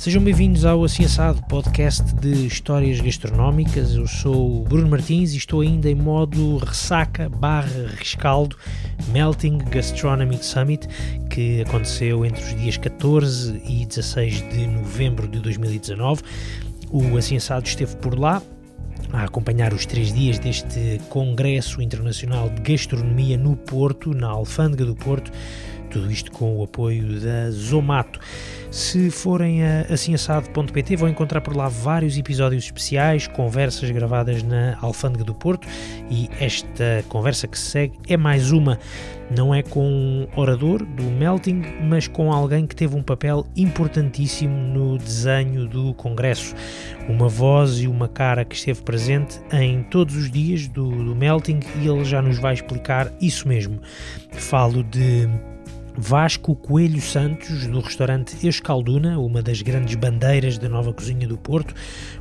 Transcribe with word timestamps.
Sejam 0.00 0.24
bem-vindos 0.24 0.64
ao 0.64 0.82
Assim 0.82 1.04
Assado, 1.04 1.42
podcast 1.42 2.14
de 2.14 2.46
histórias 2.46 3.02
gastronómicas. 3.02 3.94
Eu 3.94 4.06
sou 4.06 4.62
o 4.62 4.64
Bruno 4.64 4.88
Martins 4.88 5.34
e 5.34 5.36
estou 5.36 5.60
ainda 5.60 5.90
em 5.90 5.94
modo 5.94 6.56
ressaca 6.56 7.28
barra 7.28 7.86
rescaldo 7.98 8.56
Melting 9.08 9.58
Gastronomic 9.58 10.42
Summit, 10.42 10.88
que 11.28 11.60
aconteceu 11.60 12.24
entre 12.24 12.42
os 12.42 12.58
dias 12.58 12.78
14 12.78 13.60
e 13.62 13.84
16 13.84 14.48
de 14.48 14.66
novembro 14.68 15.28
de 15.28 15.38
2019. 15.38 16.22
O 16.90 17.18
Assim 17.18 17.36
Assado 17.36 17.66
esteve 17.66 17.94
por 17.96 18.18
lá, 18.18 18.40
a 19.12 19.24
acompanhar 19.24 19.74
os 19.74 19.84
três 19.84 20.14
dias 20.14 20.38
deste 20.38 20.98
Congresso 21.10 21.82
Internacional 21.82 22.48
de 22.48 22.62
Gastronomia 22.62 23.36
no 23.36 23.54
Porto, 23.54 24.14
na 24.14 24.28
Alfândega 24.28 24.86
do 24.86 24.96
Porto, 24.96 25.30
tudo 25.90 26.10
isto 26.10 26.30
com 26.32 26.58
o 26.58 26.64
apoio 26.64 27.20
da 27.20 27.50
Zomato. 27.50 28.20
Se 28.70 29.10
forem 29.10 29.64
a 29.64 29.80
assimassado.pt 29.90 30.96
vão 30.96 31.08
encontrar 31.08 31.40
por 31.40 31.56
lá 31.56 31.68
vários 31.68 32.16
episódios 32.16 32.64
especiais, 32.64 33.26
conversas 33.26 33.90
gravadas 33.90 34.42
na 34.44 34.78
Alfândega 34.80 35.24
do 35.24 35.34
Porto 35.34 35.66
e 36.08 36.30
esta 36.38 37.04
conversa 37.08 37.48
que 37.48 37.58
se 37.58 37.66
segue 37.66 37.98
é 38.08 38.16
mais 38.16 38.52
uma. 38.52 38.78
Não 39.36 39.54
é 39.54 39.62
com 39.62 39.84
um 39.84 40.28
orador 40.34 40.84
do 40.84 41.04
Melting, 41.04 41.62
mas 41.82 42.08
com 42.08 42.32
alguém 42.32 42.66
que 42.66 42.74
teve 42.74 42.96
um 42.96 43.02
papel 43.02 43.46
importantíssimo 43.56 44.56
no 44.56 44.98
desenho 44.98 45.66
do 45.68 45.94
Congresso. 45.94 46.54
Uma 47.08 47.28
voz 47.28 47.80
e 47.80 47.86
uma 47.86 48.08
cara 48.08 48.44
que 48.44 48.56
esteve 48.56 48.82
presente 48.82 49.40
em 49.52 49.84
todos 49.84 50.16
os 50.16 50.30
dias 50.30 50.66
do, 50.66 50.88
do 50.88 51.14
Melting 51.14 51.60
e 51.80 51.86
ele 51.86 52.04
já 52.04 52.20
nos 52.20 52.38
vai 52.38 52.54
explicar 52.54 53.12
isso 53.20 53.46
mesmo. 53.46 53.80
Falo 54.32 54.82
de 54.82 55.28
Vasco 55.96 56.54
Coelho 56.54 57.00
Santos, 57.00 57.66
do 57.66 57.80
restaurante 57.80 58.46
Escalduna, 58.46 59.18
uma 59.18 59.42
das 59.42 59.60
grandes 59.62 59.94
bandeiras 59.94 60.56
da 60.58 60.68
nova 60.68 60.92
cozinha 60.92 61.26
do 61.26 61.36
Porto. 61.36 61.74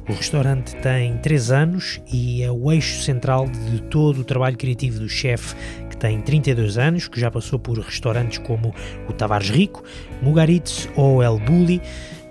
O 0.07 0.13
restaurante 0.13 0.75
tem 0.77 1.17
3 1.17 1.51
anos 1.51 2.01
e 2.11 2.41
é 2.41 2.51
o 2.51 2.71
eixo 2.71 3.01
central 3.03 3.47
de 3.47 3.81
todo 3.83 4.21
o 4.21 4.23
trabalho 4.23 4.57
criativo 4.57 4.99
do 4.99 5.07
chefe, 5.07 5.55
que 5.89 5.97
tem 5.97 6.19
32 6.21 6.77
anos, 6.77 7.07
que 7.07 7.19
já 7.19 7.29
passou 7.29 7.59
por 7.59 7.77
restaurantes 7.79 8.39
como 8.39 8.73
o 9.07 9.13
Tavares 9.13 9.49
Rico, 9.49 9.83
Mugaritz 10.21 10.89
ou 10.95 11.21
El 11.23 11.39
Bulli. 11.39 11.81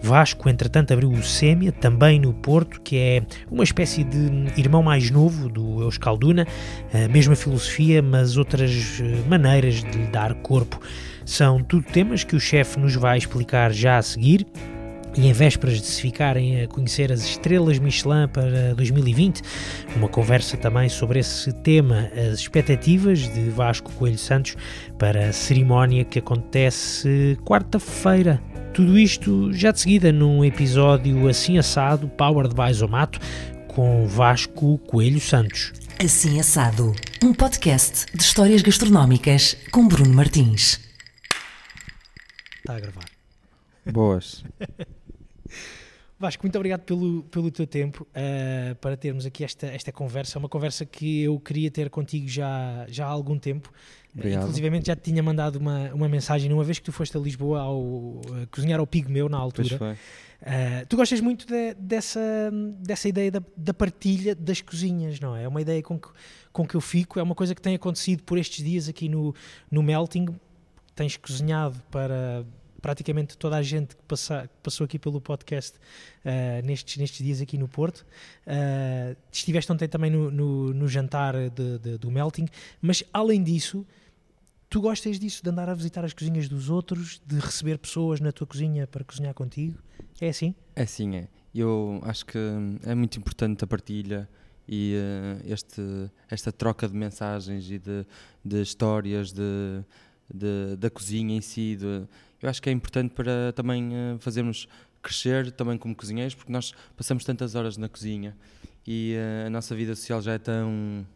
Vasco, 0.00 0.48
entretanto, 0.48 0.92
abriu 0.92 1.10
o 1.10 1.22
Sêmia, 1.22 1.72
também 1.72 2.20
no 2.20 2.32
Porto, 2.32 2.80
que 2.80 2.96
é 2.96 3.22
uma 3.50 3.64
espécie 3.64 4.04
de 4.04 4.46
irmão 4.56 4.80
mais 4.80 5.10
novo 5.10 5.48
do 5.48 5.82
Euskalduna, 5.82 6.46
a 6.92 7.08
mesma 7.08 7.34
filosofia, 7.34 8.00
mas 8.00 8.36
outras 8.36 9.00
eh, 9.00 9.28
maneiras 9.28 9.82
de 9.82 9.98
lhe 9.98 10.06
dar 10.06 10.34
corpo. 10.34 10.80
São 11.28 11.62
tudo 11.62 11.84
temas 11.84 12.24
que 12.24 12.34
o 12.34 12.40
chefe 12.40 12.80
nos 12.80 12.94
vai 12.94 13.18
explicar 13.18 13.70
já 13.70 13.98
a 13.98 14.02
seguir. 14.02 14.46
E 15.14 15.26
em 15.26 15.32
vésperas 15.32 15.78
de 15.78 15.86
se 15.86 16.00
ficarem 16.00 16.62
a 16.62 16.66
conhecer 16.66 17.12
as 17.12 17.20
estrelas 17.20 17.78
Michelin 17.78 18.26
para 18.32 18.74
2020, 18.74 19.42
uma 19.94 20.08
conversa 20.08 20.56
também 20.56 20.88
sobre 20.88 21.18
esse 21.18 21.52
tema, 21.52 22.10
as 22.16 22.38
expectativas 22.38 23.30
de 23.34 23.50
Vasco 23.50 23.92
Coelho 23.92 24.16
Santos 24.16 24.56
para 24.98 25.28
a 25.28 25.32
cerimónia 25.32 26.02
que 26.02 26.18
acontece 26.18 27.38
quarta-feira. 27.44 28.40
Tudo 28.72 28.98
isto 28.98 29.52
já 29.52 29.70
de 29.70 29.80
seguida 29.80 30.10
num 30.10 30.42
episódio 30.42 31.28
assim 31.28 31.58
assado, 31.58 32.08
Powered 32.08 32.54
by 32.54 32.72
Zomato, 32.72 33.20
com 33.66 34.06
Vasco 34.06 34.78
Coelho 34.86 35.20
Santos. 35.20 35.74
Assim 36.02 36.40
Assado, 36.40 36.94
um 37.22 37.34
podcast 37.34 38.06
de 38.14 38.22
histórias 38.22 38.62
gastronómicas 38.62 39.58
com 39.70 39.86
Bruno 39.86 40.14
Martins. 40.14 40.87
Está 42.68 42.76
a 42.76 42.80
gravar. 42.80 43.10
Boas. 43.90 44.44
Vasco, 46.20 46.44
muito 46.44 46.56
obrigado 46.56 46.82
pelo, 46.82 47.22
pelo 47.22 47.50
teu 47.50 47.66
tempo 47.66 48.06
uh, 48.10 48.74
para 48.74 48.94
termos 48.94 49.24
aqui 49.24 49.42
esta, 49.42 49.68
esta 49.68 49.90
conversa. 49.90 50.36
É 50.36 50.38
uma 50.38 50.50
conversa 50.50 50.84
que 50.84 51.22
eu 51.22 51.40
queria 51.40 51.70
ter 51.70 51.88
contigo 51.88 52.28
já, 52.28 52.84
já 52.90 53.06
há 53.06 53.08
algum 53.08 53.38
tempo. 53.38 53.72
Obrigado. 54.14 54.42
Inclusive 54.42 54.82
já 54.84 54.94
te 54.94 55.00
tinha 55.00 55.22
mandado 55.22 55.56
uma, 55.56 55.94
uma 55.94 56.10
mensagem 56.10 56.52
uma 56.52 56.62
vez 56.62 56.78
que 56.78 56.84
tu 56.84 56.92
foste 56.92 57.16
a 57.16 57.20
Lisboa 57.20 57.60
ao 57.62 57.80
uh, 57.80 58.22
cozinhar 58.50 58.78
ao 58.78 58.86
Pigmeu 58.86 59.30
na 59.30 59.38
altura. 59.38 59.78
Pois 59.78 59.78
foi. 59.78 59.92
Uh, 59.92 60.86
tu 60.90 60.96
gostas 60.98 61.22
muito 61.22 61.46
de, 61.46 61.72
dessa, 61.72 62.20
dessa 62.80 63.08
ideia 63.08 63.30
da, 63.30 63.42
da, 63.56 63.72
partilha 63.72 64.34
das 64.34 64.60
cozinhas, 64.60 65.18
não 65.18 65.34
é? 65.34 65.44
É 65.44 65.48
uma 65.48 65.62
ideia 65.62 65.82
com 65.82 65.98
que, 65.98 66.08
com 66.52 66.66
que 66.66 66.74
eu 66.74 66.82
fico, 66.82 67.18
é 67.18 67.22
uma 67.22 67.34
coisa 67.34 67.54
que 67.54 67.62
tem 67.62 67.74
acontecido 67.74 68.22
por 68.24 68.36
estes 68.36 68.62
dias 68.62 68.90
aqui 68.90 69.08
no, 69.08 69.34
no 69.70 69.82
Melting. 69.82 70.26
Tens 70.94 71.16
cozinhado 71.16 71.80
para 71.92 72.44
praticamente 72.80 73.36
toda 73.36 73.56
a 73.56 73.62
gente 73.62 73.96
que, 73.96 74.02
passa, 74.04 74.42
que 74.42 74.62
passou 74.62 74.84
aqui 74.84 74.98
pelo 74.98 75.20
podcast 75.20 75.76
uh, 75.76 76.64
nestes, 76.64 76.96
nestes 76.96 77.24
dias 77.24 77.40
aqui 77.40 77.58
no 77.58 77.68
Porto. 77.68 78.04
Uh, 78.46 79.16
estiveste 79.30 79.70
ontem 79.72 79.88
também 79.88 80.10
no, 80.10 80.30
no, 80.30 80.74
no 80.74 80.88
jantar 80.88 81.34
de, 81.50 81.78
de, 81.78 81.98
do 81.98 82.10
Melting, 82.10 82.46
mas 82.80 83.02
além 83.12 83.42
disso, 83.42 83.86
tu 84.68 84.80
gostas 84.80 85.18
disso, 85.18 85.42
de 85.42 85.50
andar 85.50 85.68
a 85.68 85.74
visitar 85.74 86.04
as 86.04 86.12
cozinhas 86.12 86.48
dos 86.48 86.70
outros, 86.70 87.20
de 87.26 87.38
receber 87.38 87.78
pessoas 87.78 88.20
na 88.20 88.32
tua 88.32 88.46
cozinha 88.46 88.86
para 88.86 89.04
cozinhar 89.04 89.34
contigo? 89.34 89.78
É 90.20 90.28
assim? 90.28 90.54
É 90.74 90.86
sim, 90.86 91.16
é. 91.16 91.28
Eu 91.54 92.00
acho 92.04 92.26
que 92.26 92.38
é 92.84 92.94
muito 92.94 93.18
importante 93.18 93.64
a 93.64 93.66
partilha 93.66 94.28
e 94.68 94.94
uh, 94.94 95.50
este, 95.50 95.80
esta 96.30 96.52
troca 96.52 96.86
de 96.86 96.94
mensagens 96.94 97.70
e 97.70 97.78
de, 97.78 98.06
de 98.44 98.60
histórias 98.60 99.32
de, 99.32 99.82
de, 100.32 100.76
da 100.76 100.90
cozinha 100.90 101.34
em 101.34 101.40
si, 101.40 101.74
de, 101.76 102.06
eu 102.42 102.48
acho 102.48 102.62
que 102.62 102.68
é 102.68 102.72
importante 102.72 103.12
para 103.14 103.52
também 103.52 103.88
uh, 103.88 104.18
fazermos 104.18 104.68
crescer 105.02 105.50
também 105.52 105.78
como 105.78 105.94
cozinheiros, 105.94 106.34
porque 106.34 106.52
nós 106.52 106.74
passamos 106.96 107.24
tantas 107.24 107.54
horas 107.54 107.76
na 107.76 107.88
cozinha 107.88 108.36
e 108.86 109.16
uh, 109.16 109.46
a 109.46 109.50
nossa 109.50 109.74
vida 109.74 109.94
social 109.94 110.20
já 110.20 110.32
é 110.32 110.38
tão 110.38 111.06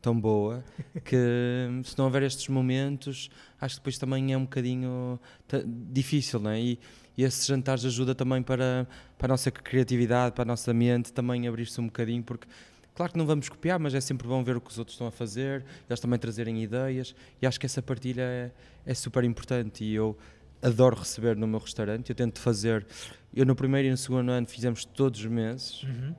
tão 0.00 0.18
boa 0.18 0.62
que 1.04 1.16
se 1.84 1.98
não 1.98 2.04
houver 2.04 2.22
estes 2.22 2.48
momentos 2.48 3.28
acho 3.60 3.76
que 3.76 3.80
depois 3.80 3.98
também 3.98 4.32
é 4.32 4.36
um 4.36 4.42
bocadinho 4.42 5.18
difícil 5.90 6.38
não 6.38 6.50
é? 6.50 6.60
e, 6.60 6.78
e 7.16 7.24
esses 7.24 7.46
jantares 7.46 7.84
ajuda 7.84 8.14
também 8.14 8.42
para, 8.42 8.86
para 9.18 9.26
a 9.26 9.28
nossa 9.28 9.50
criatividade, 9.50 10.34
para 10.34 10.42
a 10.42 10.46
nossa 10.46 10.72
mente 10.72 11.12
também 11.12 11.48
abrir-se 11.48 11.80
um 11.80 11.86
bocadinho 11.86 12.22
porque 12.22 12.46
Claro 12.96 13.12
que 13.12 13.18
não 13.18 13.26
vamos 13.26 13.50
copiar, 13.50 13.78
mas 13.78 13.94
é 13.94 14.00
sempre 14.00 14.26
bom 14.26 14.42
ver 14.42 14.56
o 14.56 14.60
que 14.60 14.70
os 14.70 14.78
outros 14.78 14.94
estão 14.94 15.06
a 15.06 15.10
fazer, 15.10 15.62
eles 15.86 16.00
também 16.00 16.18
trazerem 16.18 16.62
ideias, 16.62 17.14
e 17.42 17.46
acho 17.46 17.60
que 17.60 17.66
essa 17.66 17.82
partilha 17.82 18.22
é, 18.22 18.50
é 18.86 18.94
super 18.94 19.22
importante. 19.22 19.84
E 19.84 19.94
eu 19.94 20.16
adoro 20.62 20.96
receber 20.96 21.36
no 21.36 21.46
meu 21.46 21.58
restaurante. 21.58 22.10
Eu 22.10 22.16
tento 22.16 22.40
fazer. 22.40 22.86
Eu 23.34 23.44
no 23.44 23.54
primeiro 23.54 23.88
e 23.88 23.90
no 23.90 23.96
segundo 23.96 24.30
ano 24.30 24.46
fizemos 24.46 24.84
todos 24.84 25.20
os 25.20 25.26
meses. 25.26 25.82
Uhum. 25.82 26.14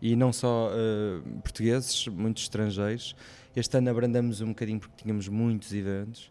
E 0.00 0.14
não 0.14 0.32
só 0.32 0.70
uh, 0.70 1.40
portugueses, 1.40 2.06
muitos 2.08 2.44
estrangeiros. 2.44 3.16
Este 3.56 3.76
ano 3.76 3.90
abrandamos 3.90 4.40
um 4.40 4.48
bocadinho 4.48 4.78
porque 4.78 5.02
tínhamos 5.02 5.28
muitos 5.28 5.72
eventos 5.72 6.30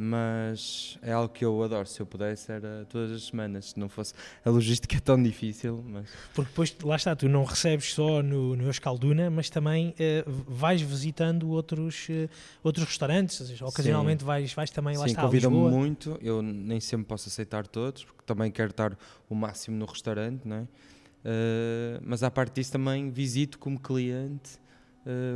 mas 0.00 0.96
é 1.02 1.10
algo 1.10 1.28
que 1.28 1.44
eu 1.44 1.60
adoro. 1.60 1.84
Se 1.84 1.98
eu 1.98 2.06
pudesse, 2.06 2.52
era 2.52 2.86
todas 2.88 3.10
as 3.10 3.24
semanas. 3.24 3.70
Se 3.70 3.80
não 3.80 3.88
fosse 3.88 4.14
a 4.44 4.48
logística 4.48 4.96
é 4.96 5.00
tão 5.00 5.20
difícil. 5.20 5.84
Mas... 5.84 6.08
Porque 6.32 6.50
depois, 6.50 6.76
lá 6.84 6.94
está, 6.94 7.16
tu 7.16 7.28
não 7.28 7.42
recebes 7.42 7.94
só 7.94 8.22
no, 8.22 8.54
no 8.54 8.70
Escalduna, 8.70 9.28
mas 9.28 9.50
também 9.50 9.88
uh, 9.90 10.44
vais 10.46 10.80
visitando 10.80 11.50
outros, 11.50 12.08
uh, 12.10 12.30
outros 12.62 12.86
restaurantes. 12.86 13.38
Seja, 13.38 13.66
ocasionalmente 13.66 14.22
vais, 14.22 14.54
vais 14.54 14.70
também 14.70 14.94
Sim, 14.94 15.00
lá 15.00 15.06
está. 15.08 15.22
convidam-me 15.22 15.56
muito. 15.68 16.16
Eu 16.22 16.42
nem 16.42 16.78
sempre 16.78 17.08
posso 17.08 17.28
aceitar 17.28 17.66
todos, 17.66 18.04
porque 18.04 18.22
também 18.24 18.52
quero 18.52 18.70
estar 18.70 18.96
o 19.28 19.34
máximo 19.34 19.76
no 19.76 19.84
restaurante, 19.84 20.46
não 20.46 20.58
é? 20.58 20.60
Uh, 20.60 22.00
mas 22.02 22.22
à 22.22 22.30
parte 22.30 22.54
disso, 22.54 22.70
também 22.70 23.10
visito 23.10 23.58
como 23.58 23.80
cliente 23.80 24.60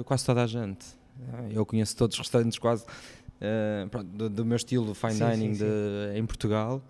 quase 0.04 0.26
toda 0.26 0.42
a 0.42 0.46
gente. 0.46 0.84
Eu 1.50 1.64
conheço 1.64 1.96
todos 1.96 2.14
os 2.14 2.18
restaurantes 2.18 2.58
quase 2.58 2.84
uh, 3.42 3.88
pronto, 3.88 4.06
do, 4.06 4.30
do, 4.30 4.44
meu 4.44 4.56
estilo 4.56 4.94
fine 4.94 5.14
sim, 5.14 5.30
dining 5.30 5.54
sim, 5.54 5.64
de, 5.64 6.18
em 6.18 6.24
Portugal, 6.24 6.82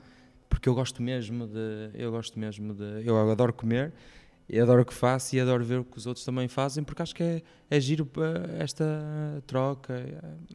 porque 0.49 0.69
eu 0.69 0.75
gosto 0.75 1.03
mesmo 1.03 1.47
de, 1.47 1.91
eu 1.95 2.11
gosto 2.11 2.39
mesmo 2.39 2.75
de, 2.75 3.07
eu 3.07 3.31
adoro 3.31 3.53
comer, 3.53 3.93
e 4.49 4.61
adoro 4.61 4.83
o 4.83 4.85
que 4.85 4.93
faço 4.93 5.35
e 5.35 5.41
adoro 5.41 5.65
ver 5.65 5.79
o 5.79 5.85
que 5.85 5.97
os 5.97 6.07
outros 6.07 6.25
também 6.25 6.47
fazem, 6.47 6.85
porque 6.85 7.03
acho 7.03 7.15
que 7.15 7.23
é, 7.23 7.43
é 7.71 7.81
giro 7.81 8.09
esta 8.59 9.43
troca. 9.47 10.05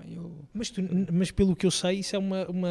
Eu... 0.07 0.31
Mas, 0.53 0.69
tu, 0.69 0.81
mas 1.11 1.31
pelo 1.31 1.55
que 1.55 1.65
eu 1.65 1.71
sei, 1.71 1.99
isso 1.99 2.15
é 2.15 2.19
uma, 2.19 2.45
uma, 2.47 2.69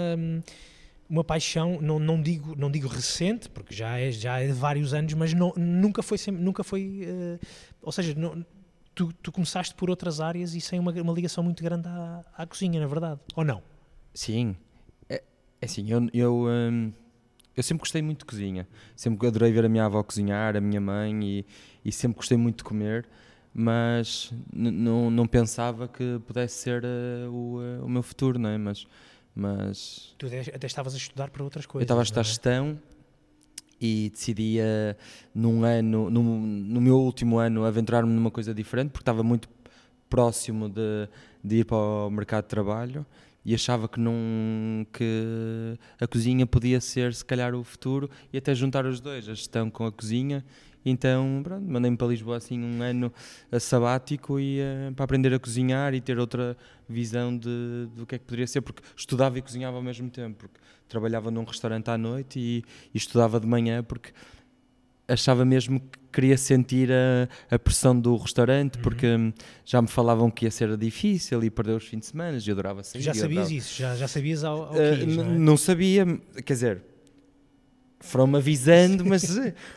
uma 1.08 1.25
paixão, 1.25 1.81
não, 1.81 1.99
não, 1.99 2.22
digo, 2.22 2.55
não 2.56 2.70
digo 2.70 2.87
recente, 2.87 3.49
porque 3.49 3.75
já 3.75 3.99
é, 3.99 4.12
já 4.12 4.38
é 4.38 4.46
de 4.46 4.52
vários 4.52 4.94
anos, 4.94 5.14
mas 5.14 5.34
não, 5.34 5.52
nunca 5.56 6.02
foi, 6.02 6.19
sempre, 6.19 6.43
nunca 6.43 6.62
foi 6.62 7.08
uh, 7.08 7.46
ou 7.82 7.90
seja, 7.90 8.14
não, 8.14 8.44
tu, 8.96 9.12
tu 9.22 9.31
começaste 9.31 9.75
por 9.75 9.90
outras 9.90 10.20
áreas 10.20 10.54
e 10.54 10.60
sem 10.60 10.81
uma, 10.81 10.90
uma 10.90 11.12
ligação 11.12 11.44
muito 11.44 11.62
grande 11.62 11.87
à, 11.87 12.25
à 12.37 12.46
cozinha, 12.46 12.81
na 12.81 12.87
verdade, 12.87 13.20
ou 13.37 13.44
não? 13.44 13.62
Sim, 14.12 14.56
é, 15.08 15.22
é 15.60 15.64
assim, 15.66 15.88
eu, 15.88 16.08
eu, 16.14 16.46
hum, 16.48 16.90
eu 17.54 17.62
sempre 17.62 17.81
gostei 17.81 18.00
muito 18.00 18.20
de 18.20 18.25
cozinha, 18.25 18.66
sempre 18.96 19.28
adorei 19.28 19.52
ver 19.52 19.66
a 19.66 19.69
minha 19.69 19.84
avó 19.84 20.02
cozinhar, 20.02 20.56
a 20.56 20.60
minha 20.60 20.81
mãe, 20.81 21.22
e, 21.22 21.46
e 21.84 21.93
sempre 21.93 22.16
gostei 22.16 22.38
muito 22.38 22.58
de 22.58 22.64
comer, 22.64 23.06
mas 23.52 24.32
não 24.52 25.26
pensava 25.26 25.87
que 25.87 26.19
pudesse 26.26 26.56
ser 26.56 26.82
uh, 26.82 27.31
o, 27.31 27.60
uh, 27.60 27.84
o 27.84 27.88
meu 27.88 28.02
futuro, 28.02 28.38
não 28.38 28.50
é? 28.50 28.58
Mas, 28.58 28.87
mas... 29.34 30.14
Tu 30.19 30.26
até 30.26 30.66
estavas 30.66 30.94
a 30.94 30.96
estudar 30.96 31.31
para 31.31 31.44
outras 31.44 31.66
coisas, 31.66 31.82
Eu 31.82 31.84
estava 31.84 32.00
a 32.00 32.02
estudar 32.02 32.22
é? 32.22 32.25
gestão, 32.25 32.78
e 33.81 34.11
decidi 34.11 34.58
uh, 34.61 34.96
num 35.34 35.64
ano, 35.64 36.11
no, 36.11 36.23
no 36.23 36.81
meu 36.81 36.96
último 36.96 37.38
ano, 37.38 37.64
aventurar-me 37.64 38.12
numa 38.12 38.31
coisa 38.31 38.55
diferente, 38.55 38.90
porque 38.90 39.02
estava 39.02 39.23
muito 39.23 39.49
próximo 40.08 40.69
de, 40.69 41.08
de 41.43 41.56
ir 41.56 41.64
para 41.64 41.76
o 41.76 42.11
mercado 42.11 42.44
de 42.44 42.49
trabalho 42.49 43.05
e 43.44 43.55
achava 43.55 43.88
que 43.88 44.00
não 44.00 44.84
que 44.93 45.78
a 46.00 46.06
cozinha 46.06 46.44
podia 46.44 46.81
ser 46.81 47.14
se 47.14 47.25
calhar 47.25 47.55
o 47.55 47.62
futuro 47.62 48.11
e 48.32 48.38
até 48.38 48.52
juntar 48.55 48.84
os 48.87 49.00
dois, 49.00 49.28
a 49.28 49.34
gestão 49.34 49.70
com 49.70 49.87
a 49.87 49.93
cozinha. 49.93 50.44
Então, 50.88 51.43
mandei-me 51.67 51.97
para 51.97 52.06
Lisboa 52.06 52.37
assim 52.37 52.62
um 52.62 52.81
ano 52.81 53.12
sabático 53.59 54.38
e 54.38 54.61
uh, 54.61 54.94
para 54.94 55.05
aprender 55.05 55.35
a 55.35 55.38
cozinhar 55.38 55.93
e 55.94 56.00
ter 56.00 56.17
outra 56.17 56.56
visão 56.88 57.37
de, 57.37 57.88
do 57.97 58.06
que 58.06 58.15
é 58.15 58.19
que 58.19 58.25
poderia 58.25 58.47
ser, 58.47 58.61
porque 58.61 58.83
estudava 58.97 59.37
e 59.37 59.43
cozinhava 59.43 59.77
ao 59.77 59.83
mesmo 59.83 60.09
tempo, 60.09 60.37
porque 60.38 60.61
trabalhava 60.88 61.29
num 61.29 61.43
restaurante 61.43 61.91
à 61.91 61.99
noite 61.99 62.38
e, 62.38 62.65
e 62.94 62.97
estudava 62.97 63.41
de 63.41 63.49
manhã, 63.49 63.83
porque 63.83 64.12
achava 65.09 65.44
mesmo 65.44 65.81
que 65.81 65.99
queria 66.12 66.38
sentir 66.38 66.91
a, 66.93 67.29
a 67.50 67.59
pressão 67.59 67.99
do 67.99 68.17
restaurante, 68.17 68.77
uhum. 68.77 68.82
porque 68.82 69.06
hum, 69.09 69.32
já 69.65 69.82
me 69.82 69.89
falavam 69.89 70.31
que 70.31 70.44
ia 70.44 70.50
ser 70.53 70.77
difícil 70.77 71.43
e 71.43 71.50
perder 71.50 71.77
os 71.77 71.85
fins 71.85 71.99
de 71.99 72.06
semana, 72.06 72.39
e 72.39 72.49
eu 72.49 72.53
adorava 72.53 72.85
sair. 72.85 73.03
Já 73.03 73.12
sabias 73.12 73.47
adorava... 73.47 73.53
isso? 73.53 73.77
Já, 73.77 73.97
já 73.97 74.06
sabias 74.06 74.44
ao, 74.44 74.67
ao 74.67 74.73
uh, 74.73 75.06
não, 75.06 75.25
é? 75.25 75.39
não 75.39 75.56
sabia, 75.56 76.06
quer 76.44 76.53
dizer 76.53 76.95
foram-me 78.06 78.37
avisando, 78.37 79.05
mas 79.05 79.25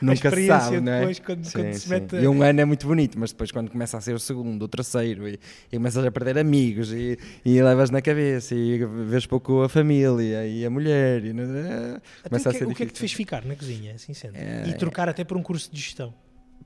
nunca 0.02 0.31
se 0.31 0.48
sabe, 0.48 0.80
não 0.80 0.92
é? 0.92 1.00
Depois, 1.00 1.20
quando, 1.20 1.46
sim, 1.46 1.52
quando 1.52 1.74
se 1.74 1.90
mete... 1.90 2.16
E 2.16 2.28
um 2.28 2.42
ano 2.42 2.62
é 2.62 2.66
muito 2.66 2.88
bonito, 2.88 3.20
mas 3.20 3.31
depois 3.31 3.52
quando 3.52 3.70
começa 3.70 3.98
a 3.98 4.02
ser 4.02 4.14
o 4.14 4.20
segundo, 4.20 4.64
o 4.64 4.68
terceiro, 4.68 5.28
e, 5.28 5.40
e 5.72 5.78
começas 5.78 6.06
a 6.06 6.12
perder 6.12 6.38
amigos, 6.38 6.92
e, 6.94 7.18
e 7.44 7.62
levas 7.62 7.90
na 7.90 8.02
cabeça, 8.02 8.56
e 8.56 8.86
vês 9.06 9.26
pouco 9.26 9.62
a 9.62 9.70
família, 9.70 10.46
e 10.48 10.66
a 10.66 10.70
mulher, 10.70 11.24
e, 11.26 11.30
é, 11.30 12.02
começa 12.28 12.50
a 12.50 12.54
ser 12.54 12.68
O 12.68 12.74
que 12.74 12.84
é 12.84 12.86
que 12.86 12.94
te 12.94 13.00
fez 13.00 13.14
ficar 13.14 13.44
na 13.44 13.56
cozinha, 13.56 13.94
assim 13.96 14.14
sendo? 14.14 14.36
É, 14.36 14.66
e 14.68 14.74
trocar 14.74 15.10
até 15.10 15.24
por 15.24 15.38
um 15.38 15.44
curso 15.44 15.70
de 15.72 15.80
gestão? 15.80 16.14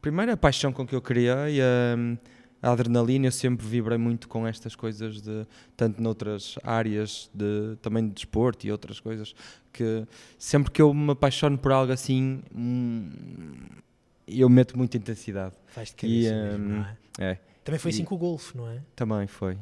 Primeiro 0.01 0.31
a 0.33 0.37
paixão 0.37 0.73
com 0.73 0.85
que 0.85 0.93
eu 0.93 1.01
criei, 1.01 1.61
um, 1.97 2.17
a 2.63 2.71
adrenalina, 2.71 3.27
eu 3.27 3.31
sempre 3.31 3.67
vibrei 3.67 3.97
muito 3.97 4.29
com 4.29 4.47
estas 4.47 4.73
coisas, 4.73 5.21
de, 5.21 5.45
tanto 5.75 6.01
noutras 6.01 6.57
áreas 6.63 7.29
de, 7.33 7.75
também 7.81 8.07
de 8.07 8.13
desporto 8.13 8.65
e 8.65 8.71
outras 8.71 9.01
coisas, 9.01 9.35
que 9.73 10.07
sempre 10.39 10.71
que 10.71 10.81
eu 10.81 10.93
me 10.93 11.11
apaixono 11.11 11.57
por 11.57 11.73
algo 11.73 11.91
assim, 11.91 12.41
hum, 12.55 13.11
eu 14.25 14.47
meto 14.47 14.77
muita 14.77 14.95
intensidade. 14.95 15.53
Faz-te 15.67 15.97
cabeça 15.97 16.29
e, 16.29 16.31
mesmo, 16.31 16.79
hum, 16.79 16.85
é? 17.19 17.25
é? 17.31 17.39
Também 17.65 17.79
foi 17.79 17.91
assim 17.91 18.05
com 18.05 18.15
o 18.15 18.17
golfe, 18.17 18.55
não 18.55 18.69
é? 18.69 18.79
Também 18.95 19.27
foi. 19.27 19.57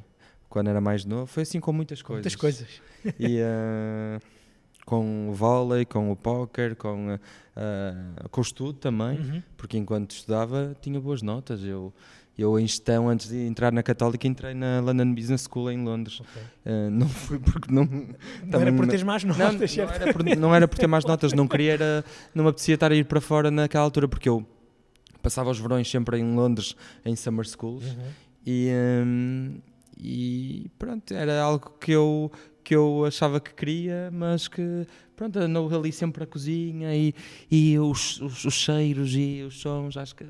Quando 0.47 0.69
era 0.69 0.79
mais 0.79 1.03
novo, 1.03 1.25
foi 1.25 1.41
assim 1.41 1.59
com 1.59 1.73
muitas 1.73 2.03
coisas. 2.03 2.23
Muitas 2.23 2.35
coisas. 2.35 2.81
E 3.19 3.39
uh, 3.41 4.21
com 4.85 5.29
o 5.29 5.33
vôlei, 5.33 5.85
com 5.85 6.11
o 6.11 6.15
póquer, 6.15 6.75
com, 6.75 7.15
uh, 7.15 8.29
com 8.29 8.41
o 8.41 8.43
estudo 8.43 8.73
também, 8.73 9.17
uhum. 9.17 9.43
porque 9.57 9.77
enquanto 9.77 10.11
estudava 10.11 10.75
tinha 10.81 10.99
boas 10.99 11.23
notas. 11.23 11.63
Eu 11.63 11.91
eu, 12.41 12.59
em 12.59 12.67
gestão, 12.67 13.09
antes 13.09 13.29
de 13.29 13.37
entrar 13.47 13.71
na 13.71 13.83
Católica, 13.83 14.27
entrei 14.27 14.53
na 14.53 14.79
London 14.79 15.13
Business 15.13 15.47
School 15.49 15.71
em 15.71 15.83
Londres. 15.83 16.19
Okay. 16.19 16.41
Uh, 16.65 16.89
não 16.89 17.07
fui 17.07 17.39
porque 17.39 17.73
não. 17.73 17.85
Não 18.45 18.59
era 18.59 18.73
por 18.73 18.87
ter 18.87 19.03
mais 19.05 19.23
notas, 19.23 19.75
não, 19.75 19.85
não, 19.85 19.93
era 19.93 20.13
por, 20.13 20.37
não 20.37 20.55
era 20.55 20.67
por 20.67 20.77
ter 20.77 20.87
mais 20.87 21.05
notas, 21.05 21.33
não 21.33 21.47
queria, 21.47 21.73
era, 21.73 22.05
não 22.33 22.43
me 22.43 22.49
apetecia 22.49 22.75
estar 22.75 22.91
a 22.91 22.95
ir 22.95 23.05
para 23.05 23.21
fora 23.21 23.49
naquela 23.49 23.83
altura, 23.83 24.07
porque 24.07 24.27
eu 24.27 24.45
passava 25.21 25.49
os 25.49 25.59
verões 25.59 25.89
sempre 25.89 26.17
em 26.17 26.35
Londres, 26.35 26.75
em 27.05 27.15
summer 27.15 27.45
schools, 27.45 27.83
uhum. 27.83 28.07
e, 28.45 28.69
um, 29.05 29.57
e 29.97 30.71
pronto, 30.79 31.13
era 31.13 31.41
algo 31.41 31.73
que 31.79 31.91
eu, 31.91 32.31
que 32.63 32.75
eu 32.75 33.05
achava 33.05 33.39
que 33.39 33.53
queria, 33.53 34.09
mas 34.11 34.47
que 34.47 34.85
pronto, 35.15 35.39
andou 35.39 35.73
ali 35.73 35.91
sempre 35.91 36.23
a 36.23 36.27
cozinha 36.27 36.95
e, 36.95 37.13
e 37.49 37.77
os, 37.77 38.19
os, 38.21 38.45
os 38.45 38.53
cheiros 38.53 39.13
e 39.15 39.43
os 39.47 39.59
sons, 39.59 39.97
acho 39.97 40.15
que. 40.15 40.25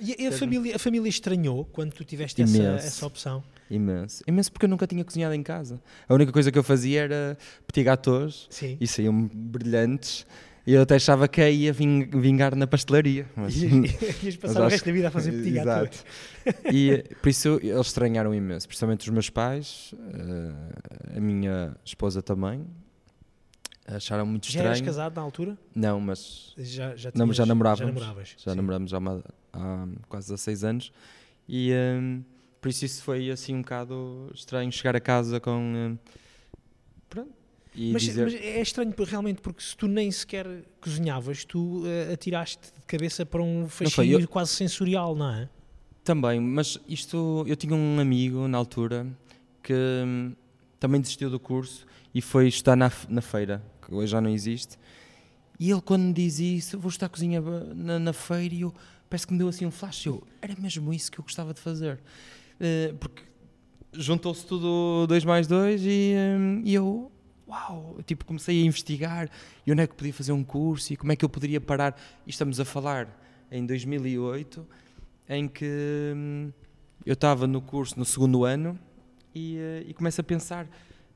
E 0.00 0.26
a 0.26 0.32
família, 0.32 0.76
a 0.76 0.78
família 0.78 1.08
estranhou 1.08 1.66
quando 1.66 1.92
tu 1.92 2.04
tiveste 2.04 2.40
essa, 2.40 2.62
essa 2.62 3.06
opção? 3.06 3.42
Imenso. 3.70 4.24
Imenso 4.26 4.50
porque 4.50 4.64
eu 4.64 4.68
nunca 4.68 4.86
tinha 4.86 5.04
cozinhado 5.04 5.34
em 5.34 5.42
casa. 5.42 5.80
A 6.08 6.14
única 6.14 6.32
coisa 6.32 6.50
que 6.50 6.58
eu 6.58 6.64
fazia 6.64 7.02
era 7.02 7.38
petit 7.66 7.84
gâteaux 7.84 8.46
Sim. 8.50 8.76
e 8.80 8.86
saíam 8.86 9.30
brilhantes. 9.32 10.26
E 10.66 10.74
eu 10.74 10.82
até 10.82 10.96
achava 10.96 11.26
que 11.26 11.48
ia 11.50 11.72
vingar 11.72 12.54
na 12.54 12.66
pastelaria. 12.66 13.26
Mas, 13.34 13.56
Ias 14.22 14.36
passar 14.36 14.62
o 14.62 14.68
resto 14.68 14.86
da 14.86 14.92
vida 14.92 15.08
a 15.08 15.10
fazer 15.10 15.32
petit 15.32 15.52
gâteaux. 15.52 16.04
E 16.72 17.04
por 17.20 17.28
isso 17.28 17.60
eles 17.62 17.86
estranharam 17.86 18.34
imenso, 18.34 18.66
principalmente 18.66 19.00
os 19.00 19.10
meus 19.10 19.28
pais, 19.28 19.94
eh, 20.14 21.18
a 21.18 21.20
minha 21.20 21.76
esposa 21.84 22.22
também, 22.22 22.66
acharam 23.86 24.24
muito 24.24 24.44
estranho. 24.44 24.64
Já 24.64 24.70
eras 24.70 24.80
casado 24.80 25.16
na 25.16 25.22
altura? 25.22 25.58
Não, 25.74 26.00
mas 26.00 26.54
já, 26.56 26.96
já, 26.96 27.12
tinhas, 27.12 27.36
já 27.36 27.44
namorávamos. 27.44 27.94
Já, 27.94 28.00
namoravas, 28.00 28.34
já 28.38 28.54
namoramos 28.54 28.94
há, 28.94 28.98
uma, 28.98 29.24
há 29.52 29.86
quase 30.08 30.28
16 30.28 30.64
anos 30.64 30.92
e 31.48 31.72
um, 31.74 32.22
por 32.60 32.68
isso 32.68 32.84
isso 32.84 33.02
foi 33.02 33.30
assim 33.30 33.54
um 33.54 33.62
bocado 33.62 34.30
estranho 34.34 34.70
chegar 34.70 34.96
a 34.96 35.00
casa 35.00 35.40
com 35.40 35.58
um, 35.58 35.98
pronto, 37.72 37.92
mas, 37.92 38.02
dizer... 38.02 38.24
mas, 38.24 38.34
é 38.34 38.60
estranho 38.60 38.94
realmente 39.04 39.40
porque 39.40 39.62
se 39.62 39.76
tu 39.76 39.86
nem 39.86 40.10
sequer 40.10 40.46
cozinhavas, 40.80 41.44
tu 41.44 41.82
uh, 41.82 42.12
atiraste 42.12 42.72
de 42.78 42.86
cabeça 42.86 43.24
para 43.24 43.42
um 43.42 43.68
fascínio 43.68 44.20
eu... 44.20 44.28
quase 44.28 44.52
sensorial, 44.52 45.14
não 45.14 45.30
é? 45.30 45.48
Também, 46.02 46.40
mas 46.40 46.78
isto 46.88 47.44
eu 47.46 47.54
tinha 47.56 47.74
um 47.74 48.00
amigo 48.00 48.48
na 48.48 48.58
altura 48.58 49.06
que 49.62 49.74
hum, 49.74 50.32
também 50.78 51.00
desistiu 51.00 51.30
do 51.30 51.38
curso 51.38 51.86
e 52.14 52.20
foi 52.20 52.48
estudar 52.48 52.76
na, 52.76 52.90
na 53.08 53.20
feira, 53.20 53.62
que 53.86 53.94
hoje 53.94 54.10
já 54.10 54.20
não 54.20 54.30
existe. 54.30 54.76
E 55.58 55.70
ele, 55.70 55.80
quando 55.82 56.02
me 56.04 56.12
diz 56.12 56.38
isso, 56.38 56.78
vou 56.78 56.88
estudar 56.88 57.10
cozinha 57.10 57.40
na, 57.40 57.98
na 57.98 58.12
feira, 58.14 58.54
e 58.54 58.62
eu 58.62 58.74
parece 59.10 59.26
que 59.26 59.32
me 59.32 59.38
deu 59.38 59.48
assim 59.48 59.66
um 59.66 59.70
flash. 59.70 60.06
Eu, 60.06 60.26
era 60.40 60.54
mesmo 60.58 60.92
isso 60.92 61.12
que 61.12 61.20
eu 61.20 61.22
gostava 61.22 61.52
de 61.52 61.60
fazer. 61.60 62.00
Uh, 62.58 62.94
porque 62.94 63.22
juntou-se 63.92 64.44
tudo 64.46 65.06
dois 65.06 65.24
mais 65.24 65.46
dois 65.46 65.82
e, 65.84 66.14
um, 66.16 66.62
e 66.64 66.74
eu, 66.74 67.10
uau, 67.50 67.98
tipo, 68.06 68.24
comecei 68.24 68.62
a 68.62 68.64
investigar 68.64 69.28
e 69.66 69.72
onde 69.72 69.82
é 69.82 69.86
que 69.86 69.94
podia 69.94 70.12
fazer 70.12 70.32
um 70.32 70.44
curso 70.44 70.92
e 70.92 70.96
como 70.96 71.10
é 71.10 71.16
que 71.16 71.24
eu 71.24 71.28
poderia 71.28 71.60
parar. 71.60 72.00
E 72.26 72.30
estamos 72.30 72.60
a 72.60 72.64
falar 72.64 73.08
em 73.50 73.66
2008, 73.66 74.66
em 75.28 75.48
que 75.48 76.12
hum, 76.14 76.52
eu 77.04 77.14
estava 77.14 77.46
no 77.46 77.60
curso 77.60 77.98
no 77.98 78.04
segundo 78.04 78.44
ano 78.44 78.78
e, 79.34 79.56
uh, 79.56 79.88
e 79.90 79.94
começo 79.94 80.20
a 80.20 80.24
pensar 80.24 80.68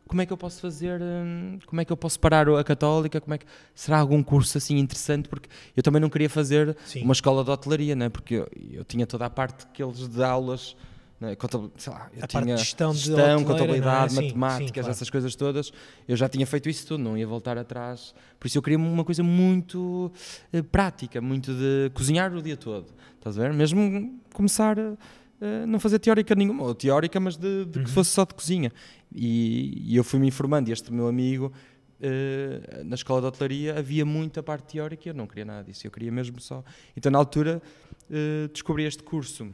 como 0.06 0.20
é 0.20 0.26
que 0.26 0.32
eu 0.32 0.36
posso 0.36 0.60
fazer, 0.60 1.00
hum, 1.00 1.58
como 1.64 1.80
é 1.80 1.84
que 1.84 1.92
eu 1.92 1.96
posso 1.96 2.18
parar 2.20 2.48
a 2.48 2.64
católica, 2.64 3.20
como 3.20 3.34
é 3.34 3.38
que 3.38 3.46
será 3.74 3.98
algum 3.98 4.22
curso 4.22 4.58
assim 4.58 4.76
interessante, 4.76 5.28
porque 5.28 5.48
eu 5.76 5.82
também 5.82 6.00
não 6.00 6.10
queria 6.10 6.28
fazer 6.28 6.76
Sim. 6.84 7.02
uma 7.02 7.12
escola 7.12 7.42
de 7.42 7.50
hotelaria, 7.50 7.94
né? 7.94 8.08
porque 8.08 8.34
eu, 8.34 8.48
eu, 8.70 8.84
tinha 8.84 9.06
toda 9.06 9.24
a 9.24 9.30
parte 9.30 9.66
que 9.72 9.82
eles 9.82 10.06
de 10.08 10.22
aulas, 10.22 10.76
né? 11.20 11.36
sei 11.76 11.92
lá, 11.92 12.10
eu 12.16 12.24
a 12.24 12.26
tinha 12.26 12.56
gestão, 12.56 12.92
gestão 12.92 13.40
é? 13.40 13.44
contabilidade, 13.44 14.18
é? 14.18 14.22
matemáticas, 14.22 14.66
sim, 14.66 14.72
claro. 14.72 14.90
essas 14.90 15.10
coisas 15.10 15.34
todas, 15.34 15.72
eu 16.06 16.16
já 16.16 16.28
tinha 16.28 16.46
feito 16.46 16.68
isso 16.68 16.86
tudo, 16.86 17.02
não 17.02 17.16
ia 17.16 17.26
voltar 17.26 17.56
atrás, 17.56 18.14
por 18.38 18.46
isso 18.46 18.58
eu 18.58 18.62
queria 18.62 18.78
uma 18.78 19.04
coisa 19.04 19.22
muito 19.22 20.12
uh, 20.52 20.64
prática, 20.64 21.20
muito 21.20 21.52
de 21.52 21.90
cozinhar 21.94 22.34
o 22.34 22.42
dia 22.42 22.56
todo, 22.56 22.86
estás 23.16 23.38
a 23.38 23.42
ver? 23.42 23.52
Mesmo 23.52 24.20
começar... 24.32 24.78
Uh, 24.78 25.66
não 25.66 25.80
fazer 25.80 25.98
teórica 25.98 26.34
nenhuma, 26.34 26.62
ou 26.62 26.74
teórica, 26.74 27.18
mas 27.18 27.36
de, 27.36 27.66
de 27.66 27.78
uhum. 27.78 27.84
que 27.84 27.90
fosse 27.90 28.10
só 28.10 28.24
de 28.24 28.32
cozinha. 28.32 28.72
E, 29.12 29.92
e 29.92 29.96
eu 29.96 30.04
fui-me 30.04 30.28
informando, 30.28 30.70
e 30.70 30.72
este 30.72 30.92
meu 30.92 31.08
amigo, 31.08 31.52
uh, 32.00 32.84
na 32.84 32.94
escola 32.94 33.20
de 33.20 33.26
hotelaria, 33.26 33.78
havia 33.78 34.06
muita 34.06 34.42
parte 34.42 34.74
teórica 34.74 35.08
e 35.08 35.10
eu 35.10 35.14
não 35.14 35.26
queria 35.26 35.44
nada 35.44 35.64
disso, 35.64 35.86
eu 35.86 35.90
queria 35.90 36.10
mesmo 36.10 36.40
só. 36.40 36.64
Então, 36.96 37.10
na 37.10 37.18
altura, 37.18 37.60
uh, 38.08 38.48
descobri 38.48 38.84
este 38.84 39.02
curso 39.02 39.52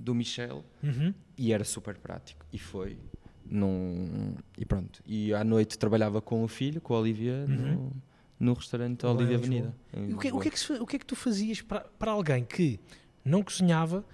do 0.00 0.14
Michel 0.14 0.64
uhum. 0.82 1.12
e 1.36 1.52
era 1.52 1.64
super 1.64 1.96
prático. 1.98 2.44
E 2.52 2.58
foi. 2.58 2.98
Num, 3.46 4.34
e 4.56 4.64
pronto. 4.64 5.02
E 5.06 5.34
à 5.34 5.44
noite 5.44 5.78
trabalhava 5.78 6.22
com 6.22 6.42
o 6.42 6.48
filho, 6.48 6.80
com 6.80 6.94
a 6.94 7.00
Olivia, 7.00 7.44
uhum. 7.48 7.56
no, 7.56 8.02
no 8.40 8.52
restaurante 8.54 9.04
Olivia 9.04 9.36
Avenida. 9.36 9.74
O 9.92 10.18
que, 10.18 10.32
o, 10.32 10.40
que 10.40 10.48
é 10.48 10.50
que, 10.50 10.72
o 10.72 10.86
que 10.86 10.96
é 10.96 10.98
que 10.98 11.06
tu 11.06 11.14
fazias 11.14 11.60
para, 11.60 11.80
para 11.98 12.12
alguém 12.12 12.44
que 12.44 12.80
não 13.24 13.42
cozinhava, 13.42 14.04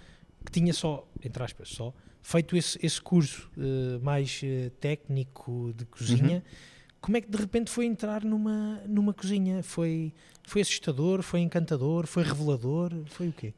que 0.45 0.51
tinha 0.51 0.73
só, 0.73 1.07
entre 1.23 1.43
aspas, 1.43 1.69
só 1.69 1.95
feito 2.23 2.57
esse, 2.57 2.79
esse 2.85 3.01
curso 3.01 3.51
uh, 3.57 4.03
mais 4.05 4.41
uh, 4.43 4.71
técnico 4.81 5.73
de 5.77 5.85
cozinha, 5.87 6.37
uhum. 6.37 6.97
como 7.01 7.17
é 7.17 7.21
que 7.21 7.31
de 7.31 7.39
repente 7.39 7.71
foi 7.71 7.87
entrar 7.87 8.25
numa, 8.25 8.81
numa 8.87 9.15
cozinha? 9.15 9.63
Foi, 9.63 10.13
foi 10.43 10.63
assustador, 10.63 11.23
foi 11.23 11.41
encantador, 11.41 12.07
foi 12.07 12.23
revelador, 12.23 12.93
foi 13.07 13.29
o 13.29 13.33
quê? 13.33 13.55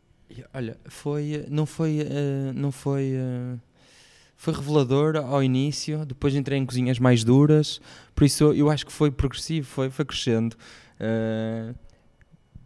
Olha, 0.55 0.77
foi, 0.87 1.45
não 1.49 1.67
foi, 1.67 2.01
uh, 2.01 2.53
não 2.55 2.73
foi, 2.73 3.13
foi 4.37 4.55
revelador 4.55 5.17
ao 5.17 5.43
início, 5.43 6.05
depois 6.07 6.35
entrei 6.35 6.59
em 6.59 6.67
cozinhas 6.67 6.99
mais 6.99 7.25
duras, 7.25 7.81
por 8.15 8.25
isso 8.25 8.53
eu 8.53 8.71
acho 8.71 8.87
que 8.87 8.93
foi 8.93 9.11
progressivo, 9.11 9.67
foi, 9.67 9.91
foi 9.91 10.05
crescendo. 10.05 10.57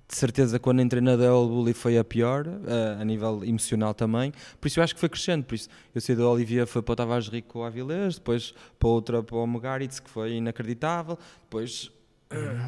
De 0.08 0.16
certeza 0.16 0.60
quando 0.60 0.80
entrei 0.80 1.02
na 1.02 1.16
Del 1.16 1.48
Bully 1.48 1.74
foi 1.74 1.98
a 1.98 2.04
pior, 2.04 2.46
uh, 2.46 3.00
a 3.00 3.04
nível 3.04 3.42
emocional 3.44 3.92
também, 3.92 4.32
por 4.60 4.68
isso 4.68 4.78
eu 4.78 4.84
acho 4.84 4.94
que 4.94 5.00
foi 5.00 5.08
crescendo, 5.08 5.44
por 5.44 5.56
isso 5.56 5.68
eu 5.92 6.00
saí 6.00 6.14
da 6.14 6.28
Olivia, 6.28 6.64
foi 6.64 6.80
para 6.80 6.92
o 6.92 6.96
Tavares 6.96 7.26
Rico 7.26 7.62
Avilés, 7.64 8.14
depois 8.14 8.54
para 8.78 8.88
outra 8.88 9.22
para 9.22 9.36
o 9.36 9.46
Mugaritz, 9.46 9.98
que 9.98 10.08
foi 10.08 10.34
inacreditável, 10.34 11.18
depois 11.42 11.90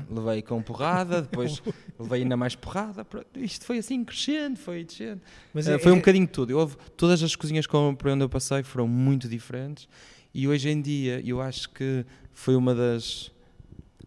levei 0.09 0.41
com 0.43 0.63
porrada, 0.63 1.23
depois 1.23 1.61
levei 1.99 2.23
ainda 2.23 2.37
mais 2.37 2.55
porrada. 2.55 3.07
Isto 3.35 3.65
foi 3.67 3.79
assim 3.79 4.05
crescendo, 4.05 4.57
foi 4.59 4.85
descendo. 4.85 5.21
Mas 5.53 5.67
Eh, 5.67 5.75
é- 5.75 5.79
foi 5.79 5.93
um 5.93 5.97
é- 5.97 5.99
bocadinho 5.99 6.29
tudo. 6.29 6.51
Eu 6.53 6.69
todas 6.97 7.23
as 7.23 7.35
cozinhas 7.35 7.67
por 7.67 8.09
onde 8.09 8.23
eu 8.25 8.29
passei 8.29 8.63
foram 8.63 8.87
muito 8.87 9.29
diferentes 9.29 9.89
e 10.33 10.47
hoje 10.47 10.69
em 10.69 10.81
dia 10.81 11.21
eu 11.25 11.41
acho 11.41 11.71
que 11.71 12.05
foi 12.33 12.55
uma 12.55 12.75
das 12.75 13.33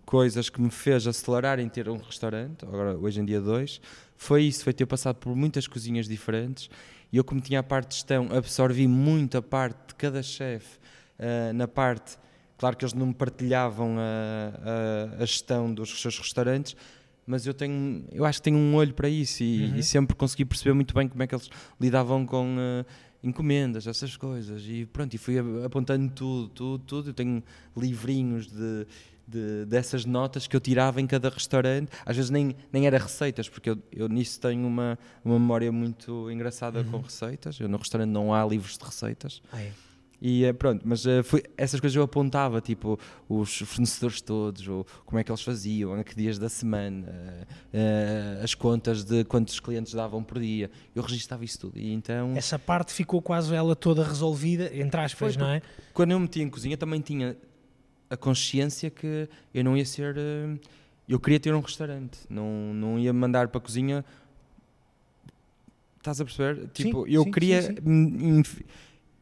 coisas 0.06 0.50
que 0.50 0.62
me 0.62 0.70
fez 0.72 1.08
acelerar 1.08 1.60
em 1.60 1.70
ter 1.70 1.88
um 1.90 1.98
restaurante, 1.98 2.66
agora 2.66 2.98
hoje 2.98 3.20
em 3.22 3.26
dia 3.26 3.40
dois, 3.40 3.80
foi 4.18 4.44
isso, 4.44 4.64
foi 4.64 4.74
ter 4.74 4.86
passado 4.86 5.16
por 5.16 5.34
muitas 5.36 5.68
cozinhas 5.68 6.08
diferentes 6.08 6.70
e 7.12 7.18
eu 7.18 7.24
como 7.24 7.40
tinha 7.42 7.60
a 7.60 7.64
parte 7.64 7.90
de 7.90 7.96
gestão, 7.96 8.28
absorvi 8.32 8.88
muito 8.88 9.38
a 9.38 9.42
parte 9.42 9.78
de 9.90 9.96
cada 9.96 10.22
chefe 10.22 10.80
eh, 11.18 11.54
na 11.54 11.68
parte, 11.68 12.18
claro 12.62 12.78
que 12.78 12.86
eles 12.86 12.94
não 12.94 13.08
me 13.08 13.14
partilhavam 13.14 13.98
a, 13.98 15.12
a- 15.20 15.24
a 15.24 15.26
gestão 15.26 15.74
dos 15.74 16.00
seus 16.00 16.18
restaurantes, 16.20 16.76
mas 17.26 17.46
eu 17.48 17.54
tenho, 17.56 18.06
eu 18.12 18.24
acho 18.24 18.38
que 18.40 18.44
tenho 18.44 18.58
um 18.58 18.76
olho 18.76 18.94
para 18.94 19.10
isso 19.10 19.42
e, 19.44 19.72
Uhum. 19.72 19.76
e 19.78 19.84
sempre 19.84 20.16
consegui 20.16 20.46
perceber 20.46 20.74
muito 20.74 20.94
bem 20.94 21.08
como 21.08 21.22
é 21.24 21.28
que 21.28 21.34
eles 21.34 21.50
lidavam 21.80 22.24
com 22.26 22.56
eh, 22.60 22.86
encomendas, 23.24 23.88
essas 23.88 24.16
coisas. 24.16 24.62
E 24.66 24.86
pronto, 24.86 25.14
e 25.14 25.18
fui 25.18 25.36
apontando 25.66 26.12
tudo, 26.14 26.48
tudo, 26.50 26.84
tudo, 26.86 27.10
eu 27.10 27.14
tenho 27.14 27.44
livrinhos 27.76 28.48
de, 28.48 28.86
de- 29.28 29.66
dessas 29.66 30.06
notas 30.06 30.46
que 30.48 30.56
eu 30.56 30.60
tirava 30.60 31.00
em 31.02 31.08
cada 31.08 31.30
restaurante, 31.30 31.90
às 32.06 32.16
vezes 32.16 32.30
nem, 32.32 32.56
nem 32.72 32.86
era 32.86 32.98
receitas, 33.00 33.48
porque 33.50 33.70
eu, 33.72 33.78
eu 33.92 34.08
nisso 34.08 34.40
tenho 34.40 34.68
uma, 34.68 35.00
uma 35.26 35.40
memória 35.40 35.72
muito 35.72 36.30
engraçada 36.30 36.84
com 36.84 37.00
receitas, 37.00 37.60
eu 37.60 37.68
no 37.70 37.78
restaurante 37.78 38.10
não 38.10 38.34
há 38.34 38.46
livros 38.46 38.78
de 38.78 38.84
receitas, 38.86 39.42
Ah, 39.52 39.62
é. 39.62 39.72
E 40.22 40.46
eh, 40.46 40.54
pronto, 40.54 40.84
mas 40.86 41.04
eh, 41.08 41.24
foi, 41.24 41.44
essas 41.58 41.80
coisas 41.80 41.96
eu 41.96 42.04
apontava, 42.04 42.62
tipo 42.62 43.00
os 43.28 43.58
fornecedores 43.60 44.22
todos, 44.22 44.68
ou 44.68 44.86
como 45.04 45.18
é 45.18 45.24
que 45.24 45.32
eles 45.32 45.42
faziam, 45.42 45.94
a 45.94 46.04
que 46.04 46.16
dias 46.16 46.38
da 46.38 46.48
semana, 46.48 47.48
eh, 47.74 48.40
as 48.44 48.54
contas 48.54 49.04
de 49.04 49.24
quantos 49.24 49.60
clientes 49.60 49.94
davam 49.94 50.24
por 50.24 50.40
dia. 50.40 50.70
Eu 50.94 51.02
registava 51.02 51.44
isso 51.44 51.60
tudo. 51.60 51.80
E 51.80 51.92
então, 51.92 52.34
Essa 52.36 52.60
parte 52.60 52.94
ficou 52.94 53.20
quase 53.20 53.56
ela 53.56 53.76
toda 53.76 54.04
resolvida, 54.04 54.70
entre 54.78 55.02
aspas, 55.02 55.34
Foi, 55.34 55.44
não 55.44 55.50
é? 55.50 55.62
quando 55.92 56.12
eu 56.12 56.20
me 56.20 56.26
metia 56.26 56.44
em 56.44 56.50
cozinha, 56.50 56.78
também 56.78 57.02
tinha 57.02 57.36
a 58.08 58.16
consciência 58.16 58.92
que 58.92 59.28
eu 59.52 59.64
não 59.64 59.76
ia 59.76 59.86
ser. 59.86 60.16
eu 61.10 61.20
queria 61.20 61.40
ter 61.40 61.52
um 61.56 61.62
restaurante, 61.62 62.20
não, 62.30 62.72
não 62.76 63.00
ia 63.00 63.12
mandar 63.12 63.48
para 63.48 63.58
a 63.58 63.62
cozinha. 63.62 64.06
Estás 65.98 66.22
a 66.22 66.26
perceber? 66.26 66.68
Tipo, 66.74 67.08
eu 67.08 67.24
sim, 67.24 67.32
queria. 67.32 67.62
sim, 67.62 68.44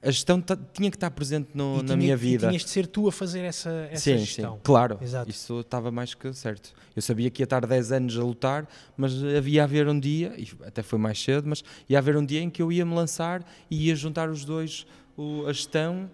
A 0.01 0.09
gestão 0.11 0.41
tinha 0.73 0.89
que 0.89 0.95
estar 0.95 1.11
presente 1.11 1.49
no- 1.53 1.75
E 1.75 1.81
na 1.81 1.83
tinha- 1.83 1.97
minha 1.97 2.13
E 2.13 2.17
vida. 2.17 2.47
tinhas 2.47 2.63
de 2.63 2.69
ser 2.69 2.87
tu 2.87 3.07
a 3.09 3.11
fazer 3.11 3.39
essa, 3.41 3.69
essa 3.91 4.01
sim, 4.03 4.17
gestão. 4.19 4.53
sim, 4.55 4.59
claro. 4.63 4.97
Exato. 5.01 5.29
Isso 5.29 5.59
estava 5.59 5.91
mais 5.91 6.13
que 6.13 6.31
certo. 6.33 6.71
Eu 6.95 7.01
sabia 7.01 7.29
que 7.29 7.41
ia 7.41 7.43
estar 7.43 7.65
10 7.65 7.91
anos 7.91 8.17
a 8.17 8.23
lutar, 8.23 8.65
mas 8.95 9.11
havia 9.23 9.61
a 9.61 9.65
haver 9.65 9.89
um 9.89 9.99
dia, 9.99 10.33
e 10.37 10.47
até 10.65 10.81
foi 10.81 10.97
mais 10.97 11.21
cedo, 11.21 11.49
mas 11.49 11.63
ia 11.89 11.97
haver 11.97 12.15
um 12.15 12.25
dia 12.25 12.39
em 12.41 12.49
que 12.49 12.61
eu 12.61 12.71
ia 12.71 12.85
me 12.85 12.95
lançar 12.95 13.43
e 13.69 13.87
ia 13.87 13.95
juntar 13.95 14.29
os 14.29 14.45
dois, 14.45 14.87
o- 15.17 15.45
a 15.47 15.51
gestão 15.51 16.09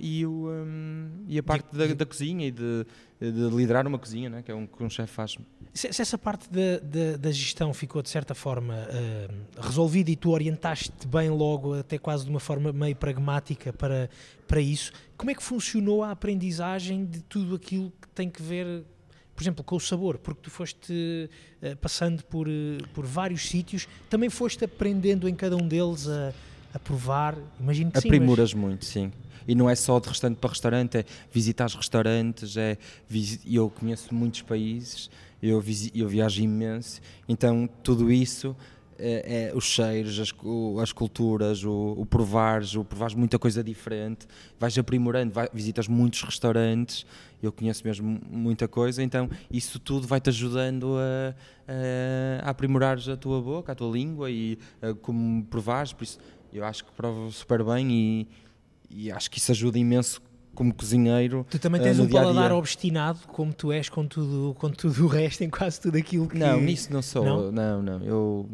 e, 0.00 0.24
o, 0.24 0.48
hum, 0.48 1.24
e 1.26 1.38
a 1.38 1.42
parte 1.42 1.74
da, 1.76 1.86
da 1.94 2.06
cozinha 2.06 2.46
e 2.46 2.50
de, 2.50 2.86
de 3.20 3.48
liderar 3.56 3.86
uma 3.86 3.98
cozinha, 3.98 4.30
né, 4.30 4.42
que 4.42 4.50
é 4.50 4.54
um 4.54 4.66
que 4.66 4.82
um 4.82 4.88
chefe 4.90 5.12
faz. 5.12 5.36
Se, 5.74 5.92
se 5.92 6.00
essa 6.02 6.16
parte 6.16 6.48
da, 6.50 6.78
da, 6.82 7.16
da 7.16 7.30
gestão 7.32 7.74
ficou 7.74 8.00
de 8.02 8.08
certa 8.08 8.34
forma 8.34 8.74
eh, 8.90 9.28
resolvida 9.60 10.10
e 10.10 10.16
tu 10.16 10.30
orientaste 10.30 10.92
bem 11.06 11.28
logo, 11.30 11.74
até 11.74 11.98
quase 11.98 12.24
de 12.24 12.30
uma 12.30 12.40
forma 12.40 12.72
meio 12.72 12.96
pragmática 12.96 13.72
para, 13.72 14.08
para 14.46 14.60
isso, 14.60 14.92
como 15.16 15.30
é 15.30 15.34
que 15.34 15.42
funcionou 15.42 16.02
a 16.04 16.10
aprendizagem 16.12 17.04
de 17.04 17.20
tudo 17.22 17.54
aquilo 17.56 17.92
que 18.00 18.08
tem 18.08 18.30
que 18.30 18.42
ver, 18.42 18.84
por 19.34 19.42
exemplo, 19.42 19.62
com 19.64 19.76
o 19.76 19.80
sabor? 19.80 20.18
Porque 20.18 20.40
tu 20.42 20.50
foste 20.50 21.28
eh, 21.60 21.74
passando 21.74 22.24
por, 22.24 22.48
eh, 22.48 22.78
por 22.94 23.04
vários 23.04 23.48
sítios, 23.48 23.86
também 24.08 24.30
foste 24.30 24.64
aprendendo 24.64 25.28
em 25.28 25.34
cada 25.34 25.56
um 25.56 25.66
deles 25.68 26.08
a, 26.08 26.32
a 26.74 26.78
provar, 26.78 27.36
imagino 27.60 27.90
que 27.90 28.00
sim. 28.00 28.08
mas- 28.08 28.16
Aprimoras 28.16 28.54
muito, 28.54 28.84
sim. 28.84 29.12
E 29.48 29.54
não 29.54 29.68
é 29.68 29.74
só 29.74 29.98
de 29.98 30.08
restaurante 30.08 30.36
para 30.38 30.50
restaurante, 30.50 30.98
é 30.98 31.04
visitar 31.32 31.64
os 31.66 31.74
restaurantes, 31.74 32.56
é 32.56 32.76
eu 33.50 33.70
conheço 33.70 34.14
muitos 34.14 34.42
países, 34.42 35.10
eu, 35.42 35.64
eu 35.94 36.06
viajo 36.08 36.42
imenso, 36.42 37.00
então 37.26 37.68
tudo 37.82 38.12
isso 38.12 38.54
é, 38.98 39.48
é 39.50 39.56
os 39.56 39.64
cheiros, 39.64 40.18
as, 40.18 40.32
cu- 40.32 40.78
as 40.80 40.92
culturas, 40.92 41.64
o, 41.64 41.94
o 41.96 42.04
provares, 42.04 42.74
o 42.74 42.84
provares 42.84 43.14
muita 43.14 43.38
coisa 43.38 43.62
diferente, 43.64 44.26
vais 44.58 44.76
aprimorando, 44.76 45.32
vai- 45.32 45.48
visitas 45.54 45.86
muitos 45.88 46.20
restaurantes, 46.22 47.06
eu 47.42 47.52
conheço 47.52 47.86
mesmo 47.86 48.20
muita 48.28 48.66
coisa, 48.66 49.00
então 49.02 49.30
isso 49.50 49.78
tudo 49.78 50.06
vai-te 50.06 50.28
ajudando 50.28 50.96
a, 50.98 51.34
a, 52.42 52.48
a 52.48 52.50
aprimorares 52.50 53.08
a 53.08 53.16
tua 53.16 53.40
boca, 53.40 53.70
a 53.70 53.74
tua 53.74 53.90
língua 53.90 54.30
e 54.30 54.58
a 54.82 54.92
como 54.94 55.44
provares, 55.44 55.92
por 55.92 56.02
isso 56.02 56.18
eu 56.52 56.64
acho 56.64 56.84
que 56.84 56.90
provo 56.92 57.30
super 57.30 57.62
bem 57.62 57.90
e, 57.92 58.28
e 58.90 59.10
acho 59.12 59.30
que 59.30 59.38
isso 59.38 59.50
ajuda 59.52 59.78
imenso 59.78 60.20
como 60.54 60.74
cozinheiro. 60.74 61.46
Tu 61.50 61.58
também 61.58 61.80
eh, 61.80 61.84
tens 61.84 61.98
no 61.98 62.04
um 62.04 62.08
paladar 62.08 62.52
obstinado, 62.52 63.20
como 63.28 63.52
tu 63.52 63.70
és 63.70 63.88
com 63.88 64.06
tudo, 64.06 64.54
com 64.58 64.70
tudo 64.70 65.04
o 65.04 65.06
resto, 65.06 65.42
em 65.44 65.50
quase 65.50 65.80
tudo 65.80 65.96
aquilo 65.96 66.26
que... 66.28 66.36
Não, 66.36 66.60
nisso 66.60 66.92
não 66.92 67.00
sou. 67.02 67.24
Não? 67.24 67.52
Não, 67.52 67.82
não, 67.82 68.02
eu. 68.02 68.50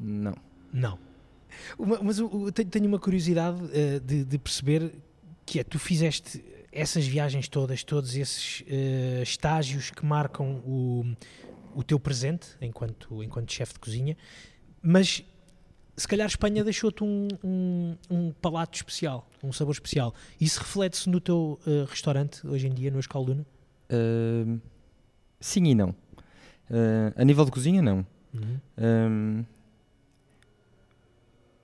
Não. 0.00 0.34
Não. 0.72 0.98
Uma- 1.78 2.00
mas 2.02 2.18
eu 2.18 2.52
tenho, 2.52 2.86
uma 2.86 2.98
curiosidade 2.98 3.58
eh, 3.72 3.98
de, 4.00 4.24
de 4.24 4.38
perceber 4.38 4.92
que 5.44 5.58
é, 5.58 5.64
tu 5.64 5.78
fizeste 5.78 6.44
essas 6.72 7.06
viagens 7.06 7.48
todas, 7.48 7.82
todos 7.84 8.16
esses 8.16 8.62
eh, 8.68 9.20
estágios 9.22 9.90
que 9.90 10.04
marcam 10.04 10.62
o, 10.64 11.04
o 11.74 11.82
teu 11.82 11.98
presente 11.98 12.48
enquanto, 12.60 13.22
enquanto 13.22 13.52
chefe 13.52 13.74
de 13.74 13.78
cozinha, 13.80 14.16
mas 14.82 15.24
se 15.96 16.08
calhar 16.08 16.26
Espanha 16.26 16.64
deixou-te 16.64 17.04
um, 17.04 17.28
um, 17.42 17.96
um 18.10 18.32
palato 18.32 18.76
especial, 18.76 19.28
um 19.42 19.52
sabor 19.52 19.72
especial. 19.72 20.14
Isso 20.40 20.60
reflete-se 20.60 21.08
no 21.08 21.20
teu 21.20 21.58
eh, 21.66 21.84
restaurante 21.88 22.46
hoje 22.46 22.66
em 22.66 22.74
dia, 22.74 22.90
no 22.90 22.98
Escalduna? 22.98 23.46
Ahm, 23.90 24.58
sim 25.40 25.64
e 25.66 25.74
não. 25.74 25.94
Ah, 26.70 27.12
a 27.16 27.24
nível 27.24 27.44
de 27.44 27.50
cozinha, 27.50 27.82
não. 27.82 28.06
Uhum. 28.32 28.60
Ahm, 28.76 29.44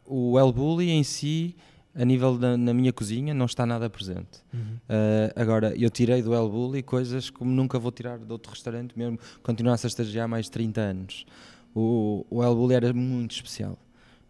o 0.06 0.38
El 0.38 0.52
Bulli 0.52 0.90
em 0.90 1.02
si, 1.04 1.56
a 1.94 2.04
nível 2.04 2.36
da 2.36 2.56
na 2.56 2.74
minha 2.74 2.92
cozinha, 2.92 3.32
não 3.32 3.46
está 3.46 3.64
nada 3.64 3.88
presente. 3.88 4.42
Uhum. 4.52 4.76
Uh, 4.88 5.40
agora, 5.40 5.74
eu 5.76 5.88
tirei 5.88 6.20
do 6.20 6.34
El 6.34 6.48
Bulli 6.48 6.82
coisas 6.82 7.30
como 7.30 7.50
nunca 7.50 7.78
vou 7.78 7.92
tirar 7.92 8.18
de 8.18 8.30
outro 8.32 8.50
restaurante, 8.50 8.98
mesmo 8.98 9.18
continuasse 9.42 9.86
a 9.86 9.88
estagiar 9.88 10.24
há 10.24 10.28
mais 10.28 10.46
de 10.46 10.50
30 10.52 10.80
anos. 10.80 11.26
O, 11.74 12.26
o 12.28 12.42
El 12.42 12.54
Bulli 12.56 12.74
era 12.74 12.92
muito 12.92 13.32
especial. 13.36 13.78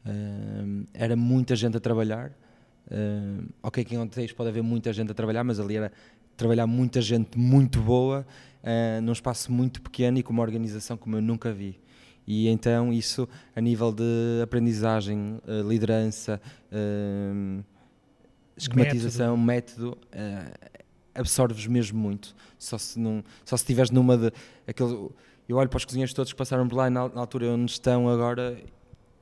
Uh, 0.04 0.86
era 0.94 1.16
muita 1.16 1.54
gente 1.56 1.76
a 1.76 1.80
trabalhar. 1.80 2.32
Uh, 2.86 3.46
ok, 3.62 3.84
que 3.84 3.94
em 3.94 3.98
hotéis 3.98 4.32
pode 4.32 4.48
haver 4.48 4.62
muita 4.62 4.92
gente 4.92 5.10
a 5.10 5.14
trabalhar, 5.14 5.44
mas 5.44 5.60
ali 5.60 5.76
era 5.76 5.92
trabalhar 6.36 6.66
muita 6.66 7.00
gente 7.00 7.38
muito 7.38 7.80
boa, 7.80 8.26
uh, 8.62 9.02
num 9.02 9.12
espaço 9.12 9.52
muito 9.52 9.82
pequeno 9.82 10.18
e 10.18 10.22
com 10.22 10.32
uma 10.32 10.42
organização 10.42 10.96
como 10.96 11.16
eu 11.16 11.22
nunca 11.22 11.52
vi. 11.52 11.78
E 12.26 12.48
então 12.48 12.92
isso, 12.92 13.28
a 13.54 13.60
nível 13.60 13.92
de 13.92 14.40
aprendizagem, 14.42 15.40
uh, 15.46 15.68
liderança, 15.68 16.40
uh, 16.70 17.64
esquematização, 18.56 19.36
método, 19.36 19.96
eh, 20.12 20.52
absorves 21.14 21.66
mesmo 21.66 21.98
muito. 21.98 22.34
Só 22.58 22.76
se 22.78 22.98
não, 23.00 23.24
só 23.44 23.56
se 23.56 23.62
estiveres 23.62 23.90
numa 23.90 24.16
de 24.16 24.32
aquele, 24.66 25.10
eu 25.48 25.56
olho 25.56 25.68
para 25.68 25.78
os 25.78 25.84
cozinheiros 25.84 26.12
todos 26.12 26.32
que 26.32 26.38
passaram 26.38 26.68
por 26.68 26.76
lá 26.76 26.88
e 26.88 26.90
na, 26.90 27.08
na 27.08 27.20
altura 27.20 27.48
onde 27.48 27.70
estão 27.72 28.08
agora, 28.08 28.56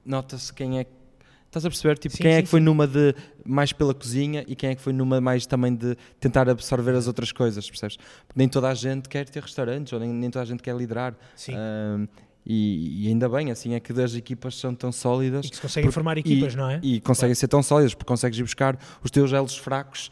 nota-se 0.08 0.52
quem 0.52 0.78
é 0.78 0.84
que 0.84 0.98
Estás 1.46 1.64
a 1.64 1.70
perceber? 1.70 1.96
Tipo, 1.96 2.14
Sim, 2.14 2.22
quem 2.24 2.32
é 2.32 2.36
sim, 2.36 2.42
que 2.42 2.48
foi 2.50 2.60
numa 2.60 2.86
de 2.86 3.14
mais 3.42 3.72
pela 3.72 3.94
cozinha 3.94 4.44
e 4.46 4.54
quem 4.54 4.68
é 4.68 4.74
que 4.74 4.82
foi 4.82 4.92
numa 4.92 5.18
mais 5.18 5.46
também 5.46 5.74
de 5.74 5.96
tentar 6.20 6.46
absorver 6.46 6.94
as 6.94 7.06
outras 7.06 7.32
coisas, 7.32 7.66
percebes? 7.66 7.96
Porque 7.96 8.36
nem 8.38 8.46
toda 8.46 8.68
a 8.68 8.74
gente 8.74 9.08
quer 9.08 9.26
ter 9.26 9.42
restaurantes 9.42 9.90
ou 9.94 9.98
nem, 9.98 10.10
nem 10.10 10.28
toda 10.30 10.42
a 10.42 10.46
gente 10.46 10.62
quer 10.62 10.76
liderar. 10.76 11.16
Sim. 11.34 11.54
Ahm, 11.56 12.06
e, 12.44 13.04
e 13.04 13.08
ainda 13.08 13.30
bem, 13.30 13.50
assim 13.50 13.72
é 13.72 13.80
que 13.80 13.98
as 13.98 14.14
equipas 14.14 14.56
são 14.56 14.74
tão 14.74 14.92
sólidas 14.92 15.46
e 15.46 15.48
que 15.48 15.56
se 15.56 15.62
conseguem 15.62 15.86
porque- 15.88 15.94
formar 15.94 16.18
equipas, 16.18 16.54
não 16.54 16.68
é? 16.68 16.80
e 16.82 17.00
conseguem 17.00 17.34
ser 17.34 17.48
tão 17.48 17.62
sólidas 17.62 17.94
porque 17.94 18.08
consegues 18.08 18.38
ir 18.38 18.42
buscar 18.42 18.78
os 19.02 19.10
teus 19.10 19.32
elos 19.32 19.56
fracos 19.56 20.10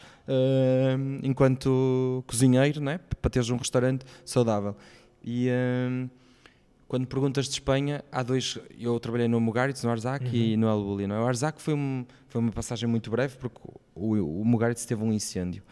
enquanto 1.23 2.25
cozinheiro, 2.27 2.81
né? 2.81 2.99
para 3.21 3.31
teres 3.31 3.51
um 3.51 3.57
restaurante 3.57 4.05
saudável. 4.25 4.75
E 5.23 5.49
quando 6.89 7.07
perguntas 7.07 7.47
de 7.47 7.53
Espanha, 7.53 8.05
há 8.13 8.23
dois. 8.23 8.59
Eu 8.79 8.99
trabalhei 9.01 9.27
no 9.29 9.41
Mugaritz, 9.41 9.83
no 9.83 9.91
Arzac 9.91 10.25
e 10.53 10.57
no 10.57 10.69
El 10.69 10.83
Bulli. 10.83 11.05
é? 11.05 11.09
O 11.09 11.27
Arzac 11.27 11.61
foi, 11.61 11.75
um- 11.75 12.05
foi 12.29 12.41
uma 12.41 12.53
passagem 12.53 12.89
muito 12.89 13.11
breve 13.11 13.37
porque 13.37 13.59
o, 13.95 14.15
o 14.41 14.45
Mugaritz 14.45 14.85
teve 14.85 15.03
um 15.03 15.13
incêndio. 15.13 15.63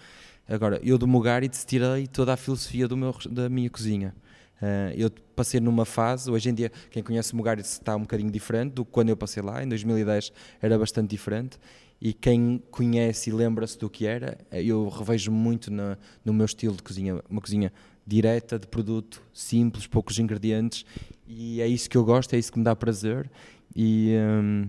Agora, 0.48 0.80
eu 0.82 0.98
do 0.98 1.06
Mugaritz 1.06 1.64
tirei 1.64 2.06
toda 2.06 2.32
a 2.34 2.36
filosofia 2.36 2.86
meu, 2.96 3.14
da 3.30 3.48
minha 3.48 3.70
cozinha. 3.70 4.14
Uh, 4.60 4.92
eu 4.96 5.10
passei 5.34 5.58
numa 5.60 5.84
fase, 5.84 6.30
hoje 6.30 6.48
em 6.48 6.54
dia, 6.54 6.70
quem 6.90 7.02
conhece 7.02 7.32
o 7.32 7.36
Mugaritz 7.36 7.72
está 7.72 7.96
um 7.96 8.00
bocadinho 8.00 8.30
diferente 8.30 8.72
do 8.72 8.84
que 8.84 8.90
quando 8.90 9.08
eu 9.08 9.16
passei 9.16 9.42
lá, 9.42 9.62
em 9.62 9.68
2010 9.68 10.32
era 10.60 10.78
bastante 10.78 11.10
diferente. 11.10 11.58
E 12.00 12.12
quem 12.12 12.62
conhece 12.70 13.30
e 13.30 13.32
lembra-se 13.32 13.78
do 13.78 13.88
que 13.88 14.06
era, 14.06 14.36
eu 14.52 14.88
revejo 14.88 15.30
muito 15.32 15.70
na, 15.70 15.96
no 16.24 16.32
meu 16.34 16.44
estilo 16.44 16.76
de 16.76 16.82
cozinha, 16.82 17.22
uma 17.30 17.40
cozinha 17.40 17.72
direta, 18.06 18.58
de 18.58 18.66
produto, 18.66 19.22
simples, 19.32 19.86
poucos 19.86 20.18
ingredientes, 20.18 20.84
e 21.26 21.60
é 21.60 21.66
isso 21.66 21.88
que 21.88 21.96
eu 21.96 22.04
gosto, 22.04 22.34
é 22.34 22.38
isso 22.38 22.52
que 22.52 22.58
me 22.58 22.64
dá 22.64 22.76
prazer. 22.76 23.30
E 23.74 24.14
um, 24.18 24.68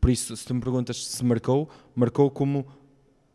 por 0.00 0.10
isso, 0.10 0.36
se 0.36 0.44
tu 0.46 0.54
me 0.54 0.60
perguntas 0.60 1.04
se 1.04 1.24
marcou, 1.24 1.68
marcou 1.94 2.30
como 2.30 2.66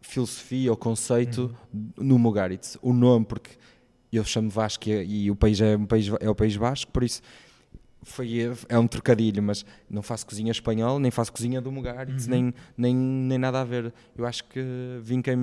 filosofia 0.02 0.72
ou 0.72 0.78
conceito 0.78 1.56
uhum. 1.74 1.92
no 1.98 2.18
Mugaritz. 2.18 2.78
O 2.82 2.94
nome, 2.94 3.26
porque 3.26 3.52
eu 4.12 4.24
chamo 4.24 4.50
Vasco 4.50 4.90
e, 4.90 5.26
e 5.26 5.32
o 5.32 5.36
país 5.36 5.60
é, 5.62 5.76
um 5.76 5.86
país 5.86 6.08
é 6.20 6.30
o 6.30 6.36
País 6.36 6.56
Vasco, 6.56 6.92
por 6.92 7.04
isso 7.04 7.22
foi, 8.04 8.52
é 8.68 8.80
um 8.80 8.88
trocadilho, 8.88 9.44
mas 9.44 9.64
não 9.90 10.02
faço 10.02 10.26
cozinha 10.26 10.52
espanhola, 10.52 11.00
nem 11.00 11.12
faço 11.12 11.32
cozinha 11.32 11.62
do 11.62 11.72
Mugaritz, 11.72 12.26
uhum. 12.26 12.32
nem, 12.32 12.54
nem, 12.78 12.96
nem 12.96 13.38
nada 13.38 13.62
a 13.62 13.64
ver. 13.64 13.94
Eu 14.18 14.26
acho 14.26 14.44
que 14.46 14.62
vinquei 15.02 15.36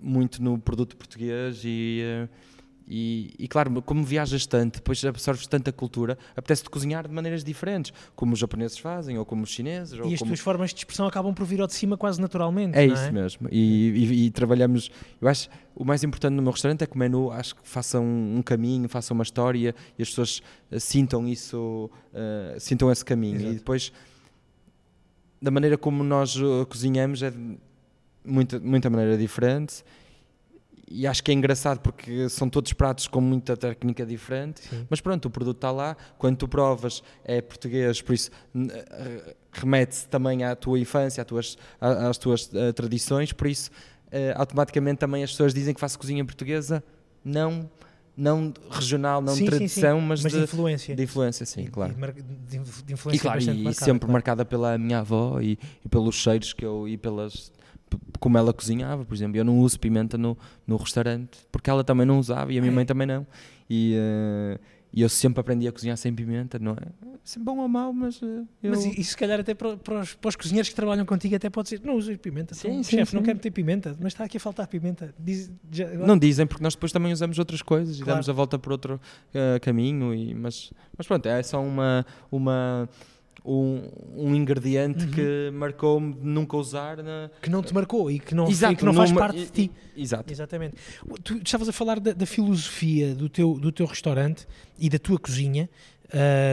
muito 0.00 0.42
no 0.42 0.58
produto 0.58 0.96
português 0.96 1.62
e. 1.64 2.02
Uh, 2.24 2.53
e, 2.86 3.34
e, 3.38 3.48
claro, 3.48 3.80
como 3.82 4.04
viajas 4.04 4.46
tanto, 4.46 4.76
depois 4.76 5.02
absorves 5.04 5.46
tanta 5.46 5.72
cultura, 5.72 6.18
apetece-te 6.36 6.68
cozinhar 6.68 7.08
de 7.08 7.14
maneiras 7.14 7.42
diferentes, 7.42 7.92
como 8.14 8.34
os 8.34 8.38
japoneses 8.38 8.78
fazem, 8.78 9.18
ou 9.18 9.24
como 9.24 9.42
os 9.42 9.50
chineses. 9.50 9.98
E 10.04 10.14
as 10.14 10.18
como... 10.18 10.30
tuas 10.30 10.40
formas 10.40 10.70
de 10.70 10.80
expressão 10.80 11.06
acabam 11.06 11.32
por 11.32 11.46
vir 11.46 11.60
ao 11.60 11.66
de 11.66 11.74
cima 11.74 11.96
quase 11.96 12.20
naturalmente. 12.20 12.76
É 12.76 12.84
isso 12.84 13.04
é? 13.04 13.10
mesmo. 13.10 13.48
E, 13.50 13.88
e, 13.90 14.26
e, 14.26 14.30
trabalhamos. 14.30 14.90
Eu 15.20 15.28
acho 15.28 15.48
o 15.74 15.84
mais 15.84 16.04
importante 16.04 16.34
no 16.34 16.42
meu 16.42 16.52
restaurante 16.52 16.82
é 16.82 16.86
que 16.86 16.94
o 16.94 16.98
menu 16.98 17.30
acho 17.32 17.56
que 17.56 17.62
faça 17.64 17.98
um, 17.98 18.36
um 18.36 18.42
caminho, 18.42 18.88
faça 18.88 19.12
uma 19.12 19.22
história 19.22 19.74
e 19.98 20.02
as 20.02 20.08
pessoas 20.10 20.42
uh, 20.70 20.78
sintam 20.78 21.26
isso, 21.26 21.90
uh, 22.12 22.60
sintam 22.60 22.92
esse 22.92 23.04
caminho. 23.04 23.36
Exato. 23.36 23.52
E 23.52 23.54
depois, 23.56 23.92
da 25.40 25.50
maneira 25.50 25.78
como 25.78 26.04
nós 26.04 26.36
uh, 26.36 26.66
cozinhamos, 26.66 27.22
é 27.22 27.30
de 27.30 27.58
muita, 28.24 28.60
muita 28.60 28.90
maneira 28.90 29.16
diferente 29.16 29.82
e 30.88 31.06
acho 31.06 31.22
que 31.22 31.30
é 31.30 31.34
engraçado 31.34 31.80
porque 31.80 32.28
são 32.28 32.48
todos 32.48 32.72
pratos 32.72 33.06
com 33.08 33.20
muita 33.20 33.56
técnica 33.56 34.04
diferente, 34.04 34.60
Sim. 34.62 34.86
mas 34.88 35.00
pronto, 35.00 35.26
o 35.26 35.30
produto 35.30 35.56
está 35.56 35.70
lá, 35.70 35.96
quando 36.18 36.36
tu 36.36 36.48
provas 36.48 37.02
é 37.24 37.40
português, 37.40 38.02
por 38.02 38.14
isso 38.14 38.30
eh, 38.54 39.34
remete-se 39.52 40.08
também 40.08 40.44
à 40.44 40.54
tua 40.54 40.78
infância, 40.78 41.22
às 41.22 41.26
tuas, 41.26 41.58
às 41.80 42.18
tuas 42.18 42.46
uh, 42.46 42.72
tradições, 42.74 43.32
por 43.32 43.46
isso 43.46 43.70
uh, 44.08 44.36
automaticamente 44.36 44.98
também 44.98 45.22
as 45.22 45.30
pessoas 45.30 45.54
dizem 45.54 45.72
que 45.72 45.80
faço 45.80 45.98
cozinha 45.98 46.24
portuguesa, 46.24 46.82
não 47.24 47.70
não 48.16 48.52
regional, 48.70 49.20
não 49.20 49.34
sim, 49.34 49.44
de 49.44 49.50
tradição, 49.50 49.96
sim, 49.96 50.02
sim. 50.02 50.08
mas, 50.08 50.22
mas 50.22 50.32
de, 50.32 50.38
influência. 50.38 50.94
De 50.94 51.02
influência, 51.02 51.46
sim, 51.46 51.62
e, 51.62 51.68
claro. 51.68 51.94
De, 51.94 52.58
de 52.58 52.92
influência 52.92 53.18
e, 53.18 53.20
claro, 53.20 53.42
e, 53.42 53.46
marcada, 53.46 53.72
sempre 53.72 53.98
claro. 54.00 54.12
marcada 54.12 54.44
pela 54.44 54.78
minha 54.78 55.00
avó 55.00 55.40
e, 55.40 55.58
e, 55.84 55.88
pelos 55.88 56.14
cheiros 56.14 56.52
que 56.52 56.64
eu 56.64 56.86
e 56.88 56.96
pelas 56.96 57.50
como 58.24 58.38
ela 58.38 58.54
cozinhava, 58.54 59.04
por 59.04 59.14
exemplo. 59.14 59.36
Eu 59.36 59.44
não 59.44 59.58
uso 59.58 59.78
pimenta 59.78 60.16
no, 60.16 60.34
no 60.66 60.78
restaurante 60.78 61.46
porque 61.52 61.68
ela 61.68 61.84
também 61.84 62.06
não 62.06 62.18
usava 62.18 62.50
e 62.50 62.56
a 62.56 62.60
minha 62.62 62.72
mãe 62.72 62.86
também 62.86 63.06
não. 63.06 63.26
E, 63.68 63.94
uh, 63.98 64.58
e 64.90 65.02
eu 65.02 65.10
sempre 65.10 65.42
aprendi 65.42 65.68
a 65.68 65.72
cozinhar 65.72 65.94
sem 65.98 66.14
pimenta, 66.14 66.58
não 66.58 66.72
é? 66.72 67.18
Sempre 67.22 67.44
bom 67.44 67.58
ou 67.58 67.68
mau, 67.68 67.92
mas. 67.92 68.22
Uh, 68.22 68.48
eu... 68.62 68.70
Mas 68.70 68.86
e, 68.86 69.04
se 69.04 69.14
calhar 69.14 69.38
até 69.38 69.52
para, 69.52 69.76
para, 69.76 70.00
os, 70.00 70.14
para, 70.14 70.28
os, 70.30 70.36
cozinheiros 70.36 70.70
que 70.70 70.74
trabalham 70.74 71.04
contigo, 71.04 71.36
até 71.36 71.50
pode 71.50 71.68
ser: 71.68 71.82
não 71.84 71.96
uso 71.96 72.16
pimenta. 72.16 72.54
Sim, 72.54 72.82
sim, 72.82 72.96
chefe, 72.96 73.14
não 73.14 73.22
quero 73.22 73.36
meter 73.36 73.50
pimenta, 73.50 73.94
mas 74.00 74.14
está 74.14 74.24
aqui 74.24 74.38
a 74.38 74.40
faltar 74.40 74.66
pimenta. 74.68 75.14
Diz, 75.18 75.52
já, 75.70 75.86
não 75.90 76.16
dizem, 76.16 76.46
porque 76.46 76.62
nós 76.62 76.74
depois 76.74 76.92
também 76.92 77.12
usamos 77.12 77.38
outras 77.38 77.60
coisas 77.60 77.96
claro. 77.96 78.10
e 78.10 78.12
damos 78.12 78.28
a 78.30 78.32
volta 78.32 78.58
por 78.58 78.72
outro 78.72 78.94
uh, 79.34 79.60
caminho. 79.60 80.14
E, 80.14 80.34
mas, 80.34 80.72
mas 80.96 81.06
pronto, 81.06 81.26
é 81.26 81.42
só 81.42 81.62
uma. 81.62 82.06
uma 82.32 82.88
um, 83.44 83.90
um 84.16 84.34
ingrediente 84.34 85.04
uhum. 85.04 85.10
que 85.10 85.50
marcou-me 85.52 86.14
de 86.14 86.26
nunca 86.26 86.56
usar. 86.56 87.02
Na... 87.02 87.30
Que 87.42 87.50
não 87.50 87.62
te 87.62 87.74
marcou 87.74 88.10
e 88.10 88.18
que 88.18 88.34
não, 88.34 88.48
Exato, 88.48 88.72
e 88.72 88.76
que 88.76 88.84
não 88.84 88.94
faz 88.94 89.10
não, 89.10 89.18
parte 89.18 89.38
de 89.38 89.50
ti. 89.50 89.70
Exato. 89.96 90.32
Exatamente. 90.32 90.76
Tu 91.22 91.36
estavas 91.36 91.68
a 91.68 91.72
falar 91.72 92.00
da, 92.00 92.12
da, 92.12 92.24
filosofia 92.26 93.14
do 93.14 93.28
teu, 93.28 93.54
do 93.54 93.70
teu 93.70 93.86
restaurante 93.86 94.46
e 94.78 94.88
da 94.88 94.98
tua 94.98 95.18
cozinha. 95.18 95.68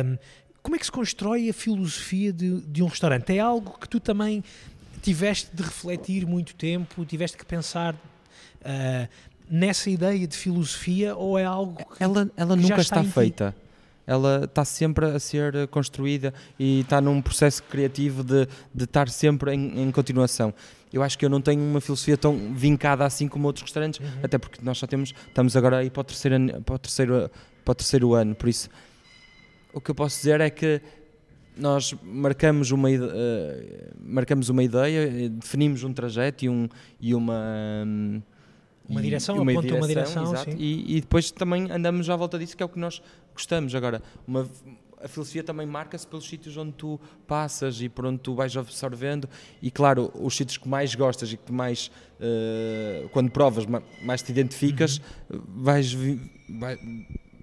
Um, 0.06 0.18
como 0.62 0.76
é 0.76 0.80
que 0.80 0.86
se 0.86 0.92
constrói 0.92 1.50
a 1.50 1.54
filosofia 1.54 2.34
de, 2.34 2.62
de 2.62 2.84
um 2.84 2.88
restaurante? 2.88 3.36
É 3.36 3.40
algo 3.40 3.80
que 3.80 3.88
tu 3.88 4.00
também 4.00 4.44
tiveste 5.02 5.50
de 5.56 5.64
refletir 5.64 6.28
muito 6.28 6.54
tempo, 6.56 7.04
tiveste 7.06 7.36
que 7.38 7.46
pensar 7.46 7.96
uh, 7.96 9.10
nessa 9.50 9.90
ideia 9.90 10.28
de 10.28 10.38
filosofia 10.38 11.16
ou 11.16 11.40
é 11.40 11.46
algo 11.46 11.84
que, 11.96 12.04
ela, 12.04 12.30
ela 12.38 12.56
que 12.56 12.62
nunca 12.62 12.82
está, 12.82 13.02
está 13.02 13.04
feita 13.04 13.56
ela 14.06 14.46
está 14.46 14.66
sempre 14.66 15.06
a 15.06 15.20
ser 15.20 15.68
construída 15.68 16.34
e 16.60 16.82
está 16.82 17.00
num 17.00 17.22
processo 17.22 17.64
criativo 17.64 18.24
de, 18.24 18.48
de 18.74 18.84
estar 18.84 19.10
sempre 19.10 19.54
em, 19.54 19.84
em, 19.84 19.92
continuação. 19.92 20.54
Eu 20.92 21.02
acho 21.04 21.18
que 21.18 21.26
eu 21.26 21.30
não 21.30 21.42
tenho 21.42 21.62
uma 21.62 21.80
filosofia 21.80 22.18
tão 22.18 22.54
vincada 22.54 23.06
assim 23.06 23.28
como 23.28 23.48
outros 23.48 23.64
restaurantes, 23.64 24.00
uhum. 24.00 24.20
até 24.24 24.38
porque 24.38 24.60
nós 24.62 24.78
só 24.78 24.88
temos, 24.88 25.14
estamos 25.28 25.56
agora 25.56 25.78
aí 25.78 25.90
para 25.90 26.02
o, 26.02 26.04
terceiro, 26.04 26.62
para, 26.64 26.76
o 26.76 26.80
terceiro, 26.80 27.32
para 27.64 27.72
o 27.72 27.76
terceiro 27.76 28.14
ano, 28.14 28.36
por 28.36 28.50
isso 28.50 28.70
o 29.74 29.82
que 29.82 29.92
eu 29.92 29.96
posso 29.96 30.18
dizer 30.18 30.42
é 30.42 30.50
que 30.50 30.82
nós 31.56 31.94
marcamos 32.04 32.72
uma, 32.72 32.90
uh, 32.90 32.94
marcamos 34.00 34.50
uma 34.50 34.64
ideia, 34.64 35.30
definimos 35.30 35.84
um 35.84 35.94
trajeto 35.94 36.46
e, 36.46 36.50
um, 36.50 36.68
e 37.00 37.14
uma... 37.14 37.84
Um, 37.86 38.22
uma 38.90 39.02
direção, 39.02 39.38
uma 39.38 39.54
direção, 39.62 39.78
uma 39.78 39.88
direção 39.88 40.54
e, 40.58 40.98
e, 40.98 41.02
depois 41.02 41.32
também 41.32 41.72
andamos 41.72 42.10
à 42.10 42.16
volta 42.16 42.38
disso, 42.38 42.58
que 42.58 42.64
é 42.64 42.66
o 42.66 42.70
que 42.70 42.80
nós 42.80 43.02
gostamos. 43.34 43.74
Agora, 43.76 44.02
uma, 44.28 44.48
a 45.04 45.08
filosofia 45.08 45.44
também 45.44 45.66
marca-se 45.66 46.06
pelos 46.06 46.28
sítios 46.28 46.56
onde 46.58 46.74
tu 46.74 47.00
passas 47.28 47.82
e 47.82 47.90
por 47.90 48.06
onde 48.06 48.20
tu 48.20 48.36
vais 48.36 48.56
absorvendo. 48.56 49.28
E 49.62 49.72
claro, 49.72 50.12
os 50.16 50.36
sítios 50.36 50.58
que 50.58 50.68
mais 50.68 50.96
gostas 50.96 51.32
e 51.34 51.38
que 51.38 51.52
mais, 51.52 51.92
uh, 52.20 53.10
quando 53.10 53.32
provas, 53.32 53.66
mais 54.04 54.22
te 54.22 54.32
identificas, 54.32 55.02
uhum. 55.30 55.42
vais, 55.48 55.94
vais, 55.94 56.80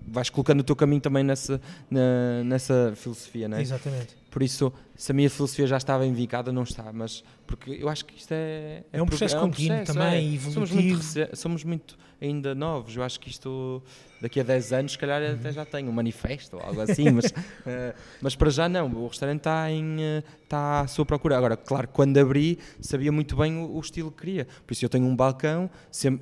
vais 0.07 0.31
colocando 0.31 0.61
o 0.61 0.65
teu 0.65 0.77
caminho 0.77 1.01
também 1.01 1.25
nessa, 1.25 1.61
na, 1.91 2.45
nessa 2.45 2.93
filosofia, 2.97 3.49
não 3.49 3.59
é? 3.59 3.63
Exatamente. 3.63 4.17
Por 4.31 4.43
isso, 4.43 4.73
se 4.99 5.13
a 5.13 5.15
minha 5.15 5.31
filosofia 5.31 5.65
já 5.65 5.77
estava 5.77 6.05
invicada, 6.05 6.51
não 6.51 6.65
está, 6.65 6.93
mas 6.93 7.23
porque 7.47 7.71
eu 7.71 7.89
acho 7.89 8.05
que 8.05 8.19
isto 8.19 8.33
é. 8.33 8.83
É, 8.93 8.99
é 8.99 9.03
um 9.03 9.07
processo 9.07 9.37
é 9.37 9.39
um 9.39 9.43
contínuo 9.43 9.85
também, 9.85 10.33
é. 10.33 10.35
evolutivo. 10.35 10.67
Somos 10.67 10.71
muito, 10.73 11.37
somos 11.37 11.65
muito 11.65 11.99
ainda 12.21 12.53
novos. 12.55 12.97
Eu 12.97 13.03
acho 13.05 13.21
que 13.21 13.31
isto 13.31 13.81
daqui 14.21 14.41
a 14.41 14.43
10 14.43 14.73
anos, 14.73 14.93
se 14.93 14.99
calhar 14.99 15.23
até 15.23 15.53
já 15.53 15.65
tem 15.65 15.89
um 15.89 15.93
manifesto 15.93 16.57
ou 16.57 16.63
algo 16.63 16.81
assim, 16.81 17.11
mas, 17.11 17.27
uh, 17.27 17.95
mas 18.21 18.35
para 18.35 18.51
já 18.51 18.69
não. 18.69 18.91
O 18.93 19.07
restaurante 19.07 19.39
está, 19.39 19.71
em, 19.71 19.97
uh, 19.97 20.25
está 20.43 20.81
à 20.81 20.87
sua 20.87 21.07
procura. 21.07 21.39
Agora, 21.39 21.57
claro, 21.57 21.89
quando 21.89 22.19
abri, 22.19 22.59
sabia 22.81 23.13
muito 23.13 23.37
bem 23.37 23.57
o, 23.57 23.77
o 23.77 23.81
estilo 23.81 24.11
que 24.11 24.19
queria. 24.19 24.47
Por 24.67 24.73
isso, 24.73 24.85
eu 24.85 24.89
tenho 24.89 25.07
um 25.07 25.15
balcão, 25.15 25.71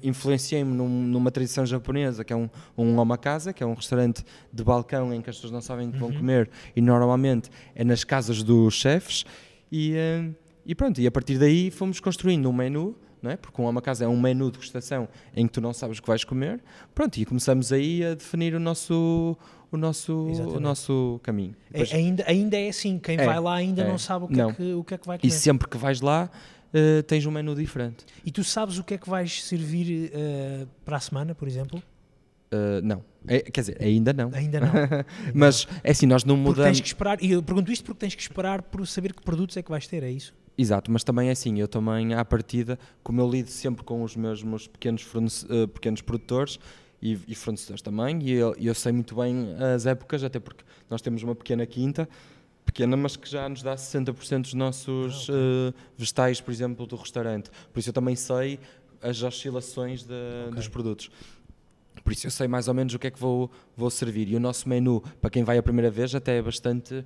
influenciei-me 0.02 0.72
num, 0.72 0.88
numa 0.88 1.30
tradição 1.30 1.64
japonesa 1.64 2.24
que 2.24 2.32
é 2.32 2.36
um, 2.36 2.48
um 2.76 2.98
omakase, 2.98 3.52
que 3.54 3.62
é 3.62 3.66
um 3.66 3.74
restaurante 3.74 4.22
de 4.52 4.62
balcão 4.62 5.12
em 5.14 5.22
que 5.22 5.30
as 5.30 5.36
pessoas 5.36 5.52
não 5.52 5.60
sabem 5.60 5.88
o 5.88 5.92
que 5.92 5.98
vão 5.98 6.10
uhum. 6.10 6.18
comer 6.18 6.50
e 6.74 6.80
normalmente 6.80 7.50
é 7.74 7.82
nas 7.82 8.04
casas 8.04 8.42
dos 8.66 8.74
chefes. 8.74 9.24
E, 9.70 9.94
uh, 9.94 10.34
e 10.64 10.74
pronto, 10.74 11.00
e 11.00 11.06
a 11.06 11.10
partir 11.10 11.38
daí 11.38 11.70
fomos 11.70 12.00
construindo 12.00 12.48
um 12.48 12.52
menu 12.52 12.96
não 13.22 13.30
é? 13.30 13.36
Porque 13.36 13.60
uma 13.60 13.82
casa 13.82 14.04
é 14.04 14.08
um 14.08 14.18
menu 14.18 14.46
de 14.46 14.52
degustação 14.52 15.08
em 15.34 15.46
que 15.46 15.52
tu 15.52 15.60
não 15.60 15.72
sabes 15.72 15.98
o 15.98 16.02
que 16.02 16.08
vais 16.08 16.24
comer. 16.24 16.62
Pronto, 16.94 17.16
e 17.16 17.24
começamos 17.24 17.72
aí 17.72 18.04
a 18.04 18.14
definir 18.14 18.54
o 18.54 18.60
nosso 18.60 19.36
o 19.70 19.76
nosso 19.76 20.12
o 20.14 20.60
nosso 20.60 21.20
caminho. 21.22 21.54
É, 21.72 21.78
Depois, 21.78 21.92
é, 21.92 21.96
ainda 21.96 22.24
ainda 22.26 22.56
é 22.56 22.68
assim, 22.68 22.98
quem 22.98 23.18
é, 23.18 23.24
vai 23.24 23.40
lá 23.40 23.54
ainda 23.54 23.82
é, 23.82 23.88
não 23.88 23.98
sabe 23.98 24.26
o 24.26 24.28
que, 24.28 24.36
não. 24.36 24.50
É 24.50 24.52
que, 24.52 24.74
o 24.74 24.84
que 24.84 24.94
é 24.94 24.98
que 24.98 25.06
vai 25.06 25.18
comer. 25.18 25.28
E 25.28 25.34
sempre 25.34 25.68
que 25.68 25.76
vais 25.76 26.00
lá 26.00 26.30
uh, 26.72 27.02
tens 27.02 27.26
um 27.26 27.30
menu 27.30 27.54
diferente. 27.54 28.04
E 28.24 28.30
tu 28.30 28.44
sabes 28.44 28.78
o 28.78 28.84
que 28.84 28.94
é 28.94 28.98
que 28.98 29.08
vais 29.08 29.42
servir 29.42 30.10
uh, 30.12 30.68
para 30.84 30.96
a 30.96 31.00
semana, 31.00 31.34
por 31.34 31.48
exemplo? 31.48 31.82
Uh, 32.52 32.80
não. 32.82 33.04
É, 33.26 33.40
quer 33.40 33.60
dizer, 33.60 33.76
ainda 33.80 34.12
não. 34.12 34.30
Ainda 34.32 34.60
não. 34.60 34.68
Mas 35.34 35.66
é 35.82 35.90
assim, 35.90 36.06
nós 36.06 36.24
não 36.24 36.36
mudamos. 36.36 36.56
Porque 36.56 36.68
tens 36.68 36.80
que 36.80 36.86
esperar, 36.86 37.22
e 37.22 37.32
eu 37.32 37.42
pergunto 37.42 37.72
isto 37.72 37.84
porque 37.84 37.98
tens 37.98 38.14
que 38.14 38.22
esperar 38.22 38.62
por 38.62 38.86
saber 38.86 39.12
que 39.12 39.22
produtos 39.22 39.56
é 39.56 39.62
que 39.62 39.70
vais 39.70 39.86
ter, 39.86 40.02
é 40.02 40.10
isso? 40.10 40.32
Exato, 40.58 40.90
mas 40.90 41.04
também 41.04 41.28
é 41.28 41.32
assim, 41.32 41.60
eu 41.60 41.68
também 41.68 42.14
à 42.14 42.24
partida, 42.24 42.78
como 43.02 43.20
eu 43.20 43.30
lido 43.30 43.50
sempre 43.50 43.84
com 43.84 44.02
os 44.02 44.16
mesmos 44.16 44.66
pequenos, 44.66 45.04
uh, 45.04 45.68
pequenos 45.68 46.00
produtores 46.00 46.58
e, 47.02 47.18
e, 47.28 47.34
fornecedores 47.34 47.82
também, 47.82 48.22
e 48.22 48.32
eu, 48.32 48.56
eu, 48.58 48.74
sei 48.74 48.90
muito 48.90 49.14
bem 49.14 49.54
as 49.74 49.84
épocas, 49.84 50.24
até 50.24 50.40
porque 50.40 50.64
nós 50.88 51.02
temos 51.02 51.22
uma 51.22 51.34
pequena 51.34 51.66
quinta, 51.66 52.08
pequena, 52.64 52.96
mas 52.96 53.16
que 53.16 53.28
já 53.28 53.46
nos 53.50 53.62
dá 53.62 53.74
60% 53.74 54.42
dos 54.42 54.54
nossos 54.54 55.28
ah, 55.28 55.32
okay. 55.32 55.34
uh, 55.34 55.74
vegetais, 55.98 56.40
por 56.40 56.50
exemplo, 56.50 56.86
do 56.86 56.96
restaurante. 56.96 57.50
Por 57.70 57.78
isso 57.78 57.90
eu 57.90 57.92
também 57.92 58.16
sei 58.16 58.58
as 59.02 59.22
oscilações 59.22 60.04
de, 60.04 60.14
okay. 60.44 60.54
dos 60.54 60.68
produtos. 60.68 61.10
Por 62.06 62.12
isso 62.12 62.28
eu 62.28 62.30
sei 62.30 62.46
mais 62.46 62.68
ou 62.68 62.74
menos 62.74 62.94
o 62.94 63.00
que 63.00 63.08
é 63.08 63.10
que 63.10 63.18
vou, 63.18 63.50
vou 63.76 63.90
servir. 63.90 64.28
E 64.28 64.36
o 64.36 64.40
nosso 64.40 64.68
menu, 64.68 65.02
para 65.20 65.28
quem 65.28 65.42
vai 65.42 65.58
a 65.58 65.62
primeira 65.62 65.90
vez, 65.90 66.14
até 66.14 66.38
é 66.38 66.42
bastante 66.42 67.04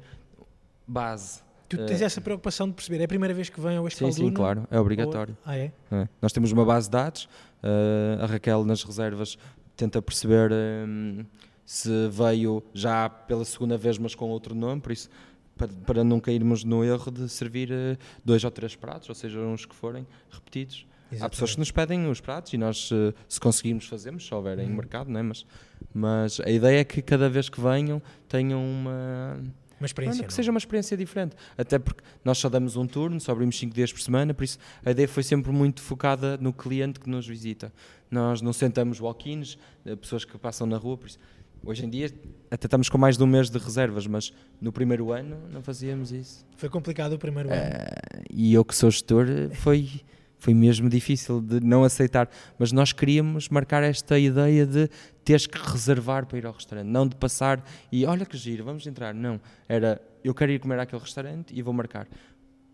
base 0.86 1.40
Tu 1.70 1.78
tens 1.86 2.00
uh, 2.00 2.04
essa 2.04 2.20
preocupação 2.20 2.68
de 2.68 2.74
perceber, 2.74 3.00
é 3.00 3.04
a 3.04 3.08
primeira 3.08 3.32
vez 3.32 3.48
que 3.48 3.58
vem 3.60 3.76
ao 3.76 3.86
Este 3.86 4.04
Sim, 4.04 4.10
sim, 4.10 4.30
claro, 4.30 4.66
é 4.70 4.78
obrigatório. 4.78 5.36
Ou... 5.46 5.52
Ah, 5.52 5.56
é? 5.56 5.72
é? 5.92 6.08
Nós 6.20 6.32
temos 6.32 6.52
uma 6.52 6.64
base 6.64 6.88
de 6.88 6.90
dados, 6.90 7.28
uh, 7.62 8.24
a 8.24 8.26
Raquel 8.26 8.64
nas 8.64 8.82
reservas 8.82 9.38
tenta 9.76 10.02
perceber 10.02 10.50
um, 10.52 11.24
se 11.64 12.08
veio 12.08 12.62
já 12.74 13.08
pela 13.08 13.44
segunda 13.44 13.78
vez, 13.78 13.96
mas 13.96 14.14
com 14.14 14.28
outro 14.28 14.54
nome, 14.54 14.82
por 14.82 14.90
isso 14.92 15.08
para, 15.56 15.68
para 15.86 16.04
não 16.04 16.18
cairmos 16.18 16.64
no 16.64 16.84
erro 16.84 17.10
de 17.10 17.28
servir 17.28 17.70
uh, 17.70 17.96
dois 18.24 18.42
ou 18.44 18.50
três 18.50 18.74
pratos, 18.74 19.08
ou 19.08 19.14
seja, 19.14 19.38
uns 19.38 19.64
que 19.64 19.74
forem 19.74 20.04
repetidos. 20.28 20.84
Exatamente. 21.12 21.24
Há 21.24 21.28
pessoas 21.28 21.52
que 21.52 21.58
nos 21.58 21.70
pedem 21.70 22.08
os 22.08 22.20
pratos 22.20 22.52
e 22.52 22.58
nós, 22.58 22.90
uh, 22.90 23.14
se 23.28 23.40
conseguirmos, 23.40 23.86
fazemos, 23.86 24.26
se 24.26 24.34
houver 24.34 24.58
em 24.58 24.68
uhum. 24.68 24.76
mercado, 24.76 25.10
não 25.10 25.20
é? 25.20 25.22
mas, 25.22 25.44
mas 25.92 26.40
a 26.40 26.50
ideia 26.50 26.80
é 26.80 26.84
que 26.84 27.02
cada 27.02 27.28
vez 27.28 27.48
que 27.48 27.60
venham 27.60 28.00
tenham 28.28 28.62
uma. 28.62 29.40
Uma 29.78 29.86
experiência. 29.86 30.20
Não, 30.20 30.28
que 30.28 30.34
seja 30.34 30.50
uma 30.50 30.58
experiência 30.58 30.94
diferente. 30.94 31.34
Até 31.56 31.78
porque 31.78 32.02
nós 32.22 32.36
só 32.36 32.50
damos 32.50 32.76
um 32.76 32.86
turno, 32.86 33.18
só 33.18 33.32
abrimos 33.32 33.58
5 33.58 33.74
dias 33.74 33.90
por 33.90 34.00
semana, 34.02 34.34
por 34.34 34.44
isso 34.44 34.58
a 34.84 34.90
ideia 34.90 35.08
foi 35.08 35.22
sempre 35.22 35.50
muito 35.50 35.80
focada 35.80 36.36
no 36.36 36.52
cliente 36.52 37.00
que 37.00 37.08
nos 37.08 37.26
visita. 37.26 37.72
Nós 38.10 38.42
não 38.42 38.52
sentamos 38.52 39.00
walk-ins, 39.00 39.56
eh, 39.86 39.96
pessoas 39.96 40.26
que 40.26 40.36
passam 40.36 40.66
na 40.66 40.76
rua, 40.76 40.98
por 40.98 41.06
isso 41.06 41.18
Hoje 41.62 41.84
em 41.84 41.90
dia 41.90 42.10
até 42.50 42.66
estamos 42.66 42.88
com 42.88 42.96
mais 42.96 43.16
de 43.18 43.22
um 43.22 43.26
mês 43.26 43.50
de 43.50 43.58
reservas, 43.58 44.06
mas 44.06 44.32
no 44.60 44.72
primeiro 44.72 45.12
ano 45.12 45.36
não 45.52 45.62
fazíamos 45.62 46.10
isso. 46.10 46.44
Foi 46.56 46.68
complicado 46.68 47.12
o 47.12 47.18
primeiro 47.18 47.50
ano. 47.52 47.60
Uh, 47.60 48.24
e 48.30 48.54
eu 48.54 48.64
que 48.64 48.74
sou 48.74 48.90
gestor 48.90 49.26
foi, 49.54 50.00
foi 50.40 50.54
mesmo 50.54 50.88
difícil 50.88 51.40
de 51.40 51.60
não 51.60 51.84
aceitar. 51.84 52.28
Mas 52.58 52.72
nós 52.72 52.92
queríamos 52.92 53.48
marcar 53.48 53.82
esta 53.82 54.18
ideia 54.18 54.66
de 54.66 54.88
teres 55.24 55.46
que 55.46 55.58
reservar 55.58 56.26
para 56.26 56.38
ir 56.38 56.46
ao 56.46 56.52
restaurante, 56.52 56.88
não 56.88 57.06
de 57.06 57.14
passar 57.14 57.64
e 57.92 58.04
olha 58.04 58.26
que 58.26 58.36
giro, 58.36 58.64
vamos 58.64 58.84
entrar. 58.86 59.14
Não, 59.14 59.40
era 59.68 60.00
eu 60.24 60.34
quero 60.34 60.50
ir 60.50 60.58
comer 60.58 60.80
àquele 60.80 61.00
restaurante 61.00 61.54
e 61.54 61.62
vou 61.62 61.72
marcar. 61.72 62.08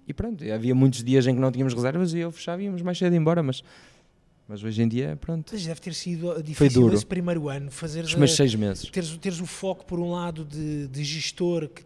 E 0.08 0.14
pronto, 0.14 0.42
havia 0.50 0.74
muitos 0.74 1.02
dias 1.02 1.26
em 1.26 1.34
que 1.34 1.40
não 1.40 1.50
tínhamos 1.50 1.74
reservas 1.74 2.14
e 2.14 2.20
eu 2.20 2.30
fechava 2.30 2.62
e 2.62 2.66
íamos 2.66 2.80
mais 2.80 2.96
cedo 2.96 3.14
embora, 3.14 3.42
mas 3.42 3.62
mas 4.48 4.62
hoje 4.62 4.80
em 4.80 4.86
dia, 4.86 5.18
pronto. 5.20 5.50
Mas 5.52 5.66
deve 5.66 5.80
ter 5.80 5.92
sido 5.92 6.40
difícil 6.40 6.92
esse 6.92 7.04
primeiro 7.04 7.48
ano 7.48 7.68
fazer 7.68 8.04
os 8.04 8.14
meus 8.14 8.36
seis 8.36 8.54
meses. 8.54 8.88
Teres, 8.90 9.16
teres 9.16 9.40
o 9.40 9.46
foco, 9.46 9.84
por 9.84 9.98
um 9.98 10.12
lado, 10.12 10.44
de, 10.44 10.86
de 10.86 11.02
gestor 11.02 11.68
que, 11.68 11.82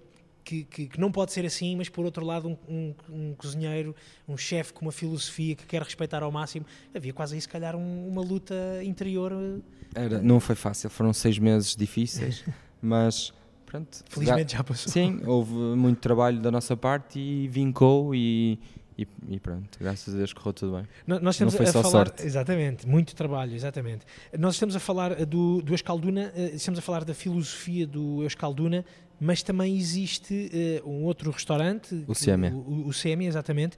que, 0.50 0.64
que, 0.64 0.86
que, 0.88 1.00
não 1.00 1.12
pode 1.12 1.32
ser 1.32 1.46
assim, 1.46 1.76
mas 1.76 1.88
por 1.88 2.04
outro 2.04 2.24
lado, 2.24 2.48
um, 2.48 2.56
um, 2.68 2.94
um 3.08 3.34
cozinheiro, 3.34 3.94
um 4.26 4.36
chefe 4.36 4.72
com 4.72 4.84
uma 4.84 4.90
filosofia 4.90 5.54
que 5.54 5.64
quer 5.64 5.80
respeitar 5.80 6.24
ao 6.24 6.32
máximo. 6.32 6.66
Havia 6.92 7.12
quase 7.12 7.36
aí, 7.36 7.40
se 7.40 7.48
calhar, 7.48 7.76
um, 7.76 8.08
uma 8.08 8.20
luta 8.20 8.54
interior. 8.82 9.32
Eh, 9.32 10.04
Era, 10.04 10.20
não 10.20 10.40
foi 10.40 10.56
fácil, 10.56 10.90
foram 10.90 11.12
seis 11.12 11.38
meses 11.38 11.76
difíceis, 11.76 12.44
mas 12.82 13.32
pronto. 13.64 14.02
Felizmente 14.08 14.52
já, 14.52 14.58
já 14.58 14.64
passou. 14.64 14.92
Sim, 14.92 15.20
houve 15.24 15.52
muito 15.52 16.00
trabalho 16.00 16.40
da 16.40 16.50
nossa 16.50 16.76
parte 16.76 17.20
e 17.20 17.46
vincou 17.46 18.12
e 18.12 18.58
e, 19.00 19.08
e, 19.30 19.40
pronto, 19.40 19.78
graças 19.80 20.12
a 20.12 20.16
Deus 20.18 20.34
correu 20.34 20.52
tudo 20.52 20.76
bem. 20.76 20.86
Nós 21.06 21.34
estamos 21.34 21.54
Não 21.54 21.58
foi 21.58 21.66
a 21.66 21.72
só 21.72 21.80
falar, 21.80 21.90
sorte. 21.90 22.22
Exatamente, 22.22 22.86
muito 22.86 23.14
trabalho, 23.14 23.54
exatamente. 23.54 24.04
Nós 24.38 24.56
estamos 24.56 24.76
a 24.76 24.80
falar 24.80 25.18
eh, 25.18 25.24
do, 25.24 25.62
do 25.62 25.74
Escalduna, 25.74 26.30
eh, 26.36 26.50
estamos 26.52 26.78
a 26.78 26.82
falar 26.82 27.02
da 27.02 27.14
filosofia 27.14 27.86
do 27.86 28.26
Escalduna, 28.26 28.84
mas 29.20 29.42
também 29.42 29.76
existe 29.76 30.50
uh, 30.84 30.88
um 30.88 31.04
outro 31.04 31.30
restaurante, 31.30 32.04
o 32.08 32.14
CEMIA. 32.14 32.54
O, 32.54 32.88
o 32.88 32.92
CEMIA, 32.92 33.28
exatamente. 33.28 33.76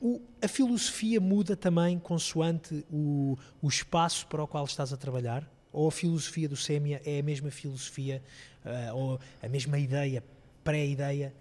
O, 0.00 0.20
a 0.42 0.46
filosofia 0.46 1.20
muda 1.20 1.56
também 1.56 1.98
consoante 1.98 2.84
o, 2.90 3.38
o 3.62 3.68
espaço 3.68 4.26
para 4.26 4.42
o 4.42 4.46
qual 4.46 4.64
estás 4.64 4.92
a 4.92 4.96
trabalhar? 4.96 5.50
Ou 5.72 5.88
a 5.88 5.92
filosofia 5.92 6.48
do 6.48 6.56
CEMIA 6.56 7.00
é 7.04 7.20
a 7.20 7.22
mesma 7.22 7.50
filosofia 7.50 8.22
uh, 8.64 8.94
ou 8.94 9.20
a 9.42 9.48
mesma 9.48 9.78
ideia, 9.78 10.22
pré-ideia 10.62 11.32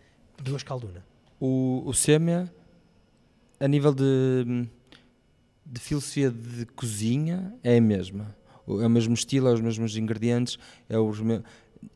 do 0.41 0.55
Escalduna? 0.55 1.05
O, 1.39 1.83
o 1.85 1.93
CEMIA 1.93 2.49
a 3.59 3.67
nível 3.67 3.93
de, 3.93 4.67
de 5.65 5.79
filosofia 5.79 6.29
de 6.29 6.65
cozinha, 6.67 7.53
é 7.63 7.77
a 7.77 7.81
mesma. 7.81 8.35
É 8.67 8.85
o 8.85 8.89
mesmo 8.89 9.13
estilo, 9.13 9.47
é 9.47 9.53
os 9.53 9.61
mesmos 9.61 9.95
ingredientes, 9.95 10.57
é 10.89 10.97
os 10.97 11.19
me... 11.19 11.41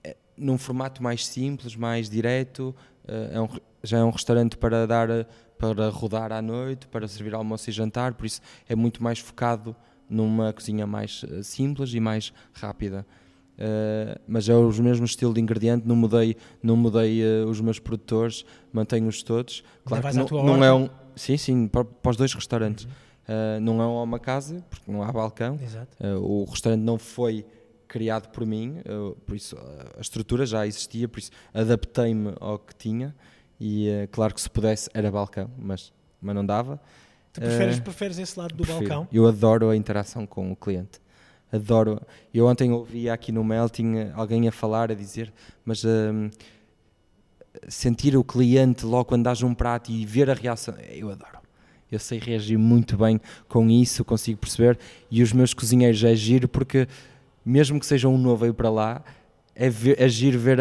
é, 0.03 0.15
num 0.39 0.57
formato 0.57 1.03
mais 1.03 1.27
simples, 1.27 1.75
mais 1.75 2.09
direto. 2.09 2.75
Eh, 3.07 3.31
é 3.33 3.41
um, 3.41 3.47
já 3.83 3.99
é 3.99 4.03
um 4.03 4.09
restaurante 4.09 4.57
para 4.57 4.87
dar 4.87 5.27
para 5.57 5.89
rodar 5.89 6.31
à 6.31 6.41
noite, 6.41 6.87
para 6.87 7.05
servir 7.05 7.35
almoço 7.35 7.69
e 7.69 7.73
jantar, 7.73 8.13
por 8.13 8.25
isso 8.25 8.39
é 8.69 8.75
muito 8.75 9.03
mais 9.03 9.19
focado 9.19 9.75
numa 10.09 10.53
cozinha 10.53 10.87
mais 10.87 11.25
eh, 11.29 11.43
simples 11.43 11.93
e 11.93 11.99
mais 11.99 12.33
rápida. 12.53 13.05
Uh, 13.59 14.17
mas 14.25 14.47
é 14.47 14.55
o 14.55 14.71
mesmo 14.81 15.03
estilo 15.03 15.33
de 15.33 15.41
ingrediente, 15.41 15.85
não 15.85 15.93
mudei, 15.93 16.37
não 16.63 16.77
mudei 16.77 17.21
uh, 17.21 17.45
os 17.45 17.59
meus 17.59 17.77
produtores, 17.77 18.45
mantenho-os 18.71 19.21
todos. 19.21 19.65
Claro 19.83 20.07
que 20.07 20.15
não, 20.15 20.45
não 20.45 20.63
é 20.63 20.73
um, 20.73 20.89
Sim, 21.13 21.35
sim, 21.35 21.67
para, 21.67 21.83
para 21.83 22.11
os 22.11 22.15
dois 22.15 22.33
restaurantes. 22.33 22.85
Uhum. 22.85 22.91
Uh, 22.91 23.59
não 23.59 23.81
é 23.81 23.85
uma 23.85 24.17
casa, 24.17 24.63
porque 24.69 24.89
não 24.89 25.03
há 25.03 25.11
balcão. 25.11 25.59
O 26.21 26.45
restaurante 26.45 26.81
não 26.81 26.97
foi 26.97 27.45
criado 27.89 28.29
por 28.29 28.45
mim, 28.45 28.77
uh, 28.85 29.13
por 29.25 29.35
isso 29.35 29.57
a 29.97 29.99
estrutura 29.99 30.45
já 30.45 30.65
existia, 30.65 31.09
por 31.09 31.19
isso 31.19 31.31
adaptei-me 31.53 32.33
ao 32.39 32.57
que 32.57 32.73
tinha. 32.73 33.13
E 33.59 34.07
claro 34.13 34.33
que 34.33 34.39
se 34.39 34.49
pudesse 34.49 34.89
era 34.93 35.11
balcão, 35.11 35.51
mas, 35.57 35.91
mas 36.21 36.33
não 36.33 36.45
dava. 36.45 36.79
Tu 37.33 37.41
preferes, 37.41 37.79
preferes 37.81 38.17
esse 38.17 38.39
lado 38.39 38.55
do 38.55 38.63
prefiro. 38.63 38.87
balcão? 38.87 39.07
Eu 39.11 39.27
adoro 39.27 39.69
a 39.69 39.75
interação 39.75 40.25
com 40.25 40.49
o 40.49 40.55
cliente. 40.55 41.01
Adoro. 41.51 41.99
Eu 42.33 42.45
ontem 42.45 42.71
ouvi 42.71 43.09
aqui 43.09 43.33
no 43.33 43.43
Melting 43.43 44.11
alguém 44.13 44.47
a 44.47 44.51
falar, 44.51 44.91
a 44.91 44.95
dizer, 44.95 45.33
mas 45.65 45.83
sentir 47.67 48.15
o 48.15 48.23
cliente 48.23 48.85
logo 48.85 49.05
quando 49.05 49.23
dás 49.23 49.41
um 49.43 49.53
prato 49.53 49.91
e 49.91 50.05
ver 50.05 50.29
a 50.29 50.33
reação, 50.33 50.75
eu 50.89 51.09
adoro. 51.09 51.39
Eu 51.91 51.97
sei 51.97 52.19
reagir 52.19 52.57
muito 52.57 52.95
bem 52.97 53.19
com 53.47 53.67
isso, 53.67 54.05
consigo 54.05 54.39
perceber. 54.39 54.77
E 55.09 55.23
os 55.23 55.33
meus 55.33 55.53
cozinheiros 55.55 56.03
é 56.03 56.15
giro 56.15 56.47
porque, 56.47 56.87
mesmo 57.49 57.79
que 57.79 57.85
seja 57.85 58.07
um 58.07 58.17
novo 58.17 58.45
aí 58.45 58.53
para 58.53 58.69
lá, 58.69 59.03
é, 59.55 59.69
ver, 59.69 59.99
é 59.99 60.07
giro 60.07 60.39
ver 60.39 60.59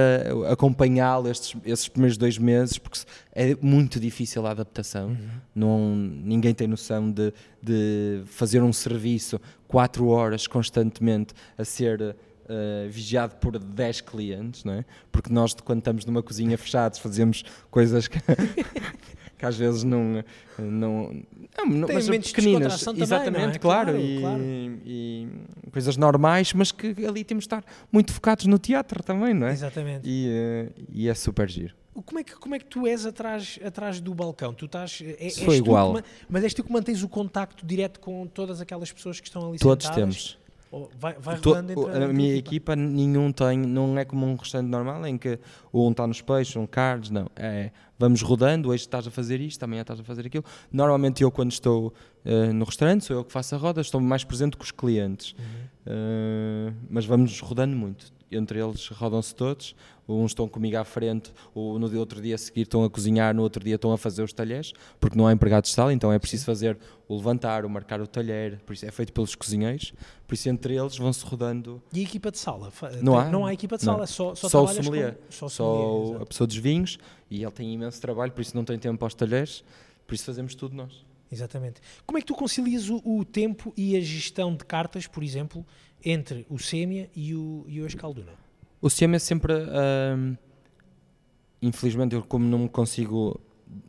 acompanhá-lo 0.51 1.29
estes, 1.29 1.55
esses 1.65 1.87
primeiros 1.87 2.17
dois 2.17 2.37
meses, 2.37 2.79
porque 2.79 2.99
é 3.33 3.57
muito 3.61 4.01
difícil 4.01 4.45
a 4.47 4.51
adaptação. 4.51 5.11
Uhum. 5.11 5.29
Não, 5.55 5.95
ninguém 5.97 6.53
tem 6.53 6.67
noção 6.67 7.11
de, 7.11 7.33
de 7.63 8.23
fazer 8.27 8.63
um 8.63 8.73
serviço 8.73 9.41
quatro 9.69 10.09
horas 10.09 10.49
constantemente 10.49 11.33
a 11.57 11.65
ser 11.65 12.01
uh, 12.01 12.89
vigiado 12.89 13.37
por 13.37 13.57
10 13.59 14.01
clientes, 14.01 14.65
não 14.65 14.73
é? 14.73 14.85
Porque 15.13 15.33
nós, 15.33 15.55
quando 15.55 15.79
estamos 15.79 16.05
numa 16.05 16.23
cozinha 16.23 16.59
fechados, 16.59 16.99
fazemos 16.99 17.45
coisas 17.71 18.09
que, 18.09 18.19
que 19.39 19.47
às 19.47 19.57
vezes 19.57 19.85
não. 19.85 20.25
não, 20.59 21.15
não 21.65 21.89
mas 21.93 22.09
pequeninas, 22.09 22.83
também, 22.83 23.03
exatamente, 23.03 23.57
é? 23.57 23.59
claro, 23.59 23.93
claro, 23.93 24.01
e, 24.01 24.21
claro. 24.21 24.43
E, 24.43 25.29
coisas 25.71 25.97
normais, 25.97 26.53
mas 26.53 26.73
que 26.73 27.07
ali 27.07 27.23
temos 27.23 27.45
de 27.45 27.47
estar 27.47 27.65
muito 27.93 28.13
focados 28.13 28.47
no 28.47 28.59
teatro 28.59 29.03
também, 29.03 29.33
não 29.33 29.47
é? 29.47 29.53
Exatamente. 29.53 30.03
E, 30.05 30.29
uh, 30.29 30.85
e 30.93 31.09
é 31.09 31.15
super 31.15 31.49
giro. 31.49 31.75
Como 32.05 32.21
é, 32.21 32.25
que, 32.25 32.37
como 32.37 32.55
é 32.55 32.59
que 32.59 32.65
tu 32.65 32.87
és 32.87 33.07
atrás, 33.07 33.59
atrás 33.65 34.01
do 34.01 34.15
balcão? 34.15 34.55
Tu 34.55 34.67
estás. 34.67 35.03
É, 35.19 35.31
Sou 35.31 35.55
igual. 35.55 35.95
Que, 35.95 36.05
mas 36.29 36.45
és 36.45 36.55
tu 36.55 36.63
que 36.63 36.73
mantens 36.73 37.03
o 37.03 37.09
contacto 37.09 37.67
direto 37.67 37.99
com 37.99 38.27
todas 38.27 38.61
aquelas 38.61 38.93
pessoas 38.93 39.19
que 39.19 39.27
estão 39.27 39.49
ali 39.49 39.59
Todos 39.59 39.85
sentadas? 39.85 40.05
temos. 40.05 40.39
Vai, 40.99 41.15
vai 41.15 41.37
entre 41.37 41.53
a, 41.53 42.05
a 42.05 42.09
minha 42.09 42.35
equipa. 42.35 42.73
equipa. 42.73 42.77
nenhum 42.77 43.33
tem, 43.33 43.59
não 43.59 43.99
é 43.99 44.05
como 44.05 44.27
um 44.27 44.35
restaurante 44.35 44.69
normal 44.69 45.07
em 45.07 45.17
que 45.17 45.39
um 45.73 45.91
está 45.91 46.07
nos 46.07 46.21
peixes, 46.21 46.57
um 46.57 46.67
carnes, 46.67 47.11
não. 47.11 47.31
É, 47.35 47.71
vamos 47.99 48.21
rodando, 48.21 48.69
hoje 48.69 48.83
estás 48.83 49.07
a 49.07 49.11
fazer 49.11 49.41
isto, 49.41 49.63
amanhã 49.63 49.81
estás 49.81 49.99
a 49.99 50.05
fazer 50.05 50.27
aquilo. 50.27 50.45
Normalmente 50.71 51.23
eu 51.23 51.31
quando 51.31 51.53
estou 51.53 51.95
uh, 52.25 52.53
no 52.53 52.65
restaurante, 52.65 53.05
sou 53.05 53.17
eu 53.17 53.25
que 53.25 53.33
faço 53.33 53.55
a 53.55 53.59
roda, 53.59 53.81
estou 53.81 54.01
mais 54.01 54.25
presente 54.25 54.57
com 54.57 54.65
os 54.65 54.71
clientes. 54.71 55.35
Uhum. 55.39 55.47
Uh, 55.87 56.75
mas 56.91 57.07
vamos 57.07 57.41
rodando 57.41 57.75
muito. 57.75 58.13
Entre 58.31 58.61
eles 58.63 58.89
rodam-se 58.89 59.35
todos, 59.35 59.75
uns 60.09 60.31
estão 60.31 60.49
comigo 60.49 60.77
à 60.77 60.85
frente, 60.85 61.33
ou 61.55 61.79
no 61.79 61.99
outro 61.99 62.21
dia 62.21 62.35
a 62.35 62.39
seguir 62.39 62.63
estão 62.63 62.85
a 62.85 62.91
cozinhar, 62.91 63.35
no 63.35 63.43
outro 63.43 63.63
dia 63.63 63.75
estão 63.75 63.93
a 63.93 63.99
fazer 63.99 64.23
os 64.23 64.33
talheres, 64.33 64.73
porque 64.99 65.17
não 65.17 65.27
há 65.27 65.33
empregados 65.33 65.71
de 65.71 65.75
sala, 65.75 65.93
então 65.93 66.13
é 66.13 66.19
preciso 66.19 66.45
fazer 66.45 66.79
o 67.07 67.17
levantar, 67.17 67.65
o 67.65 67.71
marcar 67.71 68.01
o 68.01 68.07
talher, 68.07 68.59
por 68.67 68.73
isso 68.73 68.87
é 68.87 68.91
feito 68.91 69.13
pelos 69.13 69.35
cozinheiros, 69.35 69.93
por 70.27 70.35
isso 70.35 70.49
entre 70.49 70.77
eles 70.77 70.97
vão-se 70.97 71.25
rodando. 71.25 71.83
E 71.93 72.01
a 72.01 72.03
equipa 72.03 72.31
de 72.31 72.39
sala? 72.39 72.73
Não 73.03 73.19
há, 73.19 73.25
não 73.27 73.47
há 73.47 73.53
equipa 73.53 73.77
de 73.77 73.85
sala, 73.85 74.01
não. 74.01 74.07
só, 74.07 74.35
só, 74.35 74.49
só 74.49 74.65
o 74.65 74.69
sommelier, 74.69 75.15
com, 75.15 75.31
só, 75.31 75.49
só 75.49 76.19
a 76.23 76.27
pessoa 76.27 76.47
dos 76.47 76.57
vinhos, 76.57 76.99
e 77.31 77.43
ele 77.43 77.53
tem 77.53 77.73
imenso 77.73 78.01
trabalho, 78.01 78.33
por 78.33 78.41
isso 78.41 78.57
não 78.57 78.65
tem 78.65 78.79
tempo 78.79 79.05
aos 79.05 79.15
talheres, 79.15 79.63
por 80.07 80.15
isso 80.15 80.25
fazemos 80.25 80.55
tudo 80.55 80.75
nós. 80.75 81.07
Exatamente. 81.31 81.81
Como 82.07 82.17
é 82.17 82.21
que 82.23 82.27
tu 82.27 82.35
concilias 82.35 82.89
o, 82.89 83.03
o 83.05 83.25
tempo 83.25 83.73
e 83.77 83.97
a 83.97 84.01
gestão 84.01 84.55
de 84.55 84.65
cartas, 84.65 85.07
por 85.07 85.23
exemplo, 85.23 85.65
entre 86.05 86.47
o 86.49 86.59
Sêmia 86.59 87.11
e 87.15 87.35
o, 87.35 87.65
e 87.69 87.81
o 87.81 87.87
Escalduna? 87.87 88.33
O 88.81 88.89
é 88.89 89.19
sempre. 89.19 89.53
Infelizmente, 91.61 92.15
eu, 92.15 92.23
como 92.23 92.45
não 92.45 92.61
me 92.61 92.69
consigo 92.69 93.41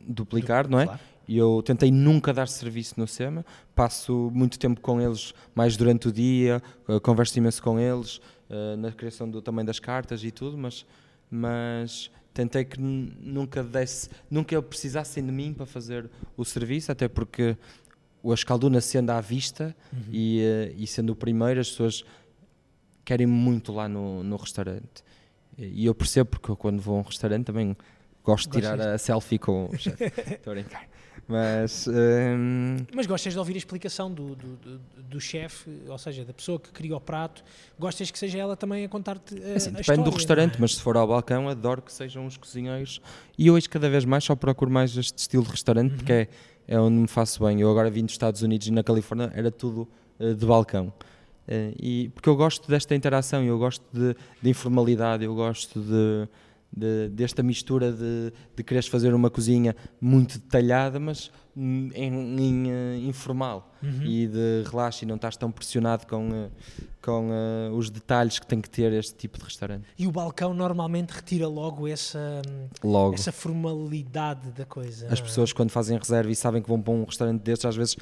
duplicar, 0.06 0.64
du 0.64 0.70
não 0.70 0.80
é? 0.80 0.86
Claro. 0.86 1.00
Eu 1.28 1.62
tentei 1.62 1.92
nunca 1.92 2.32
dar 2.32 2.48
serviço 2.48 2.94
no 2.98 3.06
SEMA, 3.06 3.46
passo 3.72 4.32
muito 4.34 4.58
tempo 4.58 4.80
com 4.80 5.00
eles, 5.00 5.32
mais 5.54 5.76
durante 5.76 6.08
o 6.08 6.12
dia, 6.12 6.60
uh, 6.88 7.00
converso 7.00 7.38
imenso 7.38 7.62
com 7.62 7.78
eles, 7.78 8.16
uh, 8.16 8.76
na 8.76 8.90
criação 8.90 9.30
do, 9.30 9.40
também 9.40 9.64
das 9.64 9.78
cartas 9.78 10.24
e 10.24 10.32
tudo, 10.32 10.58
mas, 10.58 10.84
mas 11.30 12.10
tentei 12.34 12.64
que 12.64 12.80
nunca 12.80 13.62
desse, 13.62 14.10
nunca 14.28 14.60
precisassem 14.60 15.24
de 15.24 15.30
mim 15.30 15.54
para 15.54 15.66
fazer 15.66 16.10
o 16.36 16.44
serviço, 16.44 16.90
até 16.90 17.06
porque 17.06 17.56
o 18.22 18.32
Escalduna 18.34 18.80
sendo 18.80 19.10
à 19.10 19.20
vista 19.20 19.74
uhum. 19.92 20.00
e, 20.12 20.40
uh, 20.40 20.74
e 20.76 20.86
sendo 20.86 21.10
o 21.10 21.16
primeiro, 21.16 21.60
as 21.60 21.70
pessoas 21.70 22.04
querem 23.04 23.26
muito 23.26 23.72
lá 23.72 23.88
no, 23.88 24.22
no 24.22 24.36
restaurante. 24.36 25.02
E 25.58 25.84
eu 25.86 25.94
percebo 25.94 26.30
porque 26.30 26.50
eu, 26.50 26.56
quando 26.56 26.80
vou 26.80 26.96
a 26.96 27.00
um 27.00 27.02
restaurante 27.02 27.46
também 27.46 27.76
gosto 28.24 28.50
de 28.50 28.60
tirar 28.60 28.76
Gostas? 28.76 28.94
a 28.94 28.98
selfie 28.98 29.38
com 29.38 29.66
o 29.66 29.76
chefe. 29.78 30.04
Estou 30.04 30.52
a 30.52 30.54
brincar. 30.54 30.88
Mas 31.28 31.86
hum, 31.86 32.76
Mas 32.94 33.06
gostas 33.06 33.32
de 33.32 33.38
ouvir 33.38 33.54
a 33.54 33.58
explicação 33.58 34.12
do, 34.12 34.34
do, 34.34 34.56
do, 34.56 34.80
do 35.02 35.20
chefe, 35.20 35.70
ou 35.86 35.98
seja, 35.98 36.24
da 36.24 36.32
pessoa 36.32 36.58
que 36.58 36.70
cria 36.70 36.96
o 36.96 37.00
prato, 37.00 37.44
gostas 37.78 38.10
que 38.10 38.18
seja 38.18 38.38
ela 38.38 38.56
também 38.56 38.84
a 38.84 38.88
contar-te 38.88 39.34
a, 39.34 39.54
assim, 39.54 39.68
a 39.68 39.72
depende 39.72 39.80
história, 39.80 40.02
do 40.02 40.10
restaurante, 40.10 40.52
não 40.52 40.58
é? 40.58 40.60
mas 40.62 40.74
se 40.74 40.82
for 40.82 40.96
ao 40.96 41.06
balcão, 41.06 41.48
adoro 41.48 41.82
que 41.82 41.92
sejam 41.92 42.26
os 42.26 42.36
cozinheiros. 42.36 43.00
E 43.38 43.50
hoje, 43.50 43.68
cada 43.68 43.88
vez 43.88 44.04
mais, 44.04 44.24
só 44.24 44.34
procuro 44.34 44.70
mais 44.70 44.96
este 44.96 45.18
estilo 45.18 45.44
de 45.44 45.50
restaurante 45.50 45.90
Uhum. 45.92 45.96
porque 45.98 46.12
é, 46.12 46.28
é 46.70 46.78
onde 46.78 46.96
me 46.96 47.08
faço 47.08 47.44
bem. 47.44 47.60
Eu 47.60 47.68
agora 47.68 47.90
vim 47.90 48.04
dos 48.04 48.12
Estados 48.12 48.42
Unidos 48.42 48.68
e 48.68 48.70
na 48.70 48.84
Califórnia 48.84 49.32
era 49.34 49.50
tudo 49.50 49.88
eh, 50.20 50.34
de 50.34 50.46
balcão. 50.46 50.92
Eh, 51.48 51.74
e, 51.76 52.08
porque 52.10 52.28
eu 52.28 52.36
gosto 52.36 52.70
desta 52.70 52.94
interação, 52.94 53.42
eu 53.42 53.58
gosto 53.58 53.84
de, 53.92 54.14
de 54.40 54.48
informalidade, 54.48 55.24
eu 55.24 55.34
gosto 55.34 55.80
de, 55.80 56.28
de- 56.72 57.08
desta 57.10 57.42
mistura 57.42 57.90
de, 57.92 58.32
de 58.56 58.62
quereres 58.62 58.86
fazer 58.88 59.12
uma 59.14 59.28
cozinha 59.30 59.74
muito 60.00 60.38
detalhada, 60.38 60.98
mas 61.00 61.30
hum, 61.56 61.90
em, 61.94 62.40
em, 62.40 62.70
eh, 62.70 62.96
informal 63.08 63.66
Uhum. 63.82 64.02
e 64.02 64.26
de 64.26 64.62
relaxo 64.70 65.04
e 65.04 65.06
não 65.06 65.16
estás 65.16 65.38
tão 65.38 65.50
pressionado 65.50 66.06
com, 66.06 66.28
eh, 66.32 66.50
com 67.00 67.30
eh, 67.32 67.70
os 67.72 67.88
detalhes 67.88 68.38
que 68.38 68.46
tem 68.46 68.60
que 68.60 68.68
ter 68.68 68.92
este 68.92 69.14
tipo 69.14 69.38
de 69.38 69.44
restaurante. 69.44 69.86
E 69.98 70.06
o 70.06 70.12
balcão 70.12 70.52
normalmente 70.52 71.10
retira 71.12 71.48
logo 71.48 71.88
essa, 71.88 72.42
Logo. 72.84 73.14
essa 73.14 73.32
formalidade 73.32 74.50
da 74.52 74.64
coisa. 74.66 75.08
As 75.10 75.20
pessoas 75.20 75.52
quando 75.52 75.70
fazem 75.70 75.96
reserva 75.98 76.30
e 76.30 76.36
sabem 76.36 76.60
que 76.62 76.68
vão 76.68 76.80
para 76.80 76.92
um 76.92 77.04
restaurante 77.04 77.40
destes, 77.42 77.64
às 77.64 77.74
vezes 77.76 77.96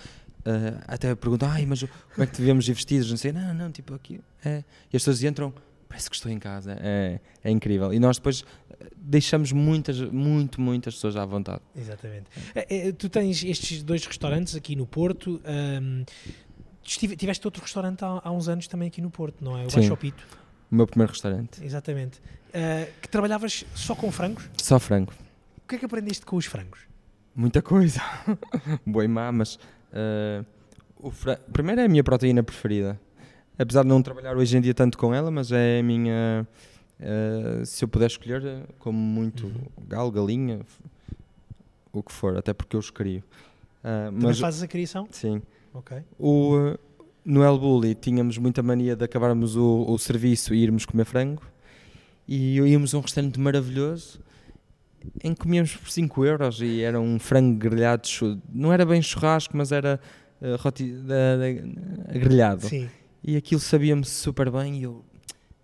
eh, 0.44 0.74
até 0.87 1.14
perguntam, 1.14 1.48
ai, 1.48 1.64
mas 1.64 1.81
como 1.83 2.24
é 2.24 2.26
que 2.26 2.37
devemos 2.38 2.68
ir 2.68 2.72
vestidos? 2.72 3.09
Não 3.11 3.16
sei, 3.16 3.33
não, 3.33 3.54
não, 3.54 3.70
tipo 3.70 3.94
aqui. 3.94 4.20
É. 4.44 4.59
E 4.92 4.96
as 4.96 5.02
pessoas 5.02 5.22
entram, 5.22 5.52
parece 5.88 6.09
que 6.11 6.16
estou 6.16 6.31
em 6.31 6.38
casa. 6.38 6.77
É, 6.81 7.20
é 7.42 7.51
incrível. 7.51 7.92
E 7.92 7.98
nós 7.98 8.16
depois 8.18 8.44
eh, 8.70 8.87
deixamos 8.96 9.53
muitas, 9.53 10.01
muito, 10.01 10.61
muitas 10.61 10.94
pessoas 10.94 11.16
à 11.16 11.24
vontade. 11.24 11.61
Exatamente. 11.77 12.27
É, 12.55 12.88
é, 12.88 12.92
tu 12.92 13.09
tens 13.09 13.42
estes 13.44 13.83
dois 13.83 14.05
restaurantes 14.07 14.55
aqui 14.55 14.77
no 14.77 14.87
Porto. 14.87 15.40
estive- 16.85 17.16
tiveste 17.16 17.46
outro 17.46 17.62
restaurante 17.62 18.05
há, 18.05 18.20
há 18.24 18.31
uns 18.31 18.48
anos 18.48 18.66
também 18.68 18.88
aqui 18.88 19.01
no 19.01 19.11
Porto, 19.11 19.42
não 19.44 19.57
é? 19.57 19.66
O. 19.66 19.70
Baixo 19.70 19.96
Pito. 19.96 20.24
O 20.70 20.74
meu 20.74 20.87
primeiro 20.87 21.12
restaurante. 21.12 21.64
Exatamente. 21.64 22.20
Ah, 22.53 22.87
que 23.01 23.09
trabalhavas 23.09 23.64
só 23.74 23.94
com 23.94 24.11
frangos? 24.12 24.48
Só 24.62 24.79
frango. 24.79 25.12
O 25.64 25.68
que 25.68 25.77
é 25.77 25.79
que 25.79 25.85
aprendeste 25.85 26.24
com 26.27 26.37
os 26.37 26.44
frangos? 26.46 26.81
Muita 27.35 27.62
coisa. 27.62 28.01
Boa 28.85 29.05
e 29.05 29.09
má, 29.09 29.31
mas 29.33 29.59
eh, 29.92 30.44
o 30.96 31.11
fra- 31.11 31.38
primeiro 31.53 31.81
é 31.81 31.85
a 31.85 31.88
minha 31.88 32.03
proteína 32.05 32.42
preferida. 32.42 33.01
Apesar 33.58 33.82
de 33.82 33.88
não 33.88 34.00
trabalhar 34.02 34.36
hoje 34.36 34.56
em 34.56 34.60
dia 34.60 34.72
tanto 34.74 34.96
com 34.96 35.12
ela, 35.14 35.30
mas 35.30 35.50
é 35.52 35.80
a 35.80 35.82
minha. 35.82 36.46
eh, 37.00 37.62
se 37.64 37.84
eu 37.84 37.88
puder 37.88 38.06
escolher, 38.06 38.44
eh, 38.44 38.62
como 38.78 38.98
muito 38.98 39.46
Uhum. 39.46 39.54
galo, 39.88 40.10
galinha, 40.10 40.60
o 41.92 42.02
que 42.02 42.12
for, 42.12 42.36
até 42.36 42.52
porque 42.52 42.76
eu 42.76 42.80
os 42.80 42.90
crio. 42.90 43.22
Também 43.82 44.20
mas 44.22 44.38
fazes 44.40 44.62
a 44.62 44.68
criação? 44.68 45.06
sim, 45.10 45.40
Ok. 45.72 45.96
o, 46.18 46.56
eh, 46.74 46.78
no 47.24 47.42
El 47.44 47.58
Bulli 47.58 47.94
tínhamos 47.94 48.36
muita 48.38 48.62
mania 48.62 48.94
de 48.96 49.04
acabarmos 49.04 49.56
o, 49.56 49.84
o 49.88 49.98
serviço 49.98 50.54
e 50.54 50.62
irmos 50.62 50.84
comer 50.86 51.04
frango. 51.04 51.42
E 52.26 52.56
íamos 52.58 52.94
a 52.94 52.98
um 52.98 53.00
restaurante 53.00 53.38
maravilhoso 53.40 54.20
em 55.22 55.32
que 55.34 55.40
comíamos 55.42 55.74
por 55.76 55.90
5 55.90 56.24
euros 56.24 56.60
e 56.60 56.82
era 56.82 57.00
um 57.00 57.18
frango 57.18 57.56
grelhado, 57.58 58.06
não 58.52 58.72
era 58.72 58.84
bem 58.84 59.00
churrasco, 59.00 59.56
mas 59.56 59.72
era 59.72 59.98
eh, 60.42 60.56
roti, 60.58 60.92
grelhado. 62.12 62.66
Sim. 62.66 62.90
E 63.22 63.37
aquilo 63.37 63.61
sabia-me 63.61 64.04
super 64.04 64.50
bem 64.50 64.78
e 64.78 64.83
eu... 64.85 65.04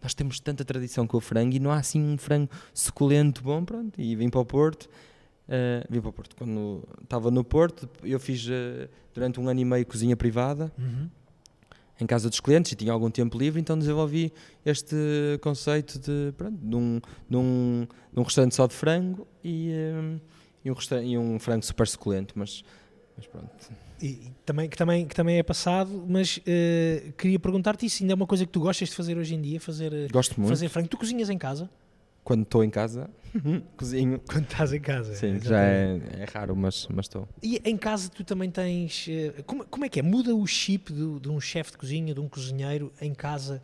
Nós 0.02 0.12
temos 0.12 0.38
tanta 0.38 0.64
tradição 0.64 1.06
com 1.06 1.16
o 1.16 1.20
frango 1.20 1.54
e 1.54 1.58
não 1.58 1.70
há 1.70 1.78
assim 1.78 2.02
um 2.02 2.18
frango 2.18 2.50
suculento 2.74 3.42
bom, 3.42 3.64
pronto. 3.64 3.98
E 3.98 4.14
vim 4.14 4.28
para 4.28 4.40
o 4.40 4.44
Porto. 4.44 4.86
eh, 5.48 5.82
vim 5.88 5.98
para 6.00 6.10
o 6.10 6.12
Porto. 6.12 6.36
Quando 6.36 6.86
estava 7.02 7.30
no 7.30 7.42
Porto, 7.42 7.88
eu 8.02 8.20
fiz 8.20 8.46
eh, 8.50 8.88
durante 9.14 9.40
um 9.40 9.48
ano 9.48 9.60
e 9.60 9.64
meio 9.64 9.86
cozinha 9.86 10.14
privada 10.14 10.70
Uhum. 10.78 11.08
em 11.98 12.06
casa 12.06 12.28
dos 12.28 12.38
clientes 12.40 12.72
e 12.72 12.74
tinha 12.74 12.92
algum 12.92 13.10
tempo 13.10 13.38
livre, 13.38 13.58
então 13.60 13.78
desenvolvi 13.78 14.30
este 14.66 14.94
conceito 15.40 15.98
de, 15.98 16.32
pronto, 16.36 16.58
de, 16.60 16.76
um, 16.76 17.00
de, 17.30 17.36
um, 17.36 17.86
de 18.12 18.20
um 18.20 18.22
restaurante 18.24 18.54
só 18.54 18.66
de 18.66 18.74
frango 18.74 19.26
e, 19.42 19.70
eh, 19.72 20.18
e, 20.66 20.70
um, 20.70 20.74
e 21.02 21.16
um 21.18 21.38
frango 21.38 21.64
super 21.64 21.86
suculento, 21.88 22.34
mas, 22.36 22.62
mas 23.16 23.26
pronto. 23.26 23.50
E, 24.00 24.06
e 24.06 24.32
também, 24.44 24.68
que, 24.68 24.76
também, 24.76 25.06
que 25.06 25.14
também 25.14 25.38
é 25.38 25.42
passado, 25.42 26.04
mas 26.08 26.40
eh, 26.46 27.12
queria 27.16 27.38
perguntar-te 27.38 27.86
isso 27.86 28.02
ainda 28.02 28.12
é 28.12 28.16
uma 28.16 28.26
coisa 28.26 28.44
que 28.44 28.52
tu 28.52 28.60
gostas 28.60 28.88
de 28.88 28.94
fazer 28.94 29.16
hoje 29.16 29.34
em 29.34 29.40
dia, 29.40 29.60
fazer, 29.60 29.92
eh, 29.92 30.08
Gosto 30.10 30.38
muito. 30.40 30.48
fazer 30.50 30.68
frango. 30.68 30.88
Tu 30.88 30.96
cozinhas 30.98 31.30
em 31.30 31.38
casa? 31.38 31.70
Quando 32.24 32.42
estou 32.42 32.64
em 32.64 32.70
casa, 32.70 33.08
cozinho. 33.76 34.20
Quando 34.26 34.44
estás 34.44 34.72
em 34.72 34.80
casa. 34.80 35.14
Sim, 35.14 35.34
exatamente. 35.34 35.48
já 35.48 35.60
é, 35.62 36.22
é 36.22 36.24
raro, 36.32 36.56
mas 36.56 36.86
mas 36.88 37.04
estou. 37.06 37.28
E 37.42 37.60
em 37.64 37.76
casa 37.76 38.08
tu 38.08 38.24
também 38.24 38.50
tens. 38.50 39.06
eh, 39.08 39.42
Como, 39.46 39.64
como 39.66 39.84
é 39.84 39.88
que 39.88 40.00
é? 40.00 40.02
Muda 40.02 40.34
o 40.34 40.46
chip 40.46 40.92
do- 40.92 41.20
de 41.20 41.28
um 41.28 41.38
chefe 41.40 41.70
de 41.72 41.78
cozinha, 41.78 42.12
de 42.14 42.20
um 42.20 42.28
cozinheiro 42.28 42.92
em 43.00 43.14
casa? 43.14 43.62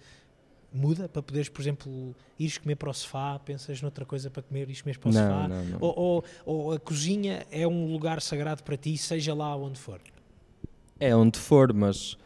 Muda 0.72 1.08
para 1.08 1.20
poderes, 1.20 1.48
por 1.48 1.60
exemplo, 1.60 2.14
ires 2.38 2.56
comer 2.58 2.76
para 2.76 2.90
o 2.90 2.94
sofá, 2.94 3.36
pensas 3.40 3.82
noutra 3.82 4.04
coisa 4.04 4.30
para 4.30 4.40
comer, 4.42 4.68
ires 4.68 4.80
comer 4.82 4.98
para 4.98 5.08
o 5.08 5.12
sofá? 5.12 5.48
Não, 5.48 5.48
não, 5.48 5.64
não. 5.64 5.78
Ou, 5.80 5.98
ou- 5.98 6.24
ou 6.46 6.72
a 6.72 6.78
cozinha 6.78 7.44
é 7.50 7.66
um 7.66 7.90
lugar 7.92 8.20
sagrado 8.22 8.62
para 8.62 8.76
ti, 8.76 8.96
seja 8.96 9.34
lá 9.34 9.56
onde 9.56 9.78
for? 9.80 10.00
É 11.00 11.16
onde 11.16 11.38
for, 11.38 11.72
mas 11.72 12.16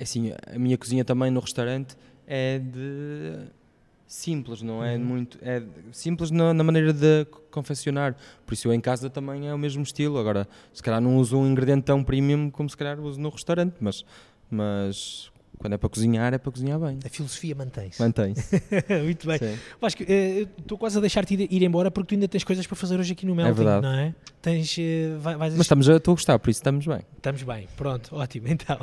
assim, 0.00 0.32
a 0.54 0.58
minha 0.58 0.78
cozinha 0.78 1.04
também 1.04 1.30
no 1.30 1.40
restaurante 1.40 1.96
é 2.26 2.58
de 2.58 3.48
simples, 4.06 4.62
não 4.62 4.82
é 4.84 4.96
Uhum. 4.96 5.04
muito 5.04 5.38
é 5.42 5.62
simples 5.92 6.30
na, 6.30 6.54
na 6.54 6.64
maneira 6.64 6.92
de 6.92 7.24
confeccionar. 7.50 8.16
Por 8.46 8.54
isso 8.54 8.66
eu 8.68 8.72
em 8.72 8.80
casa 8.80 9.10
também 9.10 9.48
é 9.48 9.54
o 9.54 9.58
mesmo 9.58 9.82
estilo. 9.82 10.18
Agora, 10.18 10.48
se 10.72 10.82
calhar 10.82 11.00
não 11.00 11.16
uso 11.16 11.36
um 11.38 11.46
ingrediente 11.46 11.82
tão 11.84 12.02
premium 12.02 12.50
como 12.50 12.68
se 12.70 12.76
calhar 12.76 12.98
uso 13.00 13.20
no 13.20 13.28
restaurante, 13.28 13.74
mas 13.80 14.04
mas 14.50 15.30
quando 15.60 15.74
é 15.74 15.76
para 15.76 15.90
cozinhar, 15.90 16.32
é 16.32 16.38
para 16.38 16.50
cozinhar 16.50 16.80
bem. 16.80 16.98
A 17.04 17.08
filosofia 17.10 17.54
mantém-se. 17.54 18.00
Mantém-se. 18.00 18.62
Muito 19.04 19.26
bem. 19.26 19.38
Sim. 19.38 19.58
Vasco, 19.78 20.02
eh, 20.08 20.46
estou 20.58 20.78
quase 20.78 20.96
a 20.96 21.00
deixar-te 21.02 21.34
ir, 21.34 21.52
ir 21.52 21.62
embora 21.62 21.90
porque 21.90 22.08
tu 22.08 22.14
ainda 22.14 22.26
tens 22.26 22.42
coisas 22.44 22.66
para 22.66 22.74
fazer 22.76 22.98
hoje 22.98 23.12
aqui 23.12 23.26
no 23.26 23.34
Melting, 23.34 23.54
verdade. 23.54 23.82
não 23.86 23.92
é? 23.92 24.14
Tens, 24.40 24.74
eh, 24.78 25.16
vai- 25.18 25.36
vais 25.36 25.52
Mas 25.52 25.66
estamos 25.66 25.86
a, 25.90 25.96
estou 25.96 26.12
a 26.12 26.14
gostar, 26.14 26.38
por 26.38 26.48
isso 26.48 26.60
estamos 26.60 26.86
bem. 26.86 27.00
Estamos 27.14 27.42
bem, 27.42 27.68
pronto, 27.76 28.16
ótimo. 28.16 28.48
Então, 28.50 28.78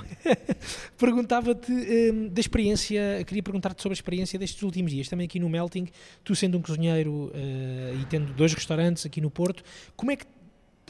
perguntava-te 0.98 1.72
hum, 1.72 2.30
da 2.30 2.40
experiência, 2.40 3.24
queria 3.26 3.42
perguntar-te 3.44 3.82
sobre 3.82 3.94
a 3.94 3.98
experiência 3.98 4.38
destes 4.38 4.62
últimos 4.62 4.92
dias, 4.92 5.08
também 5.08 5.26
aqui 5.26 5.40
no 5.40 5.50
Melting, 5.50 5.88
tu 6.24 6.36
sendo 6.36 6.58
um 6.58 6.62
cozinheiro 6.62 7.32
eh, 7.34 7.96
e 8.02 8.06
tendo 8.06 8.34
dois 8.34 8.54
restaurantes 8.54 9.06
aqui 9.06 9.20
no 9.20 9.30
Porto, 9.32 9.64
como 9.96 10.12
é 10.12 10.16
que 10.16 10.26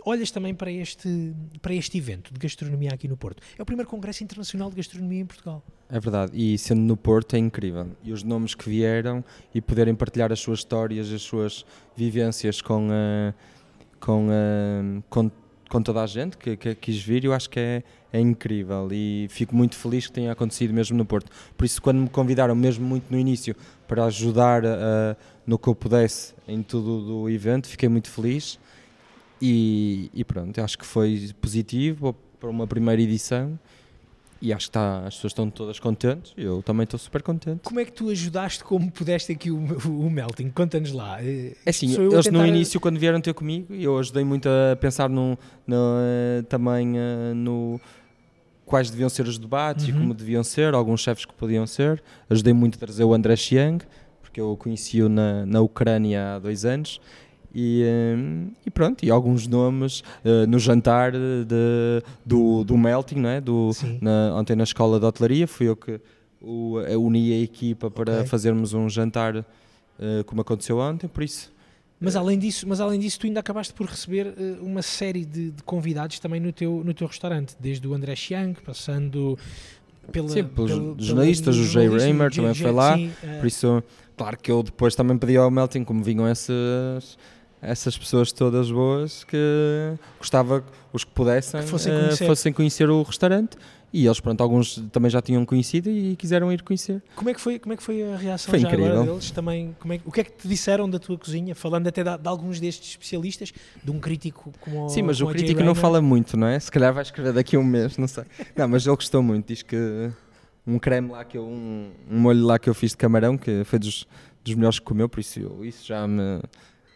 olhas 0.08 0.32
também 0.32 0.54
para 0.56 0.72
este, 0.72 1.34
para 1.62 1.74
este 1.74 1.98
evento 1.98 2.34
de 2.34 2.40
gastronomia 2.40 2.92
aqui 2.94 3.08
no 3.08 3.18
Porto? 3.18 3.42
É 3.58 3.62
o 3.62 3.66
primeiro 3.66 3.90
Congresso 3.90 4.24
Internacional 4.24 4.70
de 4.70 4.76
Gastronomia 4.78 5.22
em 5.22 5.26
Portugal. 5.26 5.62
É 5.90 6.00
verdade, 6.00 6.32
e 6.34 6.58
sendo 6.58 6.82
no 6.82 6.96
Porto 6.96 7.36
é 7.36 7.40
incrível. 7.40 7.88
E 8.04 8.12
os 8.14 8.24
nomes 8.24 8.56
que 8.56 8.70
vieram 8.70 9.24
e 9.54 9.60
poderem 9.62 9.94
partilhar 9.94 10.32
as 10.32 10.40
suas 10.40 10.60
histórias, 10.60 11.12
as 11.12 11.22
suas 11.22 11.66
vivências 11.96 12.62
com, 12.62 12.88
a- 12.92 13.34
com, 14.00 14.28
a- 14.30 15.02
com, 15.10 15.32
com 15.70 15.82
toda 15.82 16.02
a 16.02 16.08
gente 16.08 16.38
que, 16.38 16.56
que 16.56 16.76
quis 16.76 17.02
vir, 17.02 17.26
eu 17.26 17.34
acho 17.34 17.50
que 17.50 17.60
é, 17.60 17.84
é 18.14 18.20
incrível 18.22 18.88
e 18.92 19.28
fico 19.30 19.54
muito 19.56 19.76
feliz 19.76 20.08
que 20.08 20.14
tenha 20.14 20.32
acontecido 20.32 20.74
mesmo 20.74 20.98
no 20.98 21.06
Porto. 21.06 21.30
Por 21.58 21.66
isso, 21.66 21.82
quando 21.82 22.00
me 22.00 22.10
convidaram, 22.10 22.56
mesmo 22.56 22.86
muito 22.86 23.12
no 23.12 23.18
início, 23.18 23.56
para 23.88 24.06
ajudar 24.06 24.66
a- 24.66 25.18
no 25.46 25.58
que 25.58 25.68
eu 25.68 25.76
pudesse 25.76 26.34
em 26.48 26.62
tudo 26.64 27.02
do 27.06 27.30
evento, 27.30 27.68
fiquei 27.68 27.88
muito 27.90 28.10
feliz 28.10 28.58
e, 29.42 30.10
e 30.14 30.24
pronto, 30.24 30.60
acho 30.62 30.78
que 30.78 30.86
foi 30.86 31.30
positivo 31.42 32.16
para 32.40 32.50
uma 32.50 32.68
primeira 32.68 33.02
edição. 33.02 33.60
E 34.40 34.54
acho 34.54 34.68
que 34.68 34.72
tá, 34.74 35.00
as 35.08 35.16
pessoas 35.16 35.32
estão 35.32 35.50
todas 35.50 35.80
contentes. 35.80 36.32
Eu 36.38 36.62
também 36.62 36.84
estou 36.84 37.00
super 37.00 37.24
contente. 37.24 37.62
Como 37.64 37.80
é 37.80 37.86
que 37.86 37.92
tu 37.92 38.08
ajudaste 38.12 38.64
como 38.64 38.92
pudeste 38.92 39.32
aqui 39.32 39.50
o, 39.50 39.58
o 39.58 40.10
Melting? 40.12 40.52
Conta-nos 40.52 40.92
lá. 40.92 41.18
Eh, 41.24 41.56
É 41.66 41.72
assim, 41.72 41.88
sou 41.90 42.04
eles 42.04 42.28
no 42.28 42.34
tentar- 42.34 42.48
início, 42.48 42.80
quando 42.80 43.00
vieram 43.00 43.20
ter 43.20 43.34
comigo, 43.34 43.74
eu 43.74 43.98
ajudei 43.98 44.24
muito 44.24 44.48
a 44.48 44.76
pensar 44.76 45.10
no, 45.10 45.36
no, 45.66 45.76
eh, 46.02 46.44
também 46.48 46.94
eh, 47.00 47.34
no 47.34 47.82
quais 48.64 48.92
deviam 48.92 49.10
ser 49.10 49.26
os 49.28 49.40
debates 49.40 49.86
Uhum. 49.88 49.90
e 49.90 49.98
como 49.98 50.14
deviam 50.14 50.44
ser, 50.44 50.76
alguns 50.76 51.02
chefes 51.02 51.26
que 51.26 51.34
podiam 51.34 51.66
ser. 51.66 52.04
Ajudei 52.30 52.54
muito 52.54 52.76
a 52.76 52.78
trazer 52.80 53.06
o 53.06 53.16
André 53.16 53.36
Chiang, 53.36 53.84
porque 54.22 54.40
eu 54.40 54.52
o 54.52 54.58
conheci-o 54.58 55.10
na, 55.10 55.48
na 55.48 55.62
Ucrânia 55.62 56.36
há 56.36 56.40
dois 56.40 56.64
anos. 56.64 57.02
E, 57.60 57.82
eh, 57.84 58.16
e 58.68 58.70
pronto, 58.70 59.04
e 59.04 59.10
alguns 59.10 59.48
nomes 59.48 60.04
eh, 60.24 60.46
no 60.46 60.60
jantar 60.60 61.12
de, 61.14 62.04
do, 62.24 62.64
do 62.64 62.78
Melting, 62.78 63.16
não 63.16 63.30
é? 63.30 63.42
do, 63.42 63.72
na- 64.00 64.36
ontem 64.36 64.56
na 64.56 64.64
escola 64.64 65.00
de 65.00 65.06
hotelaria, 65.08 65.48
fui 65.48 65.68
eu 65.68 65.76
que 65.76 66.00
o, 66.40 66.80
eh, 66.82 66.96
uni 66.96 67.34
a 67.34 67.40
equipa 67.42 67.90
para 67.90 68.18
Ok. 68.20 68.28
fazermos 68.28 68.76
um 68.76 68.88
jantar 68.88 69.38
eh, 69.38 70.24
como 70.28 70.42
aconteceu 70.42 70.78
ontem, 70.78 71.08
por 71.08 71.24
isso 71.24 71.52
Mas 72.00 72.16
além 72.16 72.38
disso, 72.38 72.68
mas 72.68 72.80
além 72.80 73.00
disso, 73.00 73.20
tu 73.20 73.26
ainda 73.26 73.40
acabaste 73.40 73.74
por 73.74 73.88
receber 73.88 74.28
eh, 74.38 74.58
uma 74.62 74.84
série 74.84 75.26
de, 75.26 75.50
de 75.50 75.64
convidados 75.64 76.20
também 76.20 76.40
no 76.40 76.54
teu, 76.54 76.84
no 76.86 76.94
teu 76.94 77.08
restaurante, 77.08 77.56
desde 77.60 77.88
o 77.88 77.94
André 77.96 78.16
Chiang, 78.16 78.54
passando 78.64 79.36
pela, 80.12 80.30
Sim, 80.30 80.44
pelos 80.44 80.72
pelo- 80.72 80.96
pela- 80.96 81.08
jornalistas, 81.08 81.56
o 81.56 81.58
pelos 81.58 81.72
Jay 81.72 81.88
Raymer 81.90 82.28
o 82.32 82.36
também 82.36 82.54
foi 82.54 82.72
lá, 82.72 82.96
sim, 82.96 83.12
eh, 83.24 83.40
Por 83.40 83.48
isso, 83.48 83.84
claro 84.16 84.38
que 84.38 84.52
eu 84.52 84.62
depois 84.62 84.94
também 84.96 85.18
pedi 85.18 85.36
ao 85.38 85.50
Melting, 85.50 85.84
como 85.84 86.04
vinham 86.04 86.28
essas, 86.28 87.18
essas 87.70 87.98
pessoas 87.98 88.32
todas 88.32 88.72
boas, 88.72 89.24
que 89.24 89.38
gostava 90.18 90.64
os 90.94 91.04
que 91.04 91.12
pudessem 91.12 91.62
Que 91.62 91.68
fossem 91.68 91.94
eh, 91.94 92.00
conhecer. 92.00 92.26
fossem 92.26 92.54
conhecer 92.54 92.90
o 92.90 93.02
restaurante. 93.04 93.58
E 93.94 94.06
eles, 94.06 94.20
pronto, 94.20 94.42
alguns 94.42 94.76
também 94.92 95.10
já 95.10 95.22
tinham 95.22 95.46
conhecido 95.46 95.90
e 95.90 96.16
quiseram 96.18 96.52
ir 96.52 96.62
conhecer. 96.62 97.02
Como 97.16 97.30
é 97.30 97.34
que 97.34 97.40
foi, 97.40 97.58
como 97.58 97.72
é 97.74 97.78
que 97.78 97.82
foi 97.84 98.04
a 98.04 98.18
reação 98.18 98.52
Foi 98.52 98.60
já 98.60 98.68
agora 98.68 98.84
incrível. 98.84 99.06
deles? 99.14 99.32
Também, 99.32 99.76
como 99.80 99.94
é, 99.94 100.00
o 100.06 100.12
que 100.12 100.20
é 100.22 100.24
que 100.26 100.32
te 100.34 100.46
disseram 100.48 100.90
da 100.90 101.00
tua 101.00 101.18
cozinha? 101.18 101.56
Falando 101.56 101.88
até 101.88 102.04
de, 102.04 102.18
de 102.18 102.28
alguns 102.28 102.60
destes 102.60 102.90
especialistas, 102.90 103.54
de 103.82 103.90
um 103.90 103.98
crítico 103.98 104.54
como 104.60 104.90
Sim, 104.90 105.04
mas 105.04 105.18
como 105.20 105.32
o 105.32 105.34
crítico 105.34 105.64
não 105.64 105.74
fala 105.74 106.02
muito, 106.02 106.36
não 106.36 106.48
é? 106.48 106.60
Se 106.60 106.70
calhar 106.70 106.94
vai 106.94 107.02
escrever 107.04 107.32
daqui 107.32 107.56
a 107.56 107.60
um 107.60 107.64
mês, 107.64 107.98
não 107.98 108.08
sei. 108.10 108.26
Não, 108.58 108.68
mas 108.68 108.86
ele 108.86 108.96
gostou 108.96 109.24
muito. 109.24 109.48
Diz 109.48 109.64
que 109.64 110.10
um 110.66 110.78
creme 110.78 111.10
lá 111.10 111.24
que 111.24 111.38
eu, 111.38 111.46
um, 111.48 111.90
um 112.12 112.20
molho 112.20 112.46
lá 112.46 112.60
que 112.60 112.70
eu 112.70 112.74
fiz 112.74 112.92
de 112.92 112.98
camarão, 112.98 113.38
que 113.38 113.64
foi 113.64 113.80
dos, 113.80 114.06
dos 114.44 114.54
melhores 114.54 114.80
que 114.80 114.86
comeu, 114.86 115.08
por 115.08 115.22
isso 115.22 115.40
eu- 115.40 115.64
isso 115.64 115.88
já 115.88 116.06
me. 116.06 116.42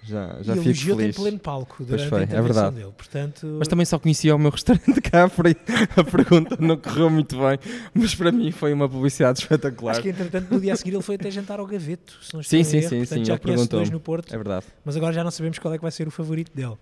Já, 0.03 0.37
já 0.41 0.53
e 0.53 0.57
fico 0.57 0.67
elogiou-te 0.69 0.91
em 0.91 0.97
feliz. 1.03 1.15
pleno 1.15 1.39
palco 1.39 1.83
durante 1.85 2.09
foi, 2.09 2.17
a 2.17 2.21
é 2.21 2.23
intervenção 2.25 2.53
verdade. 2.55 2.75
dele. 2.77 2.91
Portanto, 2.97 3.55
Mas 3.59 3.67
também 3.67 3.85
só 3.85 3.99
conhecia 3.99 4.35
o 4.35 4.39
meu 4.39 4.49
restaurante 4.51 4.99
cá, 5.01 5.29
por 5.29 5.45
aí 5.45 5.55
a 5.95 6.03
pergunta 6.03 6.57
não 6.59 6.75
correu 6.75 7.09
muito 7.09 7.37
bem, 7.37 7.59
mas 7.93 8.15
para 8.15 8.31
mim 8.31 8.51
foi 8.51 8.73
uma 8.73 8.89
publicidade 8.89 9.39
espetacular. 9.41 9.91
acho 9.91 10.01
que 10.01 10.09
entretanto 10.09 10.51
no 10.51 10.59
dia 10.59 10.73
a 10.73 10.75
seguir 10.75 10.93
ele 10.95 11.03
foi 11.03 11.15
até 11.15 11.29
jantar 11.29 11.59
ao 11.59 11.67
gaveto. 11.67 12.17
Se 12.21 12.33
não 12.33 12.41
Sim, 12.41 12.63
sim, 12.63 12.77
erro. 12.77 12.89
sim, 12.89 12.97
Portanto, 12.97 13.17
sim, 13.19 13.25
já 13.25 13.37
conhece 13.37 13.69
dois 13.69 13.89
no 13.91 13.99
Porto, 13.99 14.33
É 14.33 14.37
verdade. 14.37 14.65
mas 14.83 14.97
agora 14.97 15.13
já 15.13 15.23
não 15.23 15.29
sabemos 15.31 15.59
qual 15.59 15.71
é 15.73 15.77
que 15.77 15.83
vai 15.83 15.91
ser 15.91 16.07
o 16.07 16.11
favorito 16.11 16.51
dele. 16.55 16.75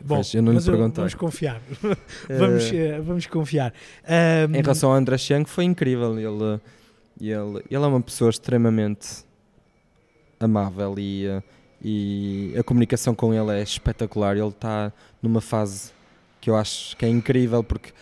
Bom, 0.00 0.16
Pois, 0.16 0.34
eu 0.34 0.42
não 0.42 0.54
mas 0.54 0.66
eu- 0.66 0.72
perguntei. 0.72 0.96
vamos 1.02 1.14
confiar. 1.14 1.60
vamos, 2.28 2.64
Eh, 2.72 2.76
eh, 2.96 3.00
vamos 3.00 3.26
confiar. 3.26 3.72
Ahm, 4.04 4.54
Em 4.56 4.60
relação 4.62 4.90
ao 4.90 4.96
André 4.96 5.16
Chiang, 5.18 5.48
foi 5.48 5.64
incrível. 5.64 6.18
Ele, 6.18 6.60
ele, 7.20 7.58
ele 7.70 7.84
é 7.84 7.86
uma 7.86 8.00
pessoa 8.00 8.28
extremamente 8.30 9.22
amável 10.40 10.94
e, 10.98 11.26
eh, 11.26 11.42
e 11.84 12.54
a 12.58 12.62
comunicação 12.62 13.14
com 13.14 13.34
ele 13.34 13.50
é 13.50 13.62
espetacular. 13.62 14.36
Ele 14.36 14.48
está 14.48 14.90
numa 15.22 15.40
fase 15.40 15.92
que 16.40 16.48
eu 16.48 16.56
acho 16.56 16.96
que 16.96 17.04
é 17.04 17.08
incrível 17.08 17.62
porque 17.62 17.92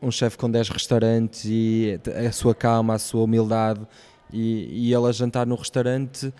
um 0.00 0.10
chefe 0.10 0.38
com 0.38 0.50
10 0.50 0.70
restaurantes 0.70 1.44
e 1.44 2.00
a 2.26 2.32
sua 2.32 2.54
calma, 2.54 2.94
a 2.94 2.98
sua 2.98 3.22
humildade 3.22 3.86
e, 4.32 4.88
e 4.88 4.94
ele 4.94 5.06
a 5.06 5.12
jantar 5.12 5.46
no 5.46 5.54
restaurante 5.54 6.32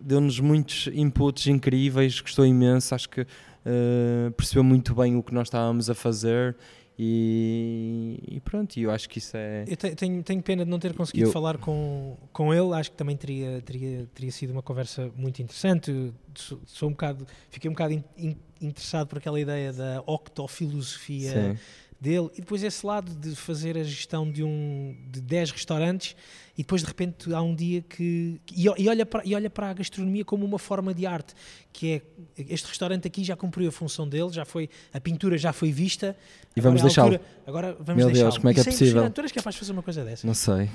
deu-nos 0.00 0.40
muitos 0.40 0.88
inputs 0.92 1.46
incríveis, 1.46 2.20
gostou 2.20 2.46
imenso, 2.46 2.94
acho 2.94 3.08
que 3.08 3.26
eh, 3.64 4.30
percebeu 4.36 4.64
muito 4.64 4.94
bem 4.94 5.16
o 5.16 5.22
que 5.22 5.34
nós 5.34 5.48
estávamos 5.48 5.90
a 5.90 5.94
fazer 5.94 6.56
e, 6.98 8.18
e 8.36 8.40
pronto, 8.40 8.78
eu 8.78 8.90
acho 8.90 9.08
que 9.08 9.18
isso 9.18 9.36
é 9.36 9.64
Eu 9.66 9.76
te- 9.76 9.94
tenho, 9.94 10.22
tenho 10.22 10.42
pena 10.42 10.64
de 10.64 10.70
não 10.70 10.78
ter 10.78 10.94
conseguido 10.94 11.28
Eu- 11.28 11.32
falar 11.32 11.58
com, 11.58 12.16
com 12.32 12.52
ele. 12.52 12.72
Acho 12.74 12.90
que 12.90 12.96
também 12.96 13.16
teria, 13.16 13.60
teria, 13.62 14.06
teria 14.14 14.30
sido 14.32 14.50
uma 14.50 14.62
conversa 14.62 15.10
muito 15.16 15.40
interessante. 15.42 16.12
Sou, 16.34 16.60
sou 16.66 16.88
um 16.88 16.92
bocado, 16.92 17.26
fiquei 17.50 17.68
um 17.70 17.74
bocado 17.74 17.94
in- 17.94 18.04
in- 18.16 18.36
interessado 18.60 19.06
por 19.08 19.18
aquela 19.18 19.40
ideia 19.40 19.72
da 19.72 20.02
octofilosofia 20.06 21.54
sim. 21.54 21.58
Dele 22.02 22.28
e 22.36 22.40
depois 22.40 22.62
esse 22.64 22.84
lado 22.84 23.14
de 23.14 23.36
fazer 23.36 23.78
a 23.78 23.84
gestão 23.84 24.28
de 24.28 24.42
um 24.42 24.96
de 25.08 25.20
10 25.20 25.52
restaurantes 25.52 26.16
e 26.58 26.62
depois 26.62 26.82
de 26.82 26.88
repente 26.88 27.32
há 27.32 27.40
um 27.40 27.54
dia 27.54 27.80
que 27.80 28.40
e, 28.52 28.66
e 28.76 28.88
olha 28.88 29.06
para, 29.06 29.22
e 29.24 29.34
olha 29.36 29.48
para 29.48 29.70
a 29.70 29.72
gastronomia 29.72 30.24
como 30.24 30.44
uma 30.44 30.58
forma 30.58 30.92
de 30.92 31.06
arte 31.06 31.32
que 31.72 31.92
é 31.92 32.02
este 32.50 32.66
restaurante 32.66 33.06
aqui 33.06 33.22
já 33.22 33.36
cumpriu 33.36 33.68
a 33.68 33.72
função 33.72 34.08
dele 34.08 34.30
já 34.32 34.44
foi 34.44 34.68
a 34.92 35.00
pintura 35.00 35.38
já 35.38 35.52
foi 35.52 35.70
vista 35.70 36.16
E 36.56 36.60
vamos 36.60 36.80
agora 36.80 36.92
é 36.92 37.18
deixá-lo. 37.18 37.20
agora 37.46 37.76
vamos 37.78 38.04
Meu 38.04 38.12
Deus, 38.12 38.36
como 38.36 38.48
é 38.48 38.54
que 38.54 38.58
é 38.58 38.62
Isso 38.62 38.70
possível? 38.70 39.08
tu 39.10 39.20
eras 39.20 39.30
capaz 39.32 39.54
de 39.54 39.60
fazer 39.60 39.72
uma 39.72 39.82
coisa 39.84 40.04
dessa 40.04 40.26
Não 40.26 40.34
sei. 40.34 40.68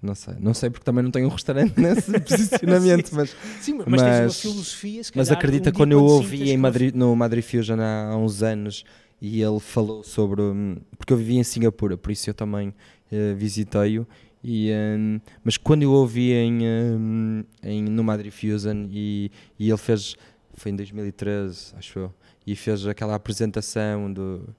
Não 0.00 0.14
sei. 0.14 0.34
Não 0.38 0.52
sei 0.52 0.68
porque 0.70 0.84
também 0.84 1.02
não 1.02 1.10
tenho 1.10 1.26
um 1.26 1.30
restaurante 1.30 1.74
nesse 1.80 2.12
posicionamento, 2.20 3.08
Sim, 3.08 3.16
mas, 3.16 3.30
Sim, 3.60 3.74
mas, 3.86 4.02
tens 4.02 4.14
uma 4.18 4.22
Mas- 4.26 4.40
filosofia, 4.40 5.02
se 5.02 5.10
mas 5.14 5.28
calhar, 5.28 5.38
acredita 5.38 5.70
um 5.70 5.72
quando 5.72 5.92
eu 5.92 6.04
ouvi 6.04 6.50
em 6.50 6.56
Madrid, 6.58 6.94
no 6.94 7.16
Madrid 7.16 7.42
Fusion 7.42 7.80
há, 7.80 8.10
há 8.10 8.16
uns 8.16 8.42
anos 8.42 8.84
e 9.20 9.40
ele 9.42 9.60
falou 9.60 10.02
sobre. 10.02 10.42
hum, 10.42 10.76
Porque 10.98 11.12
eu 11.12 11.16
vivia 11.16 11.38
em 11.40 11.44
Singapura, 11.44 11.96
por 11.96 12.10
isso 12.12 12.28
eu 12.28 12.34
também 12.34 12.74
eh, 13.10 13.34
visitei-o. 13.34 14.06
E, 14.42 14.70
hum, 14.98 15.20
mas 15.42 15.56
quando 15.56 15.82
eu 15.82 15.92
ouvi 15.92 16.32
em, 16.32 16.62
hum, 16.66 17.44
em, 17.62 17.82
no 17.82 18.04
Madrid 18.04 18.32
Fusion 18.32 18.88
e, 18.90 19.30
e 19.58 19.68
ele 19.68 19.78
fez. 19.78 20.16
Foi 20.56 20.70
em 20.70 20.76
2013, 20.76 21.74
acho 21.76 21.98
eu. 21.98 22.14
E 22.46 22.54
fez 22.54 22.86
aquela 22.86 23.14
apresentação 23.14 24.12
do, 24.12 24.54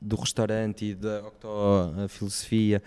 do 0.00 0.14
restaurante 0.16 0.84
e 0.84 0.94
da 0.94 1.26
octofilosofia. 1.26 2.82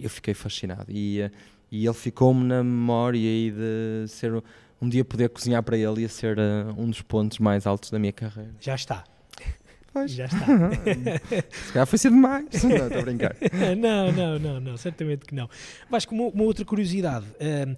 Eu 0.00 0.08
fiquei 0.08 0.32
fascinado. 0.32 0.86
E, 0.90 1.20
eh, 1.20 1.30
e 1.70 1.84
ele 1.84 1.94
ficou-me 1.94 2.44
na 2.44 2.62
memória 2.62 3.18
e 3.18 3.50
de 3.50 4.08
ser 4.08 4.42
um 4.80 4.88
dia 4.88 5.04
poder 5.04 5.28
cozinhar 5.28 5.62
para 5.62 5.76
ele 5.76 6.02
ia 6.02 6.08
ser 6.08 6.38
eh, 6.38 6.64
um 6.76 6.88
dos 6.88 7.02
pontos 7.02 7.38
mais 7.38 7.66
altos 7.66 7.90
da 7.90 7.98
minha 7.98 8.12
carreira. 8.12 8.54
Já 8.60 8.74
está. 8.74 9.04
Pois. 9.92 10.12
Já 10.12 10.26
está. 10.26 10.46
Se 11.50 11.72
calhar 11.72 11.86
foi 11.86 11.98
ser 11.98 12.10
demais. 12.10 12.46
Não, 12.62 12.86
estou 12.86 12.98
a 12.98 13.02
brincar. 13.02 13.36
não, 13.76 14.12
não, 14.12 14.38
não, 14.38 14.60
não, 14.60 14.76
certamente 14.76 15.26
que 15.26 15.34
não. 15.34 15.48
Vasco, 15.90 16.14
uma, 16.14 16.28
uma 16.28 16.44
outra 16.44 16.64
curiosidade. 16.64 17.26
hum, 17.40 17.74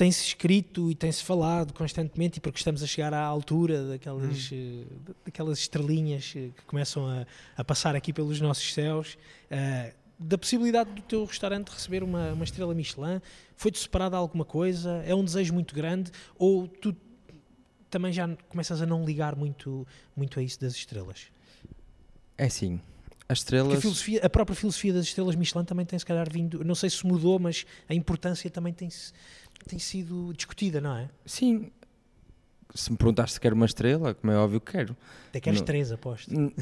tem-se 0.00 0.28
escrito 0.28 0.90
e 0.90 0.94
tem-se 0.94 1.22
falado 1.22 1.74
constantemente, 1.74 2.38
e 2.38 2.40
porque 2.40 2.56
estamos 2.56 2.82
a 2.82 2.86
chegar 2.86 3.12
à 3.12 3.22
altura 3.22 3.86
daquelas, 3.86 4.48
eh, 4.50 4.84
daquelas 5.26 5.58
estrelinhas 5.58 6.32
eh, 6.34 6.48
que 6.56 6.64
começam 6.64 7.06
a, 7.06 7.26
a 7.54 7.62
passar 7.62 7.94
aqui 7.94 8.10
pelos 8.10 8.40
nossos 8.40 8.72
céus, 8.72 9.18
eh, 9.50 9.92
da 10.18 10.38
possibilidade 10.38 10.90
do 10.92 11.02
teu 11.02 11.22
restaurante 11.26 11.68
receber 11.68 12.02
uma, 12.02 12.32
uma 12.32 12.44
estrela 12.44 12.74
Michelin. 12.74 13.20
Foi-te 13.56 13.78
separada 13.78 14.16
alguma 14.16 14.44
coisa? 14.44 15.02
É 15.06 15.14
um 15.14 15.22
desejo 15.22 15.52
muito 15.52 15.74
grande? 15.74 16.10
Ou 16.38 16.66
tu 16.66 16.96
também 17.90 18.12
já 18.12 18.28
começas 18.48 18.80
a 18.80 18.86
não 18.86 19.04
ligar 19.04 19.36
muito, 19.36 19.86
muito 20.16 20.38
a 20.38 20.42
isso 20.42 20.60
das 20.60 20.74
estrelas? 20.74 21.26
É 22.38 22.46
assim, 22.46 22.80
as 23.28 23.38
a, 23.38 23.40
estrelas. 23.40 23.80
filosofia, 23.80 24.20
a 24.24 24.30
própria 24.30 24.56
filosofia 24.56 24.92
das 24.92 25.04
estrelas 25.04 25.36
Michelin 25.36 25.64
também 25.64 25.86
tem 25.86 25.98
se 25.98 26.04
calhar 26.04 26.26
vindo, 26.30 26.64
não 26.64 26.74
sei 26.74 26.90
se 26.90 27.06
mudou, 27.06 27.38
mas 27.38 27.64
a 27.88 27.94
importância 27.94 28.50
também 28.50 28.72
tem, 28.72 28.88
tem 29.66 29.78
sido 29.78 30.32
discutida, 30.34 30.80
não 30.80 30.96
é? 30.96 31.08
Sim. 31.24 31.70
Se 32.74 32.90
me 32.90 32.96
perguntaste 32.96 33.34
se 33.34 33.40
quero 33.40 33.54
uma 33.54 33.66
estrela, 33.66 34.14
como 34.14 34.32
é 34.32 34.36
óbvio 34.36 34.60
que 34.60 34.72
quero. 34.72 34.96
Até 35.28 35.40
queres 35.40 35.60
Não. 35.60 35.66
três, 35.66 35.90
aposto. 35.90 36.32
Não, 36.32 36.52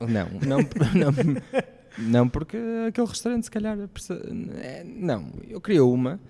não, 0.00 0.60
não, 0.94 1.42
não, 1.98 2.28
porque 2.28 2.56
aquele 2.86 3.06
restaurante, 3.06 3.44
se 3.44 3.50
calhar, 3.50 3.78
é, 4.62 4.84
não, 4.84 5.32
eu 5.48 5.60
queria 5.60 5.84
uma, 5.84 6.20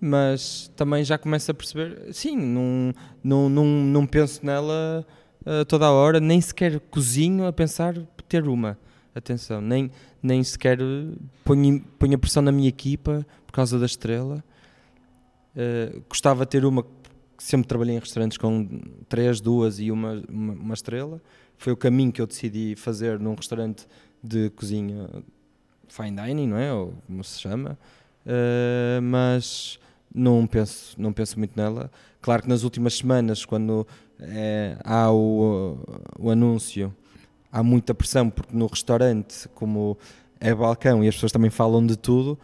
mas 0.00 0.70
também 0.76 1.04
já 1.04 1.16
começo 1.18 1.50
a 1.50 1.54
perceber, 1.54 2.12
sim, 2.12 2.36
não, 2.36 2.92
não, 3.22 3.48
não, 3.48 3.64
não 3.64 4.06
penso 4.06 4.44
nela 4.44 5.06
ah, 5.44 5.64
toda 5.64 5.86
a 5.86 5.92
hora, 5.92 6.18
nem 6.18 6.40
sequer 6.40 6.80
cozinho 6.80 7.46
a 7.46 7.52
pensar 7.52 7.94
ter 8.28 8.48
uma, 8.48 8.76
atenção, 9.14 9.60
nem, 9.60 9.90
nem 10.20 10.42
sequer 10.42 10.78
ponho, 11.44 11.80
ponho 11.98 12.16
a 12.16 12.18
pressão 12.18 12.42
na 12.42 12.50
minha 12.50 12.68
equipa 12.68 13.24
por 13.46 13.52
causa 13.52 13.78
da 13.78 13.86
estrela. 13.86 14.44
Ah, 15.56 15.98
gostava 16.08 16.44
de 16.44 16.50
ter 16.50 16.64
uma, 16.64 16.84
sempre 17.38 17.68
trabalhei 17.68 17.94
em 17.94 18.00
restaurantes 18.00 18.36
com 18.36 18.68
três, 19.08 19.40
duas 19.40 19.78
e 19.78 19.90
uma, 19.92 20.22
uma, 20.28 20.52
uma 20.52 20.74
estrela. 20.74 21.22
Foi 21.56 21.72
o 21.72 21.76
caminho 21.76 22.12
que 22.12 22.20
eu 22.20 22.26
decidi 22.26 22.74
fazer 22.76 23.18
num 23.18 23.34
restaurante 23.34 23.86
de 24.22 24.50
cozinha 24.50 25.08
fine 25.88 26.16
dining, 26.16 26.48
não 26.48 26.58
é? 26.58 26.72
Ou 26.72 26.92
como 27.06 27.22
se 27.22 27.40
chama. 27.40 27.78
Uh, 28.26 29.00
mas 29.00 29.78
não 30.14 30.46
penso, 30.46 30.94
não 31.00 31.12
penso 31.12 31.38
muito 31.38 31.56
nela. 31.56 31.90
Claro 32.20 32.42
que 32.42 32.48
nas 32.48 32.62
últimas 32.62 32.94
semanas, 32.94 33.44
quando 33.44 33.86
eh, 34.20 34.76
há 34.84 35.10
o, 35.10 35.78
o 36.18 36.30
anúncio, 36.30 36.94
há 37.52 37.62
muita 37.62 37.94
pressão, 37.94 38.30
porque 38.30 38.56
no 38.56 38.66
restaurante, 38.66 39.48
como 39.54 39.96
é 40.40 40.54
balcão 40.54 41.02
e 41.02 41.08
as 41.08 41.14
pessoas 41.14 41.32
também 41.32 41.50
falam 41.50 41.86
de 41.86 41.96
tudo, 41.96 42.38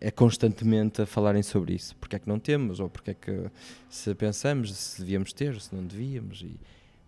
é 0.00 0.10
constantemente 0.10 1.02
a 1.02 1.06
falarem 1.06 1.42
sobre 1.42 1.74
isso. 1.74 1.94
Porque 1.96 2.16
é 2.16 2.18
que 2.18 2.28
não 2.28 2.38
temos, 2.38 2.80
ou 2.80 2.88
porque 2.88 3.12
é 3.12 3.14
que 3.14 3.44
se 3.88 4.14
pensamos, 4.14 4.74
se 4.74 5.00
devíamos 5.00 5.32
ter, 5.32 5.60
se 5.60 5.74
não 5.74 5.84
devíamos. 5.84 6.42
E, 6.42 6.58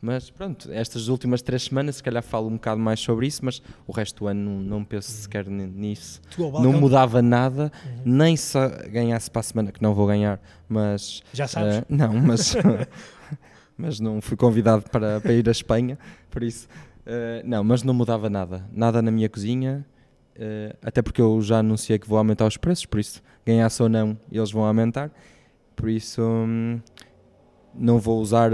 mas 0.04 0.28
pronto, 0.30 0.70
estas 0.70 1.08
últimas 1.08 1.40
três 1.42 1.62
semanas, 1.64 1.96
se 1.96 2.02
calhar 2.02 2.22
falo 2.22 2.48
um 2.48 2.52
bocado 2.54 2.80
mais 2.80 3.00
sobre 3.00 3.26
isso, 3.26 3.44
mas 3.44 3.62
o 3.86 3.92
resto 3.92 4.18
do 4.24 4.26
ano 4.28 4.40
não, 4.50 4.60
não 4.60 4.84
penso 4.84 5.10
sequer 5.10 5.46
ni- 5.46 5.66
nisso. 5.66 6.20
Não 6.38 6.72
mudava 6.74 7.22
nada, 7.22 7.72
Uhum. 7.84 8.02
nem 8.04 8.36
se 8.36 8.58
ganhasse 8.90 9.30
para 9.30 9.40
a 9.40 9.42
semana, 9.42 9.72
que 9.72 9.82
não 9.82 9.94
vou 9.94 10.06
ganhar, 10.06 10.40
mas. 10.68 11.22
Já 11.32 11.46
sabes? 11.48 11.76
eh, 11.76 11.84
não, 11.88 12.12
mas. 12.14 12.54
mas 13.76 13.98
não 13.98 14.20
fui 14.20 14.36
convidado 14.36 14.84
para, 14.90 15.20
para 15.20 15.32
ir 15.32 15.48
à 15.48 15.52
Espanha, 15.52 15.98
por 16.30 16.42
isso. 16.42 16.68
eh, 17.06 17.42
não, 17.44 17.64
mas 17.64 17.82
não 17.82 17.92
mudava 17.94 18.28
nada. 18.30 18.64
Nada 18.72 19.02
na 19.02 19.10
minha 19.10 19.28
cozinha, 19.28 19.84
eh, 20.36 20.76
até 20.82 21.02
porque 21.02 21.20
eu 21.20 21.40
já 21.42 21.58
anunciei 21.58 21.98
que 21.98 22.08
vou 22.08 22.18
aumentar 22.18 22.46
os 22.46 22.56
preços, 22.56 22.86
por 22.86 23.00
isso, 23.00 23.22
ganhasse 23.44 23.82
ou 23.82 23.88
não, 23.88 24.16
eles 24.30 24.50
vão 24.52 24.64
aumentar. 24.64 25.10
Por 25.74 25.88
isso, 25.88 26.22
hum, 26.22 26.80
não 27.74 27.98
vou 27.98 28.20
usar 28.20 28.52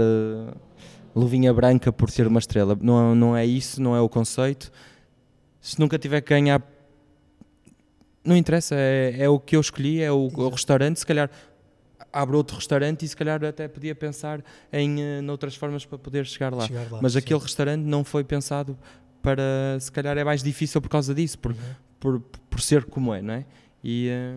luvinha 1.15 1.53
branca 1.53 1.91
por 1.91 2.09
ter 2.11 2.27
uma 2.27 2.39
estrela. 2.39 2.77
Não, 2.79 3.13
não 3.15 3.35
é 3.35 3.45
isso, 3.45 3.81
não 3.81 3.95
é 3.95 4.01
o 4.01 4.09
conceito. 4.09 4.71
Se 5.59 5.79
nunca 5.79 5.97
tiver 5.99 6.21
que 6.21 6.29
ganhar 6.29 6.61
não 8.23 8.35
interessa, 8.37 8.75
é, 8.75 9.15
é 9.19 9.29
o 9.29 9.39
que 9.39 9.55
eu 9.55 9.61
escolhi, 9.61 10.01
é 10.01 10.11
o, 10.11 10.27
o 10.27 10.49
restaurante, 10.49 10.99
se 10.99 11.05
calhar 11.05 11.29
abro 12.13 12.37
outro 12.37 12.55
restaurante 12.57 13.03
e 13.03 13.07
se 13.07 13.15
calhar 13.15 13.43
até 13.43 13.67
podia 13.67 13.95
pensar 13.95 14.43
em 14.71 14.97
uh, 14.99 15.21
noutras 15.23 15.55
formas 15.55 15.85
para 15.85 15.97
poder 15.97 16.25
chegar 16.25 16.53
lá. 16.53 16.67
Chegar 16.67 16.91
lá, 16.91 16.99
Mas 17.01 17.13
sim. 17.13 17.19
aquele 17.19 17.39
restaurante 17.39 17.81
não 17.83 18.03
foi 18.03 18.23
pensado 18.23 18.77
para, 19.21 19.77
se 19.79 19.91
calhar 19.91 20.17
é 20.17 20.23
mais 20.23 20.43
difícil 20.43 20.81
por 20.81 20.89
causa 20.89 21.13
disso, 21.15 21.39
por, 21.39 21.51
Uhum. 21.51 21.57
por, 21.99 22.19
por 22.49 22.61
ser 22.61 22.85
como 22.85 23.13
é, 23.13 23.21
não 23.21 23.33
é? 23.33 23.45
E, 23.83 24.09
eh, 24.09 24.35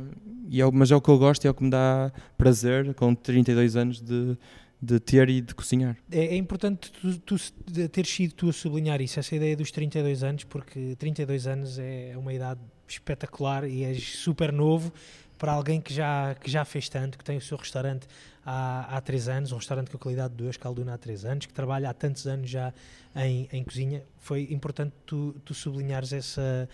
e 0.49 0.63
é 0.63 0.71
mas 0.71 0.91
é 0.91 0.97
o 0.97 1.01
que 1.01 1.11
eu 1.11 1.19
gosto 1.19 1.45
e 1.45 1.49
é 1.49 1.51
o 1.51 1.55
que 1.55 1.63
me 1.65 1.71
dá 1.71 2.11
prazer 2.39 2.95
com 2.95 3.15
32 3.15 3.77
anos 3.77 4.01
de, 4.01 4.39
de 4.85 5.01
ter 5.01 5.29
e 5.29 5.41
de 5.41 5.55
cozinhar. 5.55 5.97
É, 6.11 6.27
é 6.27 6.37
importante 6.37 6.93
tu, 6.93 7.19
tu 7.21 7.89
teres 7.89 8.11
sido 8.11 8.35
tu 8.35 8.49
a 8.49 8.53
sublinhar 8.53 9.01
isso, 9.01 9.19
essa 9.19 9.35
ideia 9.35 9.57
dos 9.57 9.71
32 9.71 10.23
anos, 10.23 10.45
porque 10.45 10.95
32 10.97 11.47
anos 11.47 11.79
é 11.79 12.15
uma 12.17 12.33
idade 12.33 12.61
espetacular 12.87 13.65
e 13.65 13.85
és 13.85 14.19
super 14.19 14.53
novo 14.53 14.93
para 15.39 15.53
alguém 15.53 15.81
que 15.81 15.93
já, 15.93 16.35
que 16.35 16.51
já 16.51 16.65
fez 16.65 16.89
tanto, 16.89 17.19
que 17.19 17.25
tem 17.25 17.37
o 17.37 17.41
seu 17.41 17.59
restaurante 17.59 18.07
há, 18.45 18.97
há 18.97 19.01
3 19.01 19.29
anos, 19.29 19.53
um 19.53 19.57
restaurante 19.57 19.91
com 19.91 19.97
a 19.97 20.01
qualidade 20.01 20.35
de 20.35 20.43
Deus, 20.43 20.57
Calduna 20.57 20.95
há 20.95 20.99
3 20.99 21.25
anos, 21.25 21.47
que 21.47 21.53
trabalha 21.53 21.91
há 21.91 21.95
tantos 21.95 22.27
anos 22.27 22.49
já 22.49 22.73
em, 23.17 23.49
em 23.53 23.65
cozinha. 23.65 24.03
Foi 24.19 24.49
importante 24.51 24.93
tu, 25.05 25.35
tu 25.45 25.53
sublinhares 25.53 26.13
essa, 26.13 26.69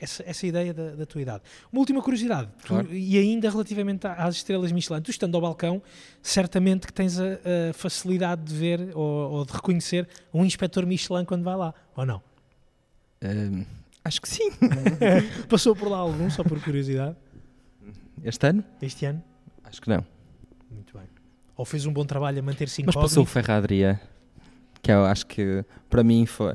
essa, 0.00 0.22
essa 0.26 0.46
ideia 0.46 0.72
da, 0.72 0.90
da 0.94 1.06
tua 1.06 1.20
idade. 1.22 1.42
Uma 1.72 1.80
última 1.80 2.00
curiosidade, 2.02 2.48
tu- 2.62 2.68
Claro. 2.68 2.94
e 2.94 3.18
ainda 3.18 3.50
relativamente 3.50 4.06
às 4.06 4.36
estrelas 4.36 4.70
Michelin, 4.72 5.00
tu 5.02 5.10
estando 5.10 5.34
ao 5.34 5.40
balcão, 5.40 5.82
certamente 6.22 6.86
que 6.86 6.92
tens 6.92 7.18
a, 7.18 7.24
a 7.70 7.72
facilidade 7.72 8.42
de 8.44 8.54
ver 8.54 8.90
ou, 8.94 9.30
ou 9.32 9.44
de 9.44 9.52
reconhecer 9.52 10.08
um 10.32 10.44
inspetor 10.44 10.86
Michelin 10.86 11.24
quando 11.24 11.42
vai 11.44 11.56
lá, 11.56 11.74
ou 11.96 12.06
não? 12.06 12.22
Eh, 13.20 13.64
acho 14.04 14.20
que 14.22 14.28
sim. 14.28 14.50
Passou 15.48 15.74
por 15.74 15.88
lá 15.88 15.98
algum, 15.98 16.30
só 16.30 16.42
por 16.44 16.62
curiosidade, 16.62 17.16
Este 18.22 18.46
ano? 18.46 18.64
este 18.82 19.06
ano? 19.06 19.22
Acho 19.64 19.80
que 19.82 19.88
não. 19.88 20.04
Muito 20.70 20.96
bem. 20.96 21.06
Ou 21.56 21.64
fez 21.64 21.84
um 21.86 21.92
bom 21.92 22.04
trabalho 22.04 22.38
a 22.38 22.42
manter-se 22.42 22.82
Mas 22.84 22.94
passou 22.94 23.22
o 23.22 23.26
incógnito? 23.26 23.30
Ferradria, 23.46 24.00
que 24.80 24.92
eu 24.92 25.04
acho 25.04 25.26
que 25.26 25.64
para 25.90 26.04
mim 26.04 26.24
foi. 26.24 26.54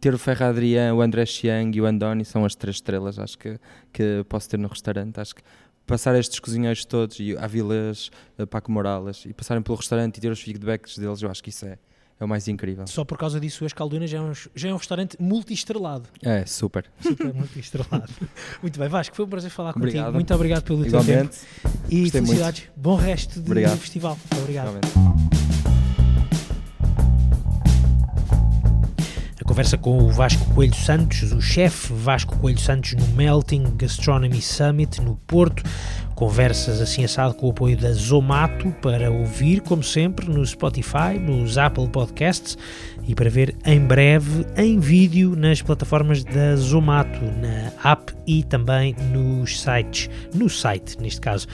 Ter 0.00 0.12
o 0.14 0.18
Ferradria, 0.18 0.92
o 0.94 1.00
André 1.00 1.24
Chiang 1.24 1.76
e 1.76 1.80
o 1.80 1.86
Andoni 1.86 2.24
são 2.24 2.44
as 2.44 2.54
três 2.54 2.76
estrelas, 2.76 3.18
acho 3.18 3.38
que, 3.38 3.58
que 3.92 4.24
posso 4.28 4.48
ter 4.48 4.58
no 4.58 4.66
restaurante. 4.68 5.20
Acho 5.20 5.36
que 5.36 5.42
passar 5.86 6.14
estes 6.18 6.38
cozinheiros 6.40 6.84
todos, 6.84 7.18
e 7.20 7.36
Avilés, 7.36 8.10
eh, 8.38 8.46
Paco 8.46 8.70
Morales, 8.72 9.24
e 9.26 9.32
passarem 9.32 9.62
pelo 9.62 9.76
restaurante 9.76 10.16
e 10.18 10.20
ter 10.20 10.30
os 10.30 10.40
feedbacks 10.40 10.98
deles, 10.98 11.22
eu 11.22 11.30
acho 11.30 11.42
que 11.42 11.50
isso 11.50 11.66
é, 11.66 11.78
é 12.18 12.24
o 12.24 12.28
mais 12.28 12.48
incrível. 12.48 12.86
Só 12.86 13.04
por 13.04 13.18
causa 13.18 13.38
disso, 13.38 13.64
as 13.64 13.72
Caldunas 13.72 14.08
já 14.10 14.18
é 14.18 14.20
um, 14.20 14.32
já 14.54 14.68
é 14.68 14.72
um 14.72 14.76
restaurante 14.76 15.16
multi-estrelado. 15.20 16.08
É, 16.22 16.44
super. 16.46 16.84
Super 17.00 17.34
multi-estrelado. 17.34 18.12
Muito 18.60 18.78
bem, 18.78 18.88
Vasco, 18.88 19.14
foi 19.14 19.24
um 19.24 19.28
prazer 19.28 19.50
falar 19.50 19.72
contigo. 19.72 19.88
Obrigado. 19.90 20.14
Muito 20.14 20.34
obrigado 20.34 20.62
pelo 20.62 20.82
teu 20.82 20.90
tempo. 20.90 21.04
Igualmente. 21.04 21.38
E 21.90 22.00
Gostei 22.00 22.00
muito. 22.00 22.12
felicidades. 22.12 22.68
Bom 22.76 22.96
resto 22.96 23.38
Obrigado. 23.40 23.78
festival. 23.78 24.16
Muito 24.16 24.42
obrigado. 24.42 24.78
igualmente. 24.78 25.31
Conversa 29.52 29.76
com 29.76 29.98
o 29.98 30.08
Vasco 30.08 30.42
Coelho 30.54 30.74
Santos, 30.74 31.30
o 31.30 31.38
chefe 31.38 31.92
Vasco 31.92 32.38
Coelho 32.38 32.58
Santos 32.58 32.94
no 32.94 33.06
Melting 33.08 33.76
Gastronomy 33.76 34.40
Summit 34.40 34.98
no 35.02 35.16
Porto. 35.26 35.62
Conversas 36.14 36.80
assim 36.80 37.04
assado 37.04 37.34
com 37.34 37.46
o 37.46 37.50
apoio 37.50 37.76
da 37.76 37.92
Zomato 37.92 38.70
para 38.82 39.10
ouvir, 39.10 39.60
como 39.60 39.82
sempre, 39.82 40.28
no 40.28 40.44
Spotify, 40.46 41.18
nos 41.18 41.58
Apple 41.58 41.88
Podcasts 41.88 42.56
e 43.06 43.14
para 43.14 43.28
ver 43.28 43.56
em 43.64 43.80
breve 43.80 44.46
em 44.56 44.78
vídeo 44.78 45.34
nas 45.34 45.60
plataformas 45.60 46.22
da 46.22 46.54
Zomato, 46.56 47.20
na 47.40 47.90
app 47.90 48.12
e 48.26 48.44
também 48.44 48.94
nos 49.12 49.60
sites, 49.60 50.08
no 50.34 50.48
site 50.48 51.00
neste 51.00 51.20
caso. 51.20 51.46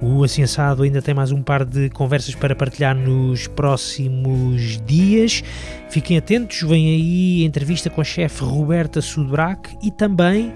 O 0.00 0.24
Assim 0.24 0.42
Assado 0.42 0.82
ainda 0.82 1.02
tem 1.02 1.14
mais 1.14 1.30
um 1.30 1.42
par 1.42 1.64
de 1.64 1.90
conversas 1.90 2.34
para 2.34 2.54
partilhar 2.54 2.96
nos 2.96 3.46
próximos 3.46 4.80
dias. 4.86 5.42
Fiquem 5.90 6.16
atentos, 6.16 6.62
vem 6.62 6.88
aí 6.88 7.44
entrevista 7.44 7.90
com 7.90 8.00
a 8.00 8.04
chefe 8.04 8.42
Roberta 8.42 9.00
Sudbrac 9.00 9.76
e 9.82 9.90
também 9.90 10.52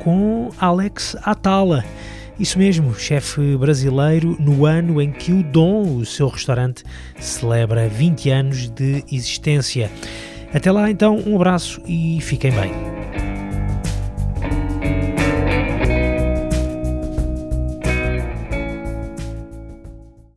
com 0.00 0.50
Alex 0.58 1.16
Atala. 1.22 1.84
Isso 2.38 2.56
mesmo, 2.56 2.94
chefe 2.94 3.56
brasileiro, 3.56 4.36
no 4.38 4.64
ano 4.64 5.02
em 5.02 5.10
que 5.10 5.32
o 5.32 5.42
Dom, 5.42 5.96
o 5.96 6.06
seu 6.06 6.28
restaurante, 6.28 6.84
celebra 7.18 7.88
20 7.88 8.30
anos 8.30 8.70
de 8.70 9.04
existência. 9.10 9.90
Até 10.54 10.70
lá 10.70 10.88
então, 10.88 11.20
um 11.26 11.34
abraço 11.34 11.82
e 11.84 12.20
fiquem 12.20 12.52
bem. 12.52 13.27